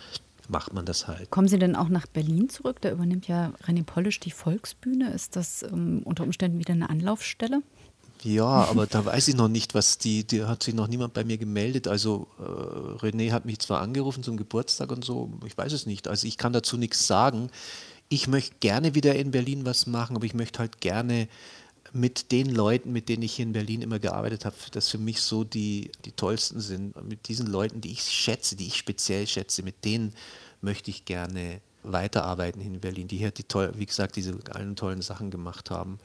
macht 0.49 0.73
man 0.73 0.85
das 0.85 1.09
halt. 1.09 1.31
Kommen 1.31 1.49
Sie 1.49 1.59
denn 1.59 1.77
auch 1.77 1.89
nach 1.89 2.07
Berlin 2.07 2.49
zurück? 2.49 2.81
Da 2.81 2.91
übernimmt 2.91 3.27
ja 3.27 3.53
René 3.67 3.85
Polisch 3.85 4.21
die 4.21 4.31
Volksbühne. 4.31 5.13
Ist 5.13 5.37
das 5.37 5.63
ähm, 5.63 6.03
unter 6.05 6.25
Umständen 6.25 6.59
wieder 6.59 6.73
eine 6.73 6.91
Anlaufstelle? 6.91 7.63
Ja, 8.27 8.65
aber 8.65 8.89
da 8.89 9.05
weiß 9.05 9.29
ich 9.29 9.37
noch 9.37 9.47
nicht, 9.47 9.75
was 9.75 9.99
die, 9.99 10.27
die 10.27 10.43
hat 10.43 10.61
sich 10.61 10.75
noch 10.75 10.89
niemand 10.89 11.15
bei 11.15 11.23
mir 11.23 11.39
gemeldet. 11.39 11.87
Also 11.87 12.27
äh, 12.41 12.43
René 13.07 13.31
hat 13.31 13.45
mich 13.45 13.61
zwar 13.61 13.81
angerufen 13.81 14.25
zum 14.25 14.37
Geburtstag 14.37 14.91
und 14.91 15.05
so, 15.05 15.31
ich 15.47 15.57
weiß 15.57 15.73
es 15.73 15.87
nicht. 15.87 16.09
Also 16.09 16.27
ich 16.27 16.37
kann 16.37 16.53
dazu 16.53 16.77
nichts 16.77 17.07
sagen. 17.07 17.51
Ich 18.09 18.27
möchte 18.27 18.57
gerne 18.59 18.97
wieder 18.97 19.15
in 19.15 19.31
Berlin 19.31 19.65
was 19.65 19.87
machen, 19.87 20.17
aber 20.17 20.27
ich 20.27 20.35
möchte 20.35 20.59
halt 20.59 20.81
gerne 20.81 21.29
mit 21.93 22.33
den 22.33 22.53
Leuten, 22.53 22.91
mit 22.93 23.09
denen 23.09 23.23
ich 23.23 23.35
hier 23.35 23.45
in 23.45 23.53
Berlin 23.53 23.81
immer 23.81 24.01
gearbeitet 24.01 24.45
habe, 24.45 24.57
das 24.73 24.89
für 24.89 24.99
mich 24.99 25.21
so 25.23 25.45
die, 25.45 25.93
die 26.05 26.11
tollsten 26.11 26.61
sind. 26.61 27.01
Mit 27.09 27.29
diesen 27.29 27.47
Leuten, 27.47 27.81
die 27.81 27.93
ich 27.93 28.03
schätze, 28.03 28.57
die 28.57 28.67
ich 28.67 28.77
speziell 28.77 29.29
schätze, 29.29 29.63
mit 29.63 29.85
denen 29.85 30.13
möchte 30.61 30.91
ich 30.91 31.05
gerne 31.05 31.61
weiterarbeiten 31.93 32.61
in 32.61 32.81
Berlin, 32.81 33.09
die 33.09 33.19
hier, 33.19 33.31
die 33.31 33.45
toll, 33.45 33.73
wie 33.77 33.87
gesagt, 33.87 34.17
diese 34.17 34.39
allen 34.51 34.77
tollen 34.77 35.03
Sachen 35.03 35.31
gemacht 35.31 35.71
haben. 35.71 35.99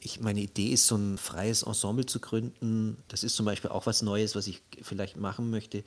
Ich, 0.00 0.20
meine 0.20 0.40
Idee 0.40 0.68
ist, 0.68 0.86
so 0.86 0.96
ein 0.96 1.18
freies 1.18 1.62
Ensemble 1.62 2.06
zu 2.06 2.20
gründen. 2.20 2.96
Das 3.08 3.24
ist 3.24 3.36
zum 3.36 3.46
Beispiel 3.46 3.70
auch 3.70 3.86
was 3.86 4.02
Neues, 4.02 4.34
was 4.34 4.46
ich 4.46 4.62
vielleicht 4.82 5.16
machen 5.16 5.50
möchte 5.50 5.84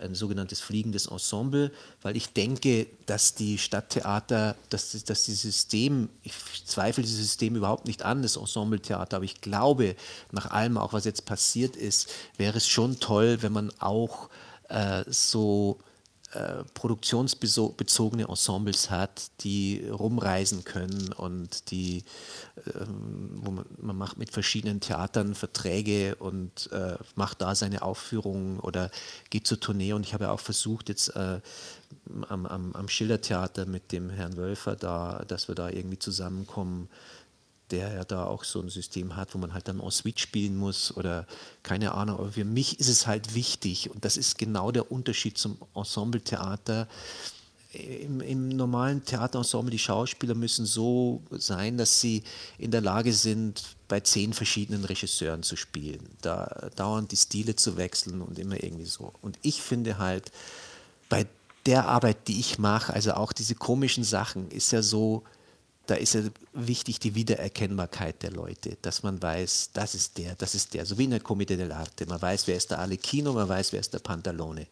ein 0.00 0.14
sogenanntes 0.14 0.60
fliegendes 0.60 1.06
Ensemble, 1.06 1.72
weil 2.02 2.16
ich 2.16 2.32
denke, 2.32 2.86
dass 3.06 3.34
die 3.34 3.58
Stadttheater, 3.58 4.56
dass, 4.70 4.92
dass 5.04 5.24
dieses 5.24 5.42
System, 5.42 6.08
ich 6.22 6.34
zweifle 6.64 7.02
dieses 7.02 7.18
System 7.18 7.56
überhaupt 7.56 7.86
nicht 7.86 8.02
an, 8.02 8.22
das 8.22 8.36
Ensembletheater, 8.36 9.16
aber 9.16 9.24
ich 9.24 9.40
glaube, 9.40 9.96
nach 10.32 10.50
allem 10.50 10.78
auch, 10.78 10.92
was 10.92 11.04
jetzt 11.04 11.24
passiert 11.24 11.76
ist, 11.76 12.10
wäre 12.36 12.56
es 12.56 12.68
schon 12.68 13.00
toll, 13.00 13.38
wenn 13.40 13.52
man 13.52 13.72
auch 13.78 14.28
äh, 14.68 15.04
so 15.08 15.78
äh, 16.32 16.62
produktionsbezogene 16.74 18.28
Ensembles 18.28 18.90
hat, 18.90 19.30
die 19.40 19.88
rumreisen 19.88 20.62
können 20.62 21.12
und 21.14 21.70
die, 21.70 22.04
ähm, 22.66 23.40
wo 23.42 23.50
man, 23.50 23.64
man 23.80 23.96
macht 23.96 24.18
mit 24.18 24.30
verschiedenen 24.30 24.80
Theatern 24.80 25.34
Verträge 25.34 26.16
und 26.16 26.70
äh, 26.70 26.96
macht 27.14 27.40
da 27.40 27.54
seine 27.54 27.80
Aufführungen 27.80 28.60
oder 28.60 28.90
geht 29.30 29.46
zur 29.46 29.58
Tournee. 29.58 29.94
Und 29.94 30.04
ich 30.04 30.12
habe 30.12 30.24
ja 30.24 30.30
auch 30.30 30.40
versucht, 30.40 30.90
jetzt 30.90 31.16
äh, 31.16 31.40
am, 32.28 32.44
am, 32.44 32.74
am 32.74 32.88
Schildertheater 32.88 33.64
mit 33.64 33.90
dem 33.90 34.10
Herrn 34.10 34.36
Wölfer 34.36 34.76
da, 34.76 35.24
dass 35.26 35.48
wir 35.48 35.54
da 35.54 35.70
irgendwie 35.70 35.98
zusammenkommen 35.98 36.90
der 37.70 37.92
ja 37.94 38.04
da 38.04 38.24
auch 38.24 38.44
so 38.44 38.60
ein 38.60 38.68
System 38.68 39.16
hat, 39.16 39.34
wo 39.34 39.38
man 39.38 39.52
halt 39.52 39.68
dann 39.68 39.80
en 39.80 39.90
suite 39.90 40.20
spielen 40.20 40.56
muss 40.56 40.96
oder 40.96 41.26
keine 41.62 41.92
Ahnung. 41.92 42.18
Aber 42.18 42.32
für 42.32 42.44
mich 42.44 42.80
ist 42.80 42.88
es 42.88 43.06
halt 43.06 43.34
wichtig 43.34 43.90
und 43.90 44.04
das 44.04 44.16
ist 44.16 44.38
genau 44.38 44.70
der 44.70 44.90
Unterschied 44.90 45.38
zum 45.38 45.58
Ensembletheater. 45.74 46.88
Im, 47.72 48.22
Im 48.22 48.48
normalen 48.48 49.04
Theaterensemble, 49.04 49.70
die 49.70 49.78
Schauspieler 49.78 50.34
müssen 50.34 50.64
so 50.64 51.22
sein, 51.30 51.76
dass 51.76 52.00
sie 52.00 52.22
in 52.56 52.70
der 52.70 52.80
Lage 52.80 53.12
sind, 53.12 53.62
bei 53.88 54.00
zehn 54.00 54.32
verschiedenen 54.32 54.84
Regisseuren 54.84 55.42
zu 55.42 55.54
spielen, 55.56 56.00
da 56.22 56.70
dauernd 56.76 57.12
die 57.12 57.16
Stile 57.16 57.56
zu 57.56 57.76
wechseln 57.76 58.22
und 58.22 58.38
immer 58.38 58.62
irgendwie 58.62 58.86
so. 58.86 59.12
Und 59.20 59.38
ich 59.42 59.60
finde 59.60 59.98
halt, 59.98 60.32
bei 61.10 61.26
der 61.66 61.86
Arbeit, 61.88 62.28
die 62.28 62.40
ich 62.40 62.58
mache, 62.58 62.92
also 62.94 63.12
auch 63.12 63.32
diese 63.32 63.54
komischen 63.54 64.04
Sachen, 64.04 64.50
ist 64.50 64.72
ja 64.72 64.82
so, 64.82 65.22
da 65.88 65.94
ist 65.94 66.14
ja 66.14 66.20
wichtig 66.52 67.00
die 67.00 67.14
Wiedererkennbarkeit 67.14 68.22
der 68.22 68.30
Leute, 68.30 68.76
dass 68.82 69.02
man 69.02 69.22
weiß, 69.22 69.70
das 69.72 69.94
ist 69.94 70.18
der, 70.18 70.34
das 70.34 70.54
ist 70.54 70.74
der, 70.74 70.84
so 70.84 70.98
wie 70.98 71.04
in 71.04 71.10
der 71.10 71.20
Commedia 71.20 71.56
dell'arte. 71.56 72.06
Man 72.06 72.20
weiß, 72.20 72.46
wer 72.46 72.56
ist 72.56 72.70
der 72.70 72.78
Alecchino, 72.80 73.32
man 73.32 73.48
weiß, 73.48 73.72
wer 73.72 73.80
ist 73.80 73.94
der 73.94 74.00
Pantalone, 74.00 74.66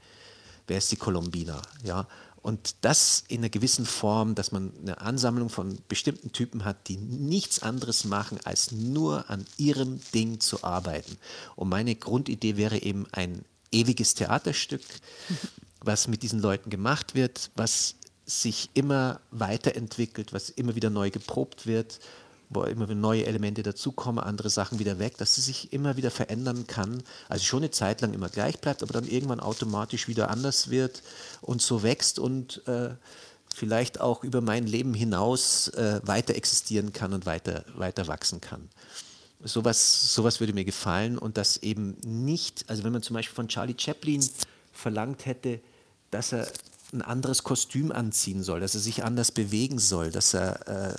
wer 0.67 0.77
ist 0.77 0.93
die 0.93 0.97
Colombina. 0.97 1.63
Ja? 1.85 2.07
Und 2.43 2.77
das 2.83 3.25
in 3.29 3.39
einer 3.39 3.49
gewissen 3.49 3.87
Form, 3.87 4.35
dass 4.35 4.53
man 4.53 4.75
eine 4.83 5.01
Ansammlung 5.01 5.49
von 5.49 5.79
bestimmten 5.89 6.33
Typen 6.33 6.67
hat, 6.67 6.87
die 6.87 6.99
nichts 6.99 7.63
anderes 7.63 8.05
machen, 8.05 8.39
als 8.45 8.71
nur 8.71 9.31
an 9.31 9.47
ihrem 9.57 10.01
Ding 10.13 10.39
zu 10.39 10.65
arbeiten. 10.65 11.17
Und 11.57 11.71
meine 11.71 11.95
Grundidee 11.95 12.59
wäre 12.59 12.83
eben 12.83 13.07
ein 13.13 13.43
ewiges 13.73 14.15
Theaterstück, 14.15 14.83
was 15.81 16.09
mit 16.09 16.23
diesen 16.23 16.41
Leuten 16.41 16.69
gemacht 16.69 17.15
wird, 17.15 17.51
was 17.55 17.95
sich 18.27 18.71
immer 18.75 19.21
weiterentwickelt, 19.31 20.33
was 20.33 20.51
immer 20.51 20.75
wieder 20.75 20.91
neu 20.91 21.11
geprobt 21.11 21.67
wird, 21.67 22.01
wo 22.49 22.63
immer 22.65 22.89
wieder 22.89 22.99
neue 22.99 23.27
Elemente 23.27 23.63
dazukommen, 23.63 24.23
andere 24.23 24.51
Sachen 24.51 24.79
wieder 24.79 24.99
weg, 24.99 25.17
dass 25.19 25.39
es 25.39 25.47
sich 25.47 25.73
immer 25.73 25.97
wieder 25.97 26.11
verändern 26.11 26.67
kann. 26.67 27.03
Also 27.29 27.45
schon 27.45 27.61
eine 27.61 27.71
Zeit 27.71 28.01
lang 28.01 28.13
immer 28.13 28.29
gleich 28.29 28.61
bleibt, 28.61 28.83
aber 28.83 28.93
dann 28.93 29.09
irgendwann 29.09 29.41
automatisch 29.41 30.09
wieder 30.09 30.31
anders 30.31 30.71
wird 30.71 31.03
und 31.41 31.63
so 31.63 31.83
wächst 31.83 32.19
und 32.19 32.67
äh, 32.67 32.91
vielleicht 33.55 34.01
auch 34.01 34.23
über 34.23 34.41
mein 34.41 34.67
Leben 34.67 34.93
hinaus 34.93 35.69
äh, 35.69 36.01
weiter 36.05 36.35
existieren 36.35 36.93
kann 36.93 37.13
und 37.13 37.27
weiter, 37.27 37.65
weiter 37.75 38.07
wachsen 38.07 38.41
kann. 38.41 38.69
Sowas, 39.43 40.15
sowas 40.15 40.41
würde 40.41 40.53
mir 40.53 40.65
gefallen 40.65 41.19
und 41.19 41.37
das 41.37 41.59
eben 41.59 41.97
nicht, 42.03 42.65
also 42.69 42.85
wenn 42.85 42.93
man 42.93 43.03
zum 43.03 43.15
Beispiel 43.15 43.35
von 43.35 43.49
Charlie 43.49 43.77
Chaplin 43.79 44.27
verlangt 44.73 45.27
hätte, 45.27 45.61
dass 46.11 46.33
er 46.33 46.49
ein 46.97 47.03
anderes 47.03 47.43
Kostüm 47.43 47.93
anziehen 47.93 48.43
soll, 48.43 48.61
dass 48.61 48.75
er 48.75 48.81
sich 48.81 49.05
anders 49.05 49.33
bewegen 49.33 49.79
soll, 49.79 50.11
dass 50.11 50.35
er 50.35 50.69
äh, 50.69 50.95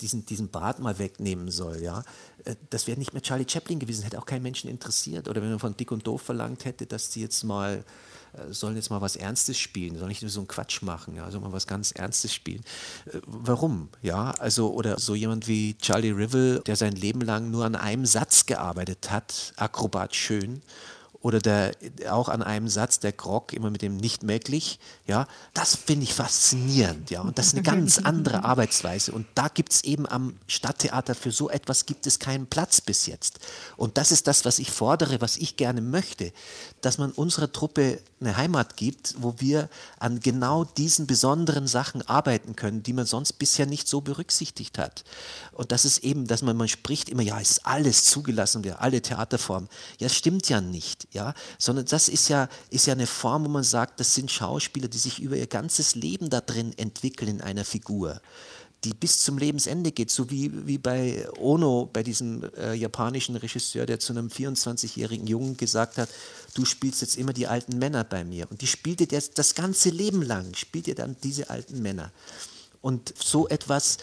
diesen, 0.00 0.26
diesen 0.26 0.48
Bart 0.48 0.78
mal 0.78 0.98
wegnehmen 0.98 1.50
soll, 1.50 1.82
ja. 1.82 2.02
Äh, 2.44 2.56
das 2.70 2.86
wäre 2.86 2.98
nicht 2.98 3.12
mehr 3.12 3.22
Charlie 3.22 3.46
Chaplin 3.48 3.78
gewesen, 3.78 4.02
hätte 4.02 4.18
auch 4.18 4.26
keinen 4.26 4.42
Menschen 4.42 4.70
interessiert. 4.70 5.28
Oder 5.28 5.42
wenn 5.42 5.50
man 5.50 5.58
von 5.58 5.76
Dick 5.76 5.90
und 5.90 6.06
Doof 6.06 6.22
verlangt 6.22 6.64
hätte, 6.64 6.86
dass 6.86 7.10
die 7.10 7.20
jetzt 7.20 7.44
mal, 7.44 7.84
äh, 8.32 8.52
sollen 8.52 8.76
jetzt 8.76 8.90
mal 8.90 9.00
was 9.00 9.16
Ernstes 9.16 9.58
spielen, 9.58 9.96
sollen 9.96 10.08
nicht 10.08 10.22
nur 10.22 10.30
so 10.30 10.40
einen 10.40 10.48
Quatsch 10.48 10.82
machen, 10.82 11.16
ja, 11.16 11.30
soll 11.30 11.40
mal 11.40 11.52
was 11.52 11.66
ganz 11.66 11.92
Ernstes 11.92 12.32
spielen. 12.32 12.62
Äh, 13.06 13.20
warum, 13.26 13.88
ja, 14.02 14.30
also, 14.32 14.72
oder 14.72 14.98
so 14.98 15.14
jemand 15.14 15.48
wie 15.48 15.76
Charlie 15.78 16.10
Rivel, 16.10 16.60
der 16.66 16.76
sein 16.76 16.92
Leben 16.92 17.20
lang 17.20 17.50
nur 17.50 17.64
an 17.64 17.76
einem 17.76 18.06
Satz 18.06 18.46
gearbeitet 18.46 19.10
hat, 19.10 19.52
Akrobat 19.56 20.14
schön, 20.14 20.62
oder 21.20 21.40
der, 21.40 21.72
auch 22.10 22.28
an 22.28 22.42
einem 22.42 22.68
Satz, 22.68 23.00
der 23.00 23.12
Grog, 23.12 23.52
immer 23.52 23.70
mit 23.70 23.82
dem 23.82 23.96
nicht 23.96 24.22
möglich, 24.22 24.78
ja, 25.06 25.26
das 25.52 25.74
finde 25.74 26.04
ich 26.04 26.14
faszinierend, 26.14 27.10
ja, 27.10 27.22
und 27.22 27.38
das 27.38 27.48
ist 27.48 27.54
eine 27.54 27.62
ganz 27.64 27.98
andere 27.98 28.44
Arbeitsweise. 28.44 29.12
Und 29.12 29.26
da 29.34 29.48
gibt 29.48 29.72
es 29.72 29.84
eben 29.84 30.08
am 30.08 30.38
Stadttheater 30.46 31.14
für 31.14 31.32
so 31.32 31.50
etwas 31.50 31.86
gibt 31.86 32.06
es 32.06 32.18
keinen 32.18 32.46
Platz 32.46 32.80
bis 32.80 33.06
jetzt. 33.06 33.40
Und 33.76 33.98
das 33.98 34.12
ist 34.12 34.26
das, 34.28 34.44
was 34.44 34.58
ich 34.60 34.70
fordere, 34.70 35.20
was 35.20 35.36
ich 35.36 35.56
gerne 35.56 35.80
möchte, 35.80 36.32
dass 36.80 36.98
man 36.98 37.10
unserer 37.10 37.50
Truppe 37.50 38.00
eine 38.20 38.36
Heimat 38.36 38.76
gibt, 38.76 39.14
wo 39.18 39.34
wir 39.38 39.68
an 39.98 40.20
genau 40.20 40.64
diesen 40.64 41.06
besonderen 41.06 41.66
Sachen 41.66 42.02
arbeiten 42.08 42.56
können, 42.56 42.82
die 42.82 42.92
man 42.92 43.06
sonst 43.06 43.34
bisher 43.34 43.66
nicht 43.66 43.88
so 43.88 44.00
berücksichtigt 44.00 44.78
hat. 44.78 45.04
Und 45.52 45.72
das 45.72 45.84
ist 45.84 45.98
eben, 46.04 46.26
dass 46.26 46.42
man, 46.42 46.56
man 46.56 46.68
spricht 46.68 47.08
immer, 47.08 47.22
ja, 47.22 47.38
ist 47.38 47.66
alles 47.66 48.04
zugelassen, 48.04 48.64
wir 48.64 48.80
alle 48.82 49.02
Theaterformen, 49.02 49.68
ja, 49.98 50.08
stimmt 50.08 50.48
ja 50.48 50.60
nicht, 50.60 51.08
ja, 51.12 51.34
sondern 51.58 51.86
das 51.86 52.08
ist 52.08 52.28
ja, 52.28 52.48
ist 52.70 52.86
ja 52.86 52.94
eine 52.94 53.06
Form, 53.06 53.44
wo 53.44 53.48
man 53.48 53.64
sagt, 53.64 54.00
das 54.00 54.14
sind 54.14 54.30
Schauspieler, 54.30 54.88
die 54.88 54.98
sich 54.98 55.20
über 55.20 55.36
ihr 55.36 55.46
ganzes 55.46 55.94
Leben 55.94 56.30
da 56.30 56.40
drin 56.40 56.76
entwickeln 56.76 57.30
in 57.30 57.40
einer 57.40 57.64
Figur 57.64 58.20
die 58.84 58.94
bis 58.94 59.20
zum 59.20 59.38
Lebensende 59.38 59.90
geht, 59.90 60.10
so 60.10 60.30
wie, 60.30 60.66
wie 60.66 60.78
bei 60.78 61.28
Ono, 61.38 61.88
bei 61.92 62.02
diesem 62.02 62.44
äh, 62.56 62.74
japanischen 62.74 63.34
Regisseur, 63.34 63.86
der 63.86 63.98
zu 63.98 64.12
einem 64.12 64.28
24-jährigen 64.28 65.26
Jungen 65.26 65.56
gesagt 65.56 65.98
hat, 65.98 66.08
du 66.54 66.64
spielst 66.64 67.00
jetzt 67.00 67.16
immer 67.16 67.32
die 67.32 67.48
alten 67.48 67.78
Männer 67.78 68.04
bei 68.04 68.24
mir. 68.24 68.48
Und 68.50 68.60
die 68.60 68.66
spielte 68.68 69.06
der 69.06 69.22
das 69.34 69.54
ganze 69.54 69.90
Leben 69.90 70.22
lang, 70.22 70.54
spielt 70.54 70.86
ihr 70.86 70.94
dann 70.94 71.16
diese 71.22 71.50
alten 71.50 71.82
Männer. 71.82 72.12
Und 72.80 73.12
so 73.18 73.48
etwas 73.48 73.98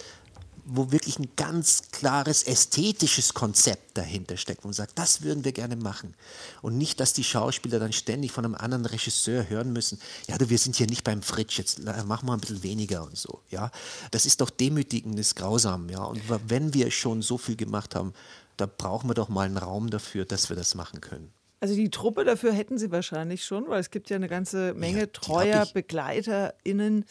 wo 0.66 0.92
wirklich 0.92 1.20
ein 1.20 1.30
ganz 1.36 1.84
klares 1.92 2.44
ästhetisches 2.44 3.34
Konzept 3.34 3.98
dahinter 3.98 4.36
steckt, 4.36 4.64
wo 4.64 4.68
man 4.68 4.74
sagt, 4.74 4.98
das 4.98 5.22
würden 5.22 5.46
wir 5.46 5.52
gerne 5.52 5.76
machen. 5.76 6.16
Und 6.62 6.78
nicht, 6.78 7.00
dass 7.00 7.14
die 7.14 7.24
Schauspieler 7.24 7.80
dann 7.80 7.94
ständig 7.94 8.32
von 8.32 8.46
einem 8.46 8.56
anderen 8.56 8.86
Regisseur 8.86 9.48
hören 9.48 9.72
müssen, 9.72 10.00
ja, 10.28 10.38
du, 10.38 10.50
wir 10.50 10.58
sind 10.58 10.76
hier 10.76 10.88
nicht 10.88 11.04
beim 11.04 11.22
Fritsch, 11.22 11.60
jetzt 11.60 11.84
machen 11.84 12.28
wir 12.28 12.34
ein 12.34 12.42
bisschen 12.42 12.64
weniger 12.64 13.04
und 13.04 13.18
so. 13.18 13.42
Ja, 13.50 13.72
das 14.12 14.26
ist 14.26 14.42
doch 14.42 14.50
demütigend, 14.50 15.20
das 15.20 15.28
ist 15.28 15.36
grausam. 15.36 15.90
Ja, 15.90 16.04
und 16.04 16.22
wenn 16.48 16.74
wir 16.74 16.90
schon 16.90 17.22
so 17.22 17.38
viel 17.38 17.56
gemacht 17.56 17.96
haben, 17.96 18.14
da 18.58 18.66
brauchen 18.66 19.10
wir 19.10 19.14
doch 19.14 19.30
mal 19.30 19.46
einen 19.46 19.58
Raum 19.58 19.90
dafür, 19.90 20.26
dass 20.26 20.50
wir 20.50 20.56
das 20.56 20.76
machen 20.76 21.02
können. 21.02 21.32
Also 21.60 21.76
die 21.76 21.90
Truppe 21.90 22.26
dafür 22.26 22.54
hätten 22.54 22.78
Sie 22.78 22.92
wahrscheinlich 22.92 23.44
schon, 23.44 23.68
weil 23.68 23.80
es 23.80 23.90
gibt 23.90 24.10
ja 24.10 24.18
eine 24.18 24.28
ganze 24.28 24.74
Menge 24.74 25.00
ja, 25.00 25.08
treuer 25.08 25.66
BegleiterInnen. 25.74 27.06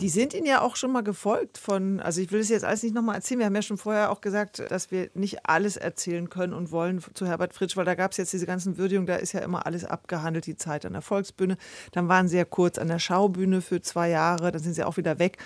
Die 0.00 0.08
sind 0.08 0.34
Ihnen 0.34 0.46
ja 0.46 0.62
auch 0.62 0.76
schon 0.76 0.90
mal 0.90 1.02
gefolgt 1.02 1.58
von, 1.58 2.00
also 2.00 2.20
ich 2.20 2.32
will 2.32 2.40
es 2.40 2.48
jetzt 2.48 2.64
alles 2.64 2.82
nicht 2.82 2.94
nochmal 2.94 3.16
erzählen. 3.16 3.40
Wir 3.40 3.46
haben 3.46 3.54
ja 3.54 3.62
schon 3.62 3.78
vorher 3.78 4.10
auch 4.10 4.20
gesagt, 4.20 4.58
dass 4.70 4.90
wir 4.90 5.10
nicht 5.14 5.46
alles 5.46 5.76
erzählen 5.76 6.28
können 6.28 6.52
und 6.52 6.72
wollen 6.72 7.00
zu 7.14 7.26
Herbert 7.26 7.52
Fritsch, 7.52 7.76
weil 7.76 7.84
da 7.84 7.94
gab 7.94 8.10
es 8.12 8.16
jetzt 8.16 8.32
diese 8.32 8.46
ganzen 8.46 8.78
Würdigungen, 8.78 9.06
da 9.06 9.16
ist 9.16 9.32
ja 9.32 9.40
immer 9.40 9.66
alles 9.66 9.84
abgehandelt, 9.84 10.46
die 10.46 10.56
Zeit 10.56 10.86
an 10.86 10.94
der 10.94 11.02
Volksbühne. 11.02 11.56
Dann 11.92 12.08
waren 12.08 12.26
sie 12.26 12.36
ja 12.36 12.44
kurz 12.44 12.78
an 12.78 12.88
der 12.88 12.98
Schaubühne 12.98 13.60
für 13.60 13.80
zwei 13.80 14.08
Jahre, 14.08 14.50
dann 14.50 14.62
sind 14.62 14.74
sie 14.74 14.84
auch 14.84 14.96
wieder 14.96 15.18
weg, 15.18 15.38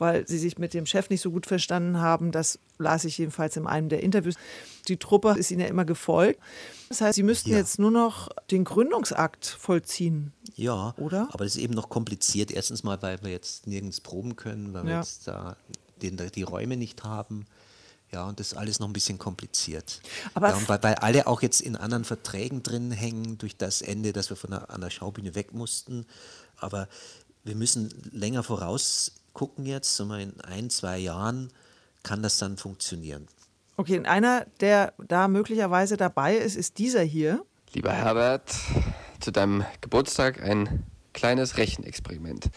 weil 0.00 0.26
sie 0.26 0.38
sich 0.38 0.58
mit 0.58 0.74
dem 0.74 0.86
Chef 0.86 1.10
nicht 1.10 1.20
so 1.20 1.30
gut 1.30 1.46
verstanden 1.46 1.98
haben. 1.98 2.32
Das 2.32 2.58
las 2.78 3.04
ich 3.04 3.18
jedenfalls 3.18 3.56
in 3.56 3.66
einem 3.66 3.88
der 3.88 4.02
Interviews. 4.02 4.34
Die 4.88 4.96
Truppe 4.96 5.34
ist 5.38 5.50
ihnen 5.50 5.60
ja 5.60 5.66
immer 5.66 5.84
gefolgt. 5.84 6.40
Das 6.88 7.00
heißt, 7.00 7.16
sie 7.16 7.22
müssten 7.22 7.50
ja. 7.50 7.58
jetzt 7.58 7.78
nur 7.78 7.90
noch 7.90 8.28
den 8.50 8.64
Gründungsakt 8.64 9.46
vollziehen. 9.46 10.32
Ja, 10.56 10.94
oder? 10.96 11.28
Aber 11.32 11.44
das 11.44 11.56
ist 11.56 11.62
eben 11.62 11.74
noch 11.74 11.88
kompliziert. 11.88 12.50
Erstens 12.50 12.82
mal, 12.82 13.00
weil 13.02 13.22
wir 13.22 13.30
jetzt 13.30 13.66
nirgends 13.66 14.00
proben 14.00 14.36
können, 14.36 14.72
weil 14.72 14.86
wir 14.86 14.96
jetzt 14.96 15.28
da 15.28 15.56
den, 16.02 16.16
die 16.16 16.42
Räume 16.42 16.76
nicht 16.76 17.04
haben. 17.04 17.46
Ja, 18.12 18.26
und 18.26 18.40
das 18.40 18.48
ist 18.48 18.58
alles 18.58 18.80
noch 18.80 18.88
ein 18.88 18.92
bisschen 18.92 19.18
kompliziert. 19.18 20.00
Aber 20.34 20.48
ja, 20.48 20.68
weil, 20.68 20.82
weil, 20.82 20.94
alle 20.96 21.26
auch 21.28 21.42
jetzt 21.42 21.60
in 21.60 21.76
anderen 21.76 22.04
Verträgen 22.04 22.62
drin 22.62 22.90
hängen 22.90 23.38
durch 23.38 23.56
das 23.56 23.82
Ende, 23.82 24.12
dass 24.12 24.30
wir 24.30 24.36
von 24.36 24.50
der, 24.50 24.70
an 24.70 24.80
der 24.80 24.90
Schaubühne 24.90 25.36
weg 25.36 25.52
mussten. 25.54 26.06
Aber 26.56 26.88
wir 27.44 27.54
müssen 27.54 27.92
länger 28.12 28.42
vorausgucken 29.30 29.66
jetzt, 29.66 29.96
so 29.96 30.04
mal 30.04 30.20
in 30.20 30.40
ein, 30.40 30.70
zwei 30.70 30.98
Jahren 30.98 31.50
kann 32.02 32.22
das 32.22 32.38
dann 32.38 32.56
funktionieren. 32.56 33.26
Okay, 33.76 33.98
und 33.98 34.06
einer, 34.06 34.46
der 34.60 34.92
da 34.98 35.28
möglicherweise 35.28 35.96
dabei 35.96 36.36
ist, 36.36 36.56
ist 36.56 36.78
dieser 36.78 37.02
hier. 37.02 37.44
Lieber 37.72 37.92
Herbert, 37.92 38.54
zu 39.20 39.30
deinem 39.30 39.64
Geburtstag 39.80 40.42
ein 40.42 40.84
kleines 41.12 41.56
Rechenexperiment. 41.56 42.50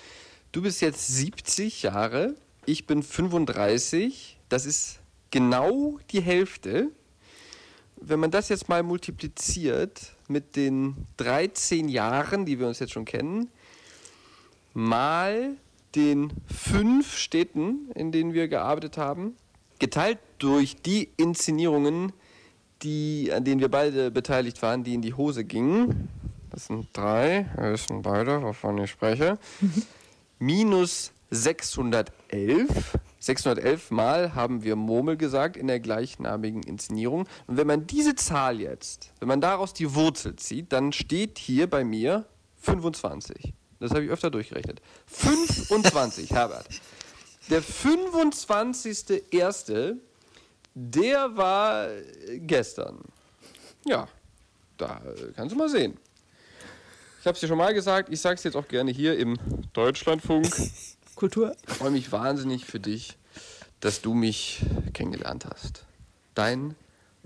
Du 0.52 0.62
bist 0.62 0.82
jetzt 0.82 1.08
70 1.08 1.84
Jahre, 1.84 2.36
ich 2.66 2.86
bin 2.88 3.04
35. 3.04 4.40
Das 4.50 4.66
ist 4.66 5.00
genau 5.32 6.00
die 6.12 6.22
Hälfte. 6.22 6.90
Wenn 7.96 8.20
man 8.20 8.32
das 8.32 8.50
jetzt 8.50 8.68
mal 8.68 8.84
multipliziert 8.84 10.14
mit 10.28 10.56
den 10.56 11.08
13 11.18 11.88
Jahren, 11.88 12.46
die 12.46 12.60
wir 12.60 12.68
uns 12.68 12.80
jetzt 12.80 12.92
schon 12.92 13.06
kennen, 13.06 13.50
mal 14.74 15.56
den 15.96 16.34
fünf 16.48 17.18
Städten, 17.18 17.90
in 17.96 18.12
denen 18.12 18.34
wir 18.34 18.48
gearbeitet 18.48 18.98
haben, 18.98 19.36
geteilt 19.80 20.20
durch 20.40 20.76
die 20.78 21.10
Inszenierungen, 21.18 22.14
die, 22.82 23.32
an 23.34 23.44
denen 23.44 23.62
wir 23.62 23.70
beide 23.70 24.12
beteiligt 24.12 24.62
waren, 24.62 24.84
die 24.84 24.94
in 24.94 25.02
die 25.02 25.14
Hose 25.14 25.46
gingen. 25.46 26.10
Das 26.50 26.68
sind 26.68 26.88
drei, 26.94 27.48
wir 27.56 27.72
wissen 27.72 28.02
beide, 28.02 28.42
wovon 28.42 28.78
ich 28.78 28.92
spreche. 28.92 29.38
Minus 30.40 31.12
611. 31.32 32.98
611 33.20 33.92
Mal 33.92 34.36
haben 34.36 34.64
wir 34.64 34.76
Murmel 34.76 35.18
gesagt 35.18 35.56
in 35.56 35.68
der 35.68 35.80
gleichnamigen 35.80 36.62
Inszenierung. 36.62 37.26
Und 37.48 37.58
wenn 37.58 37.68
man 37.68 37.88
diese 37.88 38.16
Zahl 38.16 38.60
jetzt, 38.60 39.14
wenn 39.20 39.30
man 39.30 39.42
daraus 39.42 39.74
die 39.74 39.96
Wurzel 39.96 40.36
zieht, 40.36 40.74
dann 40.74 40.92
steht 40.92 41.40
hier 41.40 41.70
bei 41.70 41.84
mir 41.84 42.26
25. 42.58 43.54
Das 43.84 43.92
habe 43.92 44.06
ich 44.06 44.10
öfter 44.10 44.32
durchgerechnet. 44.32 44.82
25, 45.08 46.32
Herbert. 46.32 46.66
Der 47.50 47.62
25.01., 47.62 49.98
der 50.74 51.36
war 51.36 51.90
gestern. 52.38 53.00
Ja, 53.84 54.08
da 54.78 55.02
kannst 55.36 55.54
du 55.54 55.58
mal 55.58 55.68
sehen. 55.68 55.98
Ich 57.20 57.28
habe 57.28 57.34
es 57.34 57.42
dir 57.42 57.48
schon 57.48 57.58
mal 57.58 57.74
gesagt, 57.74 58.08
ich 58.08 58.22
sage 58.22 58.36
es 58.36 58.46
jetzt 58.46 58.56
auch 58.56 58.70
gerne 58.70 58.92
hier 58.92 59.20
im 59.20 59.38
Deutschlandfunk. 59.74 60.48
Kultur. 61.16 61.54
Ich 61.68 61.74
freue 61.74 61.92
mich 61.92 62.10
wahnsinnig 62.14 62.64
für 62.64 62.80
dich, 62.80 63.18
dass 63.82 64.02
du 64.02 64.14
mich 64.14 64.62
kennengelernt 64.94 65.46
hast. 65.46 65.84
Dein 66.36 66.78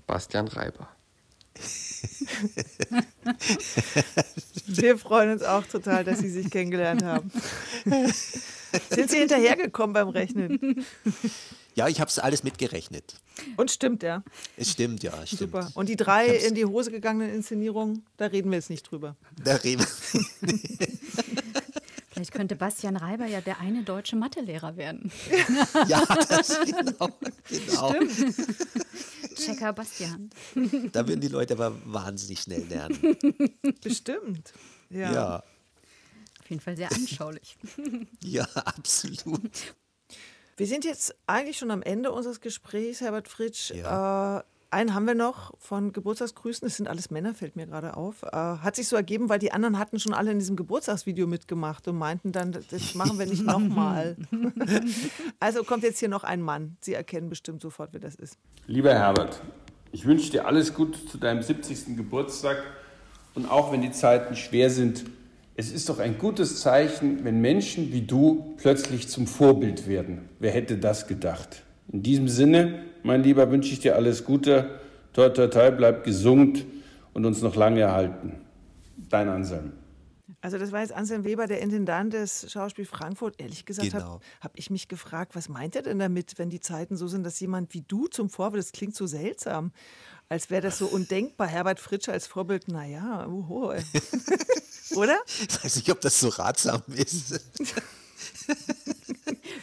Bastian 0.08 0.48
Reiber. 0.48 0.90
Wir 4.68 4.98
freuen 4.98 5.32
uns 5.32 5.44
auch 5.44 5.66
total, 5.66 6.04
dass 6.04 6.20
Sie 6.20 6.30
sich 6.30 6.50
kennengelernt 6.50 7.04
haben. 7.04 7.32
Sind 8.90 9.10
Sie 9.10 9.18
hinterhergekommen 9.18 9.94
beim 9.94 10.10
Rechnen? 10.10 10.86
Ja, 11.76 11.88
ich 11.88 12.02
habe 12.02 12.10
es 12.10 12.20
alles 12.20 12.44
mitgerechnet. 12.44 13.16
Und 13.56 13.72
stimmt, 13.72 14.04
ja. 14.04 14.24
Es 14.58 14.72
stimmt, 14.72 15.04
ja, 15.04 15.14
stimmt. 15.26 15.52
Super. 15.52 15.72
Und 15.76 15.88
die 15.90 15.96
drei 15.96 16.28
in 16.28 16.56
die 16.56 16.66
Hose 16.66 16.92
gegangenen 16.92 17.34
Inszenierungen, 17.34 18.04
da 18.18 18.26
reden 18.26 18.50
wir 18.50 18.58
jetzt 18.58 18.72
nicht 18.72 18.90
drüber. 18.90 19.16
Da 19.44 19.56
reden 19.56 19.86
Vielleicht 22.18 22.34
könnte 22.34 22.56
Bastian 22.56 22.98
Reiber 22.98 23.28
ja 23.28 23.42
der 23.42 23.60
eine 23.60 23.84
deutsche 23.84 24.16
Mathelehrer 24.16 24.76
werden. 24.76 25.12
ja, 25.88 26.04
das 26.28 26.60
genau. 26.66 27.10
genau. 27.48 27.94
Checker 29.36 29.72
Bastian. 29.72 30.32
Da 30.94 31.08
würden 31.08 31.22
die 31.22 31.28
Leute 31.28 31.54
aber 31.54 31.76
wahnsinnig 31.86 32.40
schnell 32.40 32.64
lernen. 32.64 33.16
Bestimmt. 33.84 34.52
Ja. 34.90 35.14
Ja, 35.14 35.44
Auf 36.40 36.50
jeden 36.50 36.60
Fall 36.60 36.76
sehr 36.76 36.92
anschaulich. 36.92 37.56
ja, 38.24 38.46
absolut. 38.56 39.76
Wir 40.56 40.66
sind 40.66 40.86
jetzt 40.86 41.14
eigentlich 41.28 41.60
schon 41.60 41.70
am 41.70 41.84
Ende 41.84 42.12
unseres 42.12 42.42
Gesprächs, 42.42 43.00
Herbert 43.02 43.28
Fritsch. 43.28 43.70
Ja. 43.70 44.40
Äh, 44.40 44.44
einen 44.70 44.94
haben 44.94 45.08
wir 45.08 45.16
noch 45.16 45.54
von 45.60 45.94
Geburtstagsgrüßen. 45.94 46.66
Das 46.68 46.78
sind 46.78 46.88
alles 46.88 47.10
Männer, 47.10 47.34
fällt 47.34 47.56
mir 47.56 47.68
gerade 47.68 47.96
auf. 47.96 48.24
Äh, 48.24 48.32
hat 48.32 48.76
sich 48.76 48.88
so 48.88 48.96
ergeben, 48.96 49.30
weil 49.30 49.40
die 49.40 49.52
anderen 49.52 49.80
hatten 49.80 50.00
schon 50.00 50.14
alle 50.14 50.32
in 50.32 50.40
diesem 50.40 50.56
Geburtstagsvideo 50.56 51.28
mitgemacht 51.28 51.88
und 51.88 51.98
meinten 51.98 52.32
dann, 52.32 52.52
das 52.52 52.96
machen 52.96 53.18
wir 53.20 53.26
nicht 53.26 53.44
nochmal. 53.44 54.18
also 55.40 55.64
kommt 55.64 55.84
jetzt 55.84 56.00
hier 56.00 56.10
noch 56.10 56.24
ein 56.24 56.42
Mann. 56.42 56.78
Sie 56.82 56.94
erkennen 56.94 57.30
bestimmt 57.30 57.62
sofort, 57.62 57.90
wer 57.94 58.00
das 58.00 58.16
ist. 58.16 58.38
Lieber 58.66 58.94
Herbert, 58.94 59.42
ich 59.92 60.06
wünsche 60.06 60.32
dir 60.32 60.46
alles 60.46 60.74
Gute 60.74 61.06
zu 61.06 61.18
deinem 61.18 61.42
70. 61.42 61.96
Geburtstag 61.96 62.58
und 63.36 63.50
auch 63.50 63.72
wenn 63.72 63.82
die 63.82 63.92
Zeiten 63.92 64.36
schwer 64.36 64.70
sind, 64.70 65.06
es 65.56 65.72
ist 65.72 65.90
doch 65.90 65.98
ein 66.00 66.18
gutes 66.20 66.60
Zeichen, 66.62 67.24
wenn 67.24 67.42
Menschen 67.42 67.92
wie 67.92 68.02
du 68.02 68.56
plötzlich 68.58 69.08
zum 69.08 69.26
Vorbild 69.26 69.88
werden. 69.88 70.30
Wer 70.40 70.52
hätte 70.52 70.78
das 70.78 71.08
gedacht? 71.08 71.64
In 71.92 72.04
diesem 72.04 72.28
Sinne, 72.28 72.84
mein 73.08 73.24
Lieber, 73.24 73.50
wünsche 73.50 73.72
ich 73.74 73.80
dir 73.80 73.96
alles 73.96 74.26
Gute. 74.26 74.80
Toi, 75.14 75.30
toi, 75.30 75.48
toi, 75.48 75.72
bleib 75.72 76.04
gesund 76.04 76.66
und 77.14 77.26
uns 77.26 77.42
noch 77.42 77.56
lange 77.56 77.80
erhalten. 77.80 78.34
Dein 79.10 79.30
Anselm. 79.30 79.72
Also 80.42 80.58
das 80.58 80.72
war 80.72 80.82
jetzt 80.82 80.92
Anselm 80.92 81.24
Weber, 81.24 81.48
der 81.48 81.62
Intendant 81.62 82.14
des 82.14 82.52
Schauspiel 82.52 82.86
Frankfurt. 82.86 83.36
Ehrlich 83.40 83.66
gesagt 83.66 83.92
Genau. 83.92 84.06
habe 84.06 84.22
hab 84.42 84.60
ich 84.60 84.70
mich 84.70 84.88
gefragt, 84.88 85.36
was 85.36 85.50
meint 85.50 85.76
er 85.76 85.82
denn 85.82 86.00
damit, 86.00 86.38
wenn 86.38 86.50
die 86.50 86.60
Zeiten 86.60 86.98
so 86.98 87.08
sind, 87.08 87.24
dass 87.24 87.40
jemand 87.40 87.74
wie 87.74 87.82
du 87.82 88.08
zum 88.08 88.30
Vorbild, 88.30 88.64
das 88.64 88.74
klingt 88.74 88.96
so 88.96 89.08
seltsam, 89.08 89.72
als 90.30 90.50
wäre 90.50 90.62
das 90.62 90.78
so 90.78 90.88
undenkbar. 90.88 91.48
Herbert 91.48 91.80
Fritsch 91.80 92.10
als 92.10 92.28
Vorbild, 92.28 92.68
naja, 92.68 93.26
uhu. 93.28 93.72
oder? 94.96 95.18
Ich 95.50 95.64
weiß 95.64 95.78
nicht, 95.78 95.90
ob 95.90 96.02
das 96.02 96.20
so 96.20 96.28
ratsam 96.28 96.84
ist. 96.94 97.40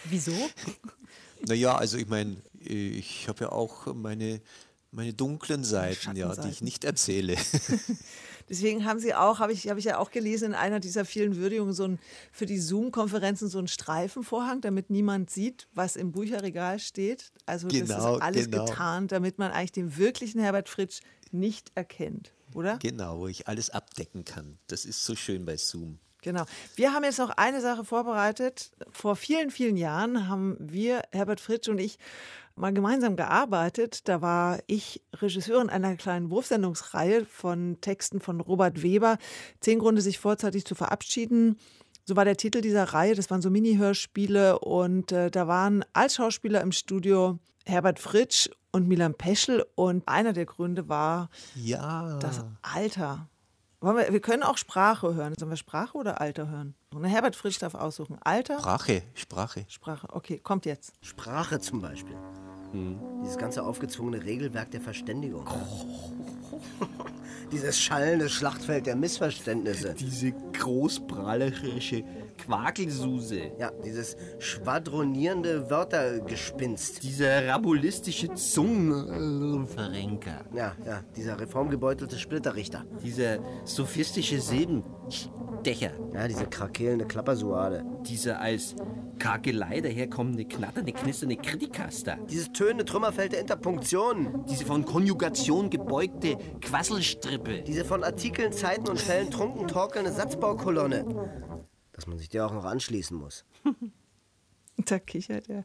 Wieso? 0.06 0.32
Naja, 1.46 1.76
also 1.76 1.98
ich 1.98 2.08
meine, 2.08 2.36
ich 2.66 3.28
habe 3.28 3.44
ja 3.44 3.52
auch 3.52 3.94
meine, 3.94 4.40
meine 4.90 5.12
dunklen 5.12 5.64
Seiten, 5.64 6.16
ja, 6.16 6.34
die 6.34 6.48
ich 6.48 6.62
nicht 6.62 6.84
erzähle. 6.84 7.36
Deswegen 8.48 8.84
haben 8.84 8.98
sie 9.00 9.14
auch, 9.14 9.38
habe 9.38 9.52
ich, 9.52 9.68
hab 9.68 9.78
ich 9.78 9.86
ja 9.86 9.98
auch 9.98 10.10
gelesen, 10.10 10.48
in 10.48 10.54
einer 10.54 10.78
dieser 10.78 11.04
vielen 11.04 11.36
Würdigungen 11.36 11.72
so 11.72 11.84
ein, 11.84 11.98
für 12.30 12.44
die 12.44 12.58
Zoom-Konferenzen 12.58 13.48
so 13.48 13.58
einen 13.58 13.68
Streifenvorhang, 13.68 14.60
damit 14.60 14.90
niemand 14.90 15.30
sieht, 15.30 15.66
was 15.72 15.96
im 15.96 16.12
Bücherregal 16.12 16.78
steht. 16.78 17.32
Also 17.46 17.68
das 17.68 17.78
Genau, 17.78 18.16
ist 18.16 18.22
alles 18.22 18.50
genau. 18.50 18.66
getan, 18.66 19.08
damit 19.08 19.38
man 19.38 19.50
eigentlich 19.50 19.72
den 19.72 19.96
wirklichen 19.96 20.40
Herbert 20.40 20.68
Fritsch 20.68 21.00
nicht 21.32 21.72
erkennt, 21.74 22.32
oder? 22.54 22.78
Genau, 22.78 23.20
wo 23.20 23.28
ich 23.28 23.48
alles 23.48 23.70
abdecken 23.70 24.24
kann. 24.24 24.58
Das 24.66 24.84
ist 24.84 25.04
so 25.04 25.16
schön 25.16 25.46
bei 25.46 25.56
Zoom. 25.56 25.98
Genau. 26.20 26.44
Wir 26.76 26.94
haben 26.94 27.04
jetzt 27.04 27.18
noch 27.18 27.30
eine 27.30 27.60
Sache 27.60 27.84
vorbereitet. 27.84 28.70
Vor 28.90 29.14
vielen, 29.14 29.50
vielen 29.50 29.76
Jahren 29.76 30.26
haben 30.28 30.56
wir, 30.58 31.02
Herbert 31.12 31.38
Fritsch 31.40 31.68
und 31.68 31.78
ich, 31.78 31.98
mal 32.56 32.72
gemeinsam 32.72 33.16
gearbeitet. 33.16 34.08
Da 34.08 34.22
war 34.22 34.58
ich 34.66 35.02
Regisseurin 35.14 35.70
einer 35.70 35.96
kleinen 35.96 36.30
Wurfsendungsreihe 36.30 37.24
von 37.26 37.78
Texten 37.80 38.20
von 38.20 38.40
Robert 38.40 38.82
Weber. 38.82 39.18
Zehn 39.60 39.78
Gründe, 39.78 40.02
sich 40.02 40.18
vorzeitig 40.18 40.64
zu 40.64 40.74
verabschieden. 40.74 41.58
So 42.04 42.16
war 42.16 42.24
der 42.24 42.36
Titel 42.36 42.60
dieser 42.60 42.84
Reihe. 42.84 43.14
Das 43.14 43.30
waren 43.30 43.40
so 43.42 43.50
Mini-Hörspiele 43.50 44.58
und 44.58 45.10
äh, 45.12 45.30
da 45.30 45.48
waren 45.48 45.84
als 45.94 46.16
Schauspieler 46.16 46.60
im 46.60 46.72
Studio 46.72 47.38
Herbert 47.64 47.98
Fritsch 47.98 48.50
und 48.72 48.86
Milan 48.88 49.14
Peschel. 49.14 49.64
Und 49.74 50.06
einer 50.06 50.32
der 50.34 50.44
Gründe 50.44 50.88
war 50.88 51.30
Ja. 51.54 52.18
das 52.20 52.44
Alter. 52.62 53.28
Wir, 53.80 54.12
wir 54.12 54.20
können 54.20 54.42
auch 54.42 54.58
Sprache 54.58 55.14
hören. 55.14 55.34
Sollen 55.38 55.50
wir 55.50 55.56
Sprache 55.56 55.96
oder 55.96 56.20
Alter 56.20 56.48
hören? 56.48 56.74
Und 56.94 57.04
Herbert 57.04 57.34
Fritsch 57.34 57.60
darf 57.60 57.74
aussuchen. 57.74 58.18
Alter, 58.22 58.60
Sprache, 58.60 59.02
Sprache. 59.14 59.66
Sprache. 59.68 60.06
Okay, 60.12 60.38
kommt 60.38 60.64
jetzt. 60.64 60.92
Sprache 61.00 61.58
zum 61.58 61.80
Beispiel. 61.80 62.16
Dieses 63.22 63.36
ganze 63.36 63.64
aufgezwungene 63.64 64.24
Regelwerk 64.24 64.70
der 64.70 64.80
Verständigung. 64.80 65.46
Dieses 67.52 67.80
schallende 67.80 68.28
Schlachtfeld 68.28 68.86
der 68.86 68.96
Missverständnisse. 68.96 69.94
Diese 69.94 70.32
großprahlerische 70.52 72.04
Quakelsuse. 72.38 73.50
Ja, 73.58 73.72
dieses 73.84 74.16
schwadronierende 74.38 75.68
Wörtergespinst. 75.70 77.02
Dieser 77.02 77.48
rabulistische 77.48 78.32
Zungenverrenker. 78.34 80.44
Ja, 80.54 80.76
ja, 80.84 81.02
dieser 81.16 81.40
reformgebeutelte 81.40 82.18
Splitterrichter. 82.18 82.84
Dieser 83.02 83.38
sophistische 83.64 84.38
Silbenstecher. 84.40 85.92
Ja, 86.12 86.28
diese 86.28 86.46
krakelende 86.46 87.06
Klappersuade. 87.06 87.82
Dieser 88.02 88.38
als 88.40 88.76
Kakelei 89.18 89.80
daherkommende, 89.80 90.44
knatternde, 90.44 90.92
knisternde 90.92 91.36
Kritikaster. 91.36 92.18
Dieses 92.28 92.52
tönende 92.52 92.84
Trümmerfeld 92.84 93.32
der 93.32 93.40
Interpunktion. 93.40 94.44
Diese 94.48 94.64
von 94.64 94.84
Konjugation 94.84 95.70
gebeugte 95.70 96.36
Quasselstrippe. 96.60 97.62
Diese 97.62 97.84
von 97.84 98.04
Artikeln, 98.04 98.52
Zeiten 98.52 98.88
und 98.88 99.00
Fällen 99.00 99.30
trunken 99.30 99.66
torkelnde 99.68 100.12
Satzbaukolonne. 100.12 101.04
Dass 101.94 102.06
man 102.06 102.18
sich 102.18 102.28
der 102.28 102.46
auch 102.46 102.52
noch 102.52 102.64
anschließen 102.64 103.16
muss. 103.16 103.44
Da 104.76 104.98
kichert 104.98 105.48
er. 105.48 105.62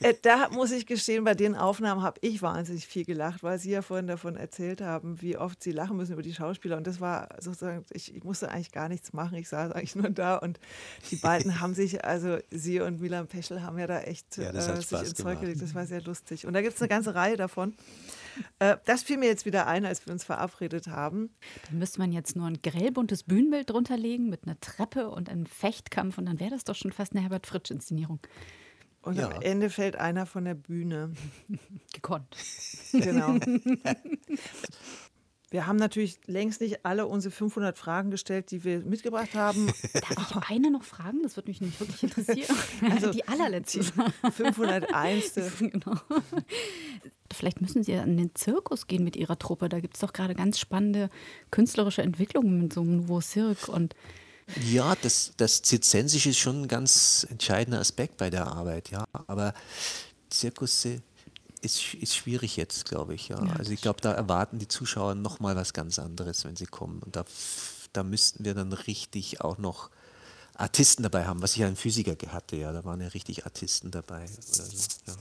äh, 0.00 0.14
da 0.22 0.48
muss 0.50 0.72
ich 0.72 0.86
gestehen, 0.86 1.22
bei 1.22 1.34
den 1.34 1.54
Aufnahmen 1.54 2.02
habe 2.02 2.18
ich 2.20 2.42
wahnsinnig 2.42 2.86
viel 2.86 3.04
gelacht, 3.04 3.44
weil 3.44 3.60
Sie 3.60 3.70
ja 3.70 3.80
vorhin 3.80 4.08
davon 4.08 4.36
erzählt 4.36 4.80
haben, 4.80 5.22
wie 5.22 5.36
oft 5.36 5.62
Sie 5.62 5.70
lachen 5.70 5.96
müssen 5.96 6.14
über 6.14 6.22
die 6.22 6.34
Schauspieler. 6.34 6.76
Und 6.78 6.86
das 6.86 7.00
war 7.00 7.28
sozusagen, 7.38 7.84
ich, 7.92 8.14
ich 8.14 8.24
musste 8.24 8.50
eigentlich 8.50 8.72
gar 8.72 8.88
nichts 8.88 9.12
machen. 9.12 9.38
Ich 9.38 9.48
saß 9.48 9.70
eigentlich 9.70 9.94
nur 9.94 10.10
da 10.10 10.36
und 10.36 10.58
die 11.12 11.16
beiden 11.16 11.60
haben 11.60 11.74
sich, 11.74 12.04
also 12.04 12.38
Sie 12.50 12.80
und 12.80 13.00
Milan 13.00 13.28
Peschel 13.28 13.62
haben 13.62 13.78
ja 13.78 13.86
da 13.86 14.00
echt 14.00 14.36
Ja, 14.36 14.50
äh, 14.50 14.82
sich 14.82 14.98
ins 14.98 15.14
Zeug 15.14 15.40
gelegt. 15.40 15.62
Das 15.62 15.74
war 15.76 15.86
sehr 15.86 16.02
lustig. 16.02 16.44
Und 16.44 16.54
da 16.54 16.62
gibt 16.62 16.74
es 16.74 16.82
eine 16.82 16.88
ganze 16.88 17.14
Reihe 17.14 17.36
davon. 17.36 17.74
Äh, 18.58 18.76
das 18.84 19.02
fiel 19.02 19.18
mir 19.18 19.26
jetzt 19.26 19.46
wieder 19.46 19.66
ein, 19.66 19.84
als 19.84 20.04
wir 20.06 20.12
uns 20.12 20.24
verabredet 20.24 20.86
haben. 20.88 21.30
Dann 21.68 21.78
müsste 21.78 21.98
man 22.00 22.12
jetzt 22.12 22.36
nur 22.36 22.46
ein 22.46 22.60
grellbuntes 22.62 23.22
Bühnenbild 23.24 23.70
drunter 23.70 23.96
legen 23.96 24.28
mit 24.28 24.44
einer 24.44 24.58
Treppe 24.60 25.10
und 25.10 25.28
einem 25.28 25.46
Fechtkampf 25.46 26.18
und 26.18 26.26
dann 26.26 26.40
wäre 26.40 26.50
das 26.50 26.64
doch 26.64 26.74
schon 26.74 26.92
fast 26.92 27.12
eine 27.12 27.22
Herbert 27.22 27.46
Fritsch-Inszenierung. 27.46 28.20
Und 29.02 29.16
Ja. 29.16 29.30
am 29.30 29.40
Ende 29.42 29.70
fällt 29.70 29.96
einer 29.96 30.26
von 30.26 30.44
der 30.44 30.54
Bühne. 30.54 31.12
Gekonnt. 31.92 32.36
Genau. 32.92 33.36
Wir 35.50 35.68
haben 35.68 35.76
natürlich 35.76 36.18
längst 36.26 36.60
nicht 36.60 36.84
alle 36.84 37.06
unsere 37.06 37.30
500 37.32 37.78
Fragen 37.78 38.10
gestellt, 38.10 38.50
die 38.50 38.64
wir 38.64 38.80
mitgebracht 38.80 39.34
haben. 39.34 39.68
Darf 39.94 40.10
ich 40.42 40.50
eine 40.50 40.72
noch 40.72 40.82
fragen? 40.82 41.22
Das 41.22 41.36
würde 41.36 41.48
mich 41.50 41.60
nämlich 41.60 41.78
wirklich 41.78 42.02
interessieren. 42.02 42.56
Also, 42.90 43.12
die 43.12 43.26
allerletzte. 43.28 43.84
Frage. 43.84 44.12
501. 44.32 45.34
genau. 45.60 45.94
Vielleicht 47.36 47.60
müssen 47.60 47.82
Sie 47.82 47.92
ja 47.92 48.02
in 48.02 48.16
den 48.16 48.34
Zirkus 48.34 48.86
gehen 48.86 49.04
mit 49.04 49.16
Ihrer 49.16 49.38
Truppe. 49.38 49.68
Da 49.68 49.80
gibt 49.80 49.94
es 49.94 50.00
doch 50.00 50.12
gerade 50.12 50.34
ganz 50.34 50.58
spannende 50.58 51.10
künstlerische 51.50 52.02
Entwicklungen 52.02 52.62
mit 52.62 52.72
so 52.72 52.80
einem 52.80 52.96
Nouveau 52.96 53.20
Cirque. 53.20 53.70
Und 53.70 53.94
Ja, 54.68 54.94
das, 55.02 55.32
das 55.36 55.62
Zirzensische 55.62 56.30
ist 56.30 56.38
schon 56.38 56.62
ein 56.62 56.68
ganz 56.68 57.26
entscheidender 57.30 57.80
Aspekt 57.80 58.16
bei 58.16 58.30
der 58.30 58.46
Arbeit, 58.46 58.90
ja. 58.90 59.04
Aber 59.26 59.54
Zirkus 60.30 60.84
äh, 60.84 61.00
ist, 61.62 61.94
ist 61.94 62.16
schwierig 62.16 62.56
jetzt, 62.56 62.84
glaube 62.84 63.14
ich, 63.14 63.28
ja. 63.28 63.36
also 63.58 63.72
ich 63.72 63.80
glaube, 63.80 64.00
da 64.00 64.12
erwarten 64.12 64.58
die 64.58 64.68
Zuschauer 64.68 65.14
noch 65.14 65.40
mal 65.40 65.56
was 65.56 65.72
ganz 65.72 65.98
anderes, 65.98 66.44
wenn 66.44 66.56
sie 66.56 66.66
kommen. 66.66 67.00
Und 67.00 67.16
da, 67.16 67.24
da 67.92 68.02
müssten 68.02 68.44
wir 68.44 68.54
dann 68.54 68.72
richtig 68.72 69.40
auch 69.40 69.58
noch 69.58 69.90
Artisten 70.54 71.02
dabei 71.02 71.26
haben, 71.26 71.42
was 71.42 71.52
ich 71.52 71.58
ja 71.58 71.68
in 71.68 71.76
Physiker 71.76 72.14
hatte, 72.32 72.56
ja. 72.56 72.72
Da 72.72 72.84
waren 72.84 73.00
ja 73.00 73.08
richtig 73.08 73.44
Artisten 73.44 73.90
dabei 73.90 74.26
so, 74.26 74.62
ja. 75.06 75.14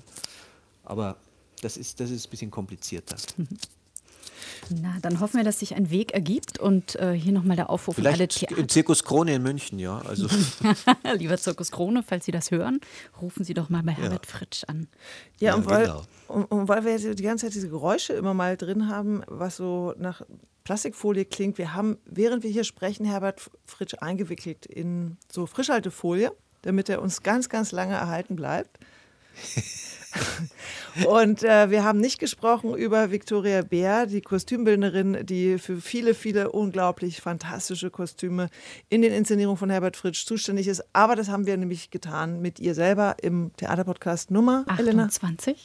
Aber 0.84 1.18
das 1.62 1.78
ist, 1.78 2.00
das 2.00 2.12
ist 2.12 2.28
ein 2.28 2.30
bisschen 2.30 2.52
komplizierter. 2.52 3.18
Na, 4.70 4.98
dann 5.02 5.20
hoffen 5.20 5.38
wir, 5.38 5.44
dass 5.44 5.60
sich 5.60 5.76
ein 5.76 5.90
Weg 5.90 6.14
ergibt 6.14 6.60
und 6.60 6.96
äh, 6.96 7.14
hier 7.14 7.32
nochmal 7.32 7.56
der 7.56 7.70
Aufruf 7.70 7.96
Vielleicht 7.96 8.16
an 8.16 8.22
alle 8.22 8.28
Theater. 8.28 8.58
im 8.58 8.70
Zirkus 8.70 9.04
Krone 9.04 9.36
in 9.36 9.44
München, 9.44 9.80
ja. 9.80 10.00
Also 10.00 10.28
Lieber 11.16 11.38
Zirkus 11.38 11.72
Krone, 11.72 12.04
falls 12.04 12.26
Sie 12.26 12.32
das 12.32 12.52
hören, 12.52 12.80
rufen 13.22 13.44
Sie 13.44 13.54
doch 13.54 13.70
mal 13.70 13.84
bei 13.84 13.92
Herbert 13.92 14.26
Fritsch 14.26 14.64
an. 14.68 14.88
Ja, 15.40 15.52
Ja, 15.52 15.56
und, 15.56 15.66
weil, 15.68 15.86
genau. 15.86 16.04
und, 16.28 16.46
und 16.46 16.68
weil 16.68 16.84
wir 16.84 16.98
jetzt 16.98 17.20
die 17.20 17.24
ganze 17.24 17.46
Zeit 17.46 17.56
diese 17.56 17.70
Geräusche 17.70 18.14
immer 18.14 18.34
mal 18.34 18.58
drin 18.58 18.88
haben, 18.88 19.22
was 19.28 19.58
so 19.58 19.94
nach 19.98 20.22
Plastikfolie 20.64 21.26
klingt, 21.26 21.58
wir 21.58 21.74
haben, 21.74 21.98
während 22.06 22.44
wir 22.44 22.50
hier 22.50 22.64
sprechen, 22.64 23.06
Herbert 23.06 23.42
Fritsch 23.66 23.96
eingewickelt 24.00 24.66
in 24.66 25.18
so 25.32 25.46
Frischhaltefolie, 25.46 26.32
damit 26.64 26.90
er 26.90 27.02
uns 27.02 27.22
ganz, 27.22 27.50
ganz 27.50 27.72
lange 27.72 27.94
erhalten 27.94 28.36
bleibt. 28.36 28.80
Und 31.06 31.44
äh, 31.44 31.70
wir 31.70 31.84
haben 31.84 32.00
nicht 32.00 32.20
gesprochen 32.20 32.74
über 32.74 33.12
Viktoria 33.12 33.62
Bär, 33.62 34.06
die 34.06 34.22
Kostümbildnerin, 34.22 35.26
die 35.26 35.58
für 35.58 35.82
viele, 35.82 36.14
viele 36.14 36.52
unglaublich 36.52 37.22
fantastische 37.22 37.90
Kostüme 37.90 38.50
in 38.90 39.02
den 39.02 39.12
Inszenierungen 39.12 39.58
von 39.58 39.70
Herbert 39.70 39.98
Fritsch 39.98 40.26
zuständig 40.26 40.68
ist. 40.68 40.84
Aber 40.94 41.16
das 41.16 41.30
haben 41.30 41.46
wir 41.46 41.58
nämlich 41.58 41.92
getan 41.92 42.42
mit 42.42 42.60
ihr 42.60 42.74
selber 42.76 43.18
im 43.22 43.52
Theaterpodcast 43.58 44.32
Nummer, 44.32 44.66
Elena. 44.78 45.06
28. 45.06 45.64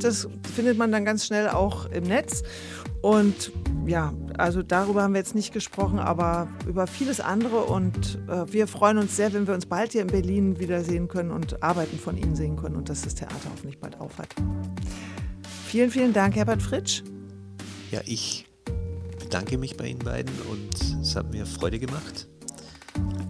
Das 0.00 0.28
findet 0.54 0.76
man 0.76 0.92
dann 0.92 1.04
ganz 1.04 1.26
schnell 1.26 1.48
auch 1.48 1.86
im 1.86 2.04
Netz. 2.04 2.42
Und 3.02 3.52
ja, 3.86 4.12
also 4.36 4.62
darüber 4.62 5.02
haben 5.02 5.14
wir 5.14 5.18
jetzt 5.18 5.34
nicht 5.34 5.52
gesprochen, 5.52 5.98
aber 5.98 6.48
über 6.66 6.86
vieles 6.86 7.20
andere. 7.20 7.64
Und 7.64 8.18
äh, 8.28 8.52
wir 8.52 8.66
freuen 8.66 8.98
uns 8.98 9.16
sehr, 9.16 9.32
wenn 9.32 9.46
wir 9.46 9.54
uns 9.54 9.66
bald 9.66 9.92
hier 9.92 10.02
in 10.02 10.08
Berlin 10.08 10.58
wiedersehen 10.58 11.08
können 11.08 11.30
und 11.30 11.62
Arbeiten 11.62 11.98
von 11.98 12.16
Ihnen 12.16 12.34
sehen 12.34 12.56
können 12.56 12.76
und 12.76 12.88
dass 12.88 13.02
das 13.02 13.14
Theater 13.14 13.34
hoffentlich 13.50 13.78
bald 13.78 14.00
aufhat. 14.00 14.28
Vielen, 15.66 15.90
vielen 15.90 16.12
Dank, 16.12 16.36
Herbert 16.36 16.62
Fritsch. 16.62 17.02
ja, 17.90 18.00
ich 18.04 18.46
bedanke 19.18 19.58
mich 19.58 19.76
bei 19.76 19.88
Ihnen 19.88 20.00
beiden 20.00 20.32
und 20.50 21.00
es 21.02 21.16
hat 21.16 21.32
mir 21.32 21.46
Freude 21.46 21.78
gemacht. 21.78 22.28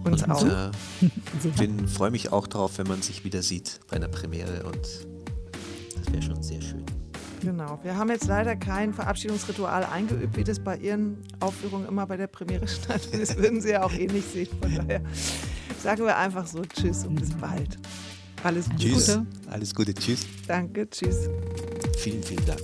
Uns 0.03 0.23
und 0.23 0.31
auch. 0.31 0.45
äh, 0.45 0.71
Sehr. 1.41 1.51
bin, 1.57 1.87
freue 1.87 2.11
mich 2.11 2.31
auch 2.31 2.47
darauf, 2.47 2.77
wenn 2.77 2.87
man 2.87 3.01
sich 3.01 3.23
wieder 3.23 3.41
sieht 3.41 3.79
bei 3.89 3.97
einer 3.97 4.07
Premiere 4.07 4.63
und 4.63 5.07
das 5.95 6.13
wäre 6.13 6.21
schon 6.21 6.41
sehr 6.41 6.61
schön. 6.61 6.85
Genau. 7.47 7.79
Wir 7.81 7.95
haben 7.95 8.09
jetzt 8.09 8.27
leider 8.27 8.57
kein 8.57 8.93
Verabschiedungsritual 8.93 9.85
eingeübt, 9.85 10.35
wie 10.35 10.43
das 10.43 10.59
bei 10.59 10.75
Ihren 10.75 11.23
Aufführungen 11.39 11.87
immer 11.87 12.05
bei 12.05 12.17
der 12.17 12.27
Premiere 12.27 12.67
stattfindet. 12.67 13.29
Das 13.29 13.37
würden 13.37 13.61
Sie 13.61 13.69
ja 13.69 13.83
auch 13.83 13.93
eh 13.93 14.07
nicht 14.07 14.29
sehen. 14.33 14.49
Von 14.61 14.75
daher 14.75 15.01
sagen 15.81 16.03
wir 16.03 16.17
einfach 16.17 16.45
so 16.45 16.61
Tschüss 16.63 17.05
und 17.05 17.15
bis 17.15 17.29
bald. 17.29 17.77
Alles 18.43 18.69
Gute. 18.69 18.83
Tschüss. 18.83 19.19
Alles 19.49 19.73
Gute. 19.73 19.93
Tschüss. 19.93 20.25
Danke. 20.45 20.89
Tschüss. 20.89 21.29
Vielen, 21.97 22.21
vielen 22.21 22.45
Dank. 22.45 22.59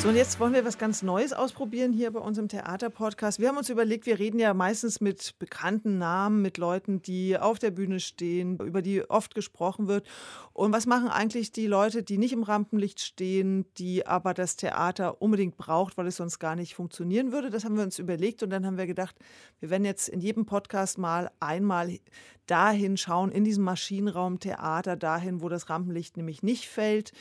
So, 0.00 0.08
und 0.08 0.16
jetzt 0.16 0.40
wollen 0.40 0.54
wir 0.54 0.64
was 0.64 0.78
ganz 0.78 1.02
Neues 1.02 1.34
ausprobieren 1.34 1.92
hier 1.92 2.10
bei 2.10 2.20
uns 2.20 2.38
im 2.38 2.48
Theaterpodcast. 2.48 3.38
Wir 3.38 3.48
haben 3.48 3.58
uns 3.58 3.68
überlegt, 3.68 4.06
wir 4.06 4.18
reden 4.18 4.38
ja 4.38 4.54
meistens 4.54 5.02
mit 5.02 5.38
bekannten 5.38 5.98
Namen, 5.98 6.40
mit 6.40 6.56
Leuten, 6.56 7.02
die 7.02 7.36
auf 7.36 7.58
der 7.58 7.70
Bühne 7.70 8.00
stehen, 8.00 8.58
über 8.60 8.80
die 8.80 9.04
oft 9.10 9.34
gesprochen 9.34 9.88
wird. 9.88 10.08
Und 10.54 10.72
was 10.72 10.86
machen 10.86 11.08
eigentlich 11.08 11.52
die 11.52 11.66
Leute, 11.66 12.02
die 12.02 12.16
nicht 12.16 12.32
im 12.32 12.44
Rampenlicht 12.44 12.98
stehen, 12.98 13.66
die 13.76 14.06
aber 14.06 14.32
das 14.32 14.56
Theater 14.56 15.20
unbedingt 15.20 15.58
braucht, 15.58 15.98
weil 15.98 16.06
es 16.06 16.16
sonst 16.16 16.38
gar 16.38 16.56
nicht 16.56 16.74
funktionieren 16.74 17.30
würde? 17.30 17.50
Das 17.50 17.66
haben 17.66 17.76
wir 17.76 17.84
uns 17.84 17.98
überlegt 17.98 18.42
und 18.42 18.48
dann 18.48 18.64
haben 18.64 18.78
wir 18.78 18.86
gedacht, 18.86 19.16
wir 19.58 19.68
werden 19.68 19.84
jetzt 19.84 20.08
in 20.08 20.20
jedem 20.20 20.46
Podcast 20.46 20.96
mal 20.96 21.30
einmal 21.40 21.98
dahin 22.46 22.96
schauen, 22.96 23.30
in 23.30 23.44
diesem 23.44 23.64
Maschinenraum 23.64 24.40
Theater, 24.40 24.96
dahin, 24.96 25.42
wo 25.42 25.50
das 25.50 25.68
Rampenlicht 25.68 26.16
nämlich 26.16 26.42
nicht 26.42 26.68
fällt 26.68 27.12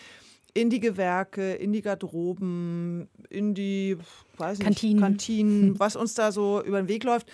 in 0.54 0.70
die 0.70 0.80
Gewerke, 0.80 1.54
in 1.54 1.74
die 1.74 1.82
Garderoben, 1.82 3.10
in 3.30 3.54
die 3.54 3.97
weiß 4.38 4.60
nicht, 4.60 4.66
Kantinen. 4.66 5.02
Kantinen, 5.02 5.80
was 5.80 5.95
uns 5.95 6.14
da 6.14 6.32
so 6.32 6.62
über 6.64 6.82
den 6.82 6.88
Weg 6.88 7.04
läuft. 7.04 7.32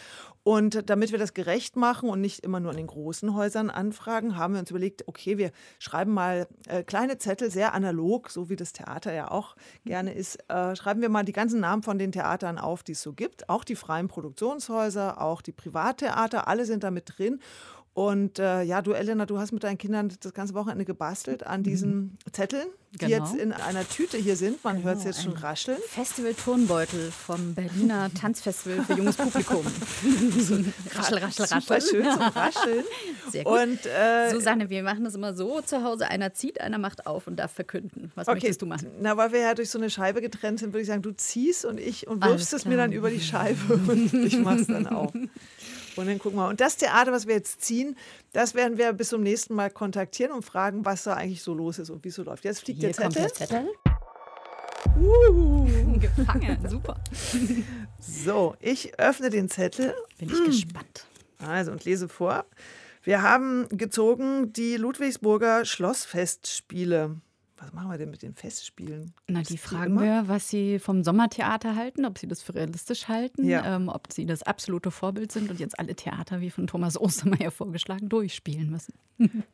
Und 0.47 0.91
damit 0.91 1.11
wir 1.11 1.17
das 1.17 1.33
gerecht 1.33 1.75
machen 1.75 2.07
und 2.07 2.21
nicht 2.21 2.41
immer 2.41 2.59
nur 2.59 2.69
in 2.69 2.77
den 2.77 2.85
großen 2.85 3.33
Häusern 3.33 3.71
anfragen, 3.71 4.37
haben 4.37 4.53
wir 4.53 4.59
uns 4.59 4.69
überlegt, 4.69 5.07
okay, 5.07 5.39
wir 5.39 5.51
schreiben 5.79 6.13
mal 6.13 6.47
äh, 6.67 6.83
kleine 6.83 7.17
Zettel, 7.17 7.49
sehr 7.49 7.73
analog, 7.73 8.29
so 8.29 8.47
wie 8.47 8.55
das 8.55 8.71
Theater 8.71 9.11
ja 9.11 9.31
auch 9.31 9.55
gerne 9.85 10.13
ist, 10.13 10.37
äh, 10.47 10.75
schreiben 10.75 11.01
wir 11.01 11.09
mal 11.09 11.23
die 11.23 11.31
ganzen 11.31 11.61
Namen 11.61 11.81
von 11.81 11.97
den 11.97 12.11
Theatern 12.11 12.59
auf, 12.59 12.83
die 12.83 12.91
es 12.91 13.01
so 13.01 13.13
gibt. 13.13 13.49
Auch 13.49 13.63
die 13.63 13.75
freien 13.75 14.07
Produktionshäuser, 14.07 15.19
auch 15.19 15.41
die 15.41 15.51
Privattheater, 15.51 16.47
alle 16.47 16.65
sind 16.65 16.83
da 16.83 16.91
mit 16.91 17.17
drin. 17.17 17.39
Und 17.95 18.39
äh, 18.39 18.61
ja, 18.63 18.81
du, 18.81 18.91
Elena, 18.91 19.25
du 19.25 19.39
hast 19.39 19.53
mit 19.53 19.63
deinen 19.63 19.77
Kindern 19.77 20.11
das 20.19 20.33
ganze 20.33 20.53
Wochenende 20.53 20.83
gebastelt 20.83 21.47
an 21.47 21.63
diesen 21.63 22.17
Zetteln, 22.29 22.67
die 22.91 22.97
Genau. 22.97 23.25
jetzt 23.25 23.35
in 23.35 23.53
einer 23.53 23.87
Tüte 23.87 24.17
hier 24.17 24.35
sind. 24.35 24.61
Man 24.65 24.83
hört 24.83 24.97
es 24.97 25.05
jetzt 25.05 25.23
schon 25.23 25.31
rascheln. 25.31 25.77
Festival 25.87 26.33
Turnbeutel 26.33 27.09
vom 27.11 27.53
Berliner 27.55 28.09
Tanzfestival 28.19 28.83
für 28.83 28.93
junges 28.95 29.15
Publikum. 29.15 29.65
raschel, 30.93 31.17
raschel, 31.19 31.47
Super 31.47 31.75
raschel. 31.75 31.81
schön 31.81 32.03
zum 32.11 32.21
Rascheln. 32.21 32.83
Sehr 33.31 33.43
gut. 33.45 33.53
Und 33.59 33.85
äh, 33.85 34.29
Susanne, 34.29 34.69
wir 34.69 34.83
machen 34.83 35.05
das 35.05 35.15
immer 35.15 35.33
so 35.33 35.61
zu 35.61 35.81
Hause. 35.83 36.09
Einer 36.09 36.33
zieht, 36.33 36.59
einer 36.59 36.77
macht 36.77 37.07
auf 37.07 37.27
und 37.27 37.37
darf 37.37 37.51
verkünden. 37.53 38.11
Was 38.15 38.27
okay, 38.27 38.35
möchtest 38.35 38.61
du 38.61 38.65
machen? 38.65 38.89
na, 39.01 39.15
weil 39.15 39.31
wir 39.31 39.39
ja 39.39 39.53
durch 39.53 39.69
so 39.69 39.77
eine 39.77 39.89
Scheibe 39.89 40.21
getrennt 40.21 40.59
sind, 40.59 40.73
würde 40.73 40.81
ich 40.81 40.87
sagen, 40.87 41.01
du 41.01 41.11
ziehst 41.11 41.63
und 41.63 41.79
ich 41.79 42.07
und 42.07 42.23
Alles 42.23 42.41
wirfst 42.41 42.53
es 42.53 42.65
mir 42.65 42.75
dann 42.75 42.91
über 42.91 43.09
die 43.09 43.21
Scheibe 43.21 43.73
und 43.87 44.13
ich 44.13 44.37
mach's 44.37 44.67
dann 44.67 44.87
auf. 44.87 45.13
Und 45.95 46.07
dann 46.07 46.19
gucken 46.19 46.37
wir. 46.37 46.47
Und 46.47 46.59
das 46.59 46.77
Theater, 46.77 47.11
was 47.11 47.27
wir 47.27 47.35
jetzt 47.35 47.61
ziehen, 47.61 47.97
das 48.33 48.53
werden 48.53 48.77
wir 48.77 48.91
bis 48.93 49.09
zum 49.09 49.21
nächsten 49.23 49.55
Mal 49.55 49.69
kontaktieren 49.69 50.31
und 50.31 50.43
fragen, 50.43 50.85
was 50.85 51.03
da 51.03 51.13
eigentlich 51.13 51.41
so 51.41 51.53
los 51.53 51.79
ist 51.79 51.89
und 51.89 52.03
wie 52.03 52.09
es 52.09 52.15
so 52.15 52.23
läuft. 52.23 52.43
Jetzt 52.43 52.61
fliegt 52.61 52.79
Hier 52.79 52.91
der 52.91 53.03
kommt 53.03 53.13
Zettel. 53.13 53.31
der 53.39 53.47
Zettel. 53.47 53.69
Uh, 54.97 55.65
gefangen, 55.99 56.57
super. 56.69 57.01
So, 57.99 58.55
ich 58.59 58.99
öffne 58.99 59.29
den 59.29 59.49
Zettel. 59.49 59.95
Bin 60.17 60.29
ich 60.29 60.43
gespannt. 60.43 61.05
Also 61.39 61.71
und 61.71 61.85
lese 61.85 62.07
vor. 62.07 62.45
Wir 63.03 63.21
haben 63.21 63.67
gezogen 63.69 64.51
die 64.53 64.77
Ludwigsburger 64.77 65.65
Schlossfestspiele. 65.65 67.21
Was 67.57 67.71
machen 67.71 67.89
wir 67.89 67.97
denn 67.97 68.09
mit 68.11 68.21
den 68.21 68.33
Festspielen? 68.33 69.13
Na, 69.29 69.41
die 69.41 69.57
fragen 69.57 69.97
wir, 70.01 70.23
was 70.27 70.49
sie 70.49 70.77
vom 70.77 71.03
Sommertheater 71.05 71.75
halten, 71.77 72.03
ob 72.05 72.17
sie 72.17 72.27
das 72.27 72.41
für 72.41 72.53
realistisch 72.53 73.07
halten, 73.07 73.45
Ja. 73.47 73.77
ähm, 73.77 73.87
ob 73.87 74.11
sie 74.11 74.25
das 74.25 74.43
absolute 74.43 74.91
Vorbild 74.91 75.31
sind 75.31 75.49
und 75.49 75.59
jetzt 75.61 75.79
alle 75.79 75.95
Theater, 75.95 76.41
wie 76.41 76.49
von 76.49 76.67
Thomas 76.67 76.99
Ostermeier 76.99 77.51
vorgeschlagen, 77.51 78.09
durchspielen 78.09 78.69
müssen. 78.69 78.93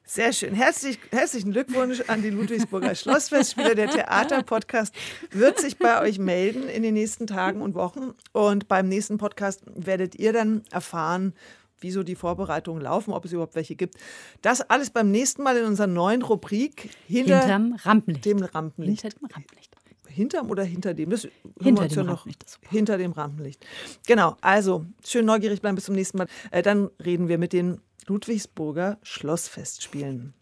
Sehr 0.04 0.34
schön. 0.34 0.56
Herzlich, 0.56 0.98
herzlichen 1.12 1.52
Glückwunsch 1.52 2.02
an 2.08 2.24
die 2.24 2.32
Ludwigsburger 2.32 2.96
Schlossfestspiele. 2.96 3.76
Der 3.76 3.90
Theater-Podcast 3.92 4.96
wird 5.30 5.60
sich 5.60 5.78
bei 5.78 6.02
euch 6.02 6.18
melden 6.18 6.64
in 6.68 6.82
den 6.82 6.96
nächsten 6.96 7.28
Tagen 7.28 7.62
und 7.62 7.76
Wochen. 7.76 8.14
Und 8.32 8.68
beim 8.68 8.88
nächsten 8.90 9.20
Podcast 9.20 9.62
werdet 9.76 10.16
ihr 10.16 10.34
dann 10.34 10.64
erfahren, 10.72 11.34
wieso 11.82 12.04
die 12.04 12.16
Vorbereitungen 12.16 12.82
laufen, 12.82 13.14
ob 13.14 13.26
es 13.26 13.32
überhaupt 13.32 13.56
welche 13.56 13.76
gibt. 13.76 13.96
Das 14.42 14.62
alles 14.62 14.90
beim 14.90 15.12
nächsten 15.12 15.44
Mal 15.44 15.58
in 15.58 15.66
unserer 15.66 15.88
neuen 15.88 16.22
Rubrik 16.22 16.90
hinter 17.08 17.40
Hinterm 17.40 17.76
Rampenlicht. 17.84 18.26
dem 18.26 18.44
Rampenlicht. 18.44 19.02
Hinter 19.02 19.18
dem 19.18 19.26
Rampenlicht. 19.28 19.76
Hinterm 20.08 20.50
oder 20.50 20.64
hinter 20.64 20.94
dem? 20.94 21.10
Das 21.10 21.28
Hinter 21.62 21.88
dem 21.88 21.98
ja 21.98 22.04
noch. 22.04 22.28
Hinter 22.70 22.98
dem 22.98 23.12
Rampenlicht. 23.14 23.66
Genau, 24.06 24.36
also 24.42 24.86
schön 25.06 25.26
neugierig 25.26 25.62
bleiben 25.62 25.76
bis 25.76 25.86
zum 25.86 25.96
nächsten 25.96 26.18
Mal. 26.18 26.28
Äh, 26.52 26.62
dann 26.62 26.90
reden 27.04 27.28
wir 27.28 27.38
mit 27.38 27.54
den 27.54 27.80
Ludwigsburger 28.08 28.98
Schlossfestspielen. 29.04 30.34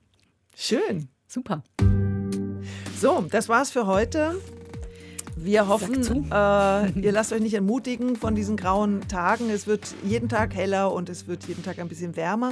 Schön. 0.55 1.09
Super. 1.27 1.63
So, 2.99 3.21
das 3.29 3.47
war's 3.47 3.71
für 3.71 3.85
heute. 3.85 4.35
Wir 5.41 5.67
hoffen, 5.67 6.01
äh, 6.31 6.99
ihr 6.99 7.11
lasst 7.11 7.31
euch 7.31 7.39
nicht 7.39 7.53
entmutigen 7.53 8.15
von 8.15 8.35
diesen 8.35 8.57
grauen 8.57 9.07
Tagen. 9.07 9.49
Es 9.49 9.67
wird 9.67 9.95
jeden 10.03 10.27
Tag 10.27 10.53
heller 10.53 10.91
und 10.91 11.07
es 11.09 11.27
wird 11.27 11.45
jeden 11.45 11.63
Tag 11.63 11.79
ein 11.79 11.87
bisschen 11.87 12.15
wärmer. 12.15 12.51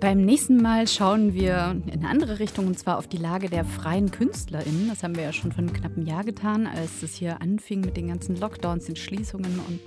Beim 0.00 0.24
nächsten 0.24 0.62
Mal 0.62 0.86
schauen 0.86 1.34
wir 1.34 1.80
in 1.86 2.00
eine 2.00 2.08
andere 2.08 2.38
Richtung 2.38 2.66
und 2.66 2.78
zwar 2.78 2.98
auf 2.98 3.08
die 3.08 3.16
Lage 3.16 3.48
der 3.48 3.64
freien 3.64 4.10
KünstlerInnen. 4.10 4.88
Das 4.88 5.02
haben 5.02 5.16
wir 5.16 5.24
ja 5.24 5.32
schon 5.32 5.50
vor 5.52 5.58
einem 5.58 5.72
knappen 5.72 6.06
Jahr 6.06 6.24
getan, 6.24 6.66
als 6.66 7.02
es 7.02 7.14
hier 7.14 7.40
anfing 7.40 7.80
mit 7.80 7.96
den 7.96 8.08
ganzen 8.08 8.38
Lockdowns, 8.38 8.86
den 8.86 8.96
Schließungen 8.96 9.60
und 9.66 9.80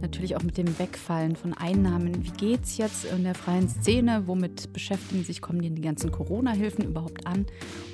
natürlich 0.00 0.36
auch 0.36 0.42
mit 0.42 0.56
dem 0.56 0.78
Wegfallen 0.78 1.36
von 1.36 1.52
Einnahmen. 1.52 2.24
Wie 2.24 2.30
geht's 2.30 2.78
jetzt 2.78 3.04
in 3.04 3.24
der 3.24 3.34
freien 3.34 3.68
Szene? 3.68 4.22
Womit 4.26 4.72
beschäftigen 4.72 5.24
sich, 5.24 5.40
kommen 5.40 5.60
die 5.60 5.82
ganzen 5.82 6.10
Corona-Hilfen 6.10 6.84
überhaupt 6.84 7.26
an? 7.26 7.46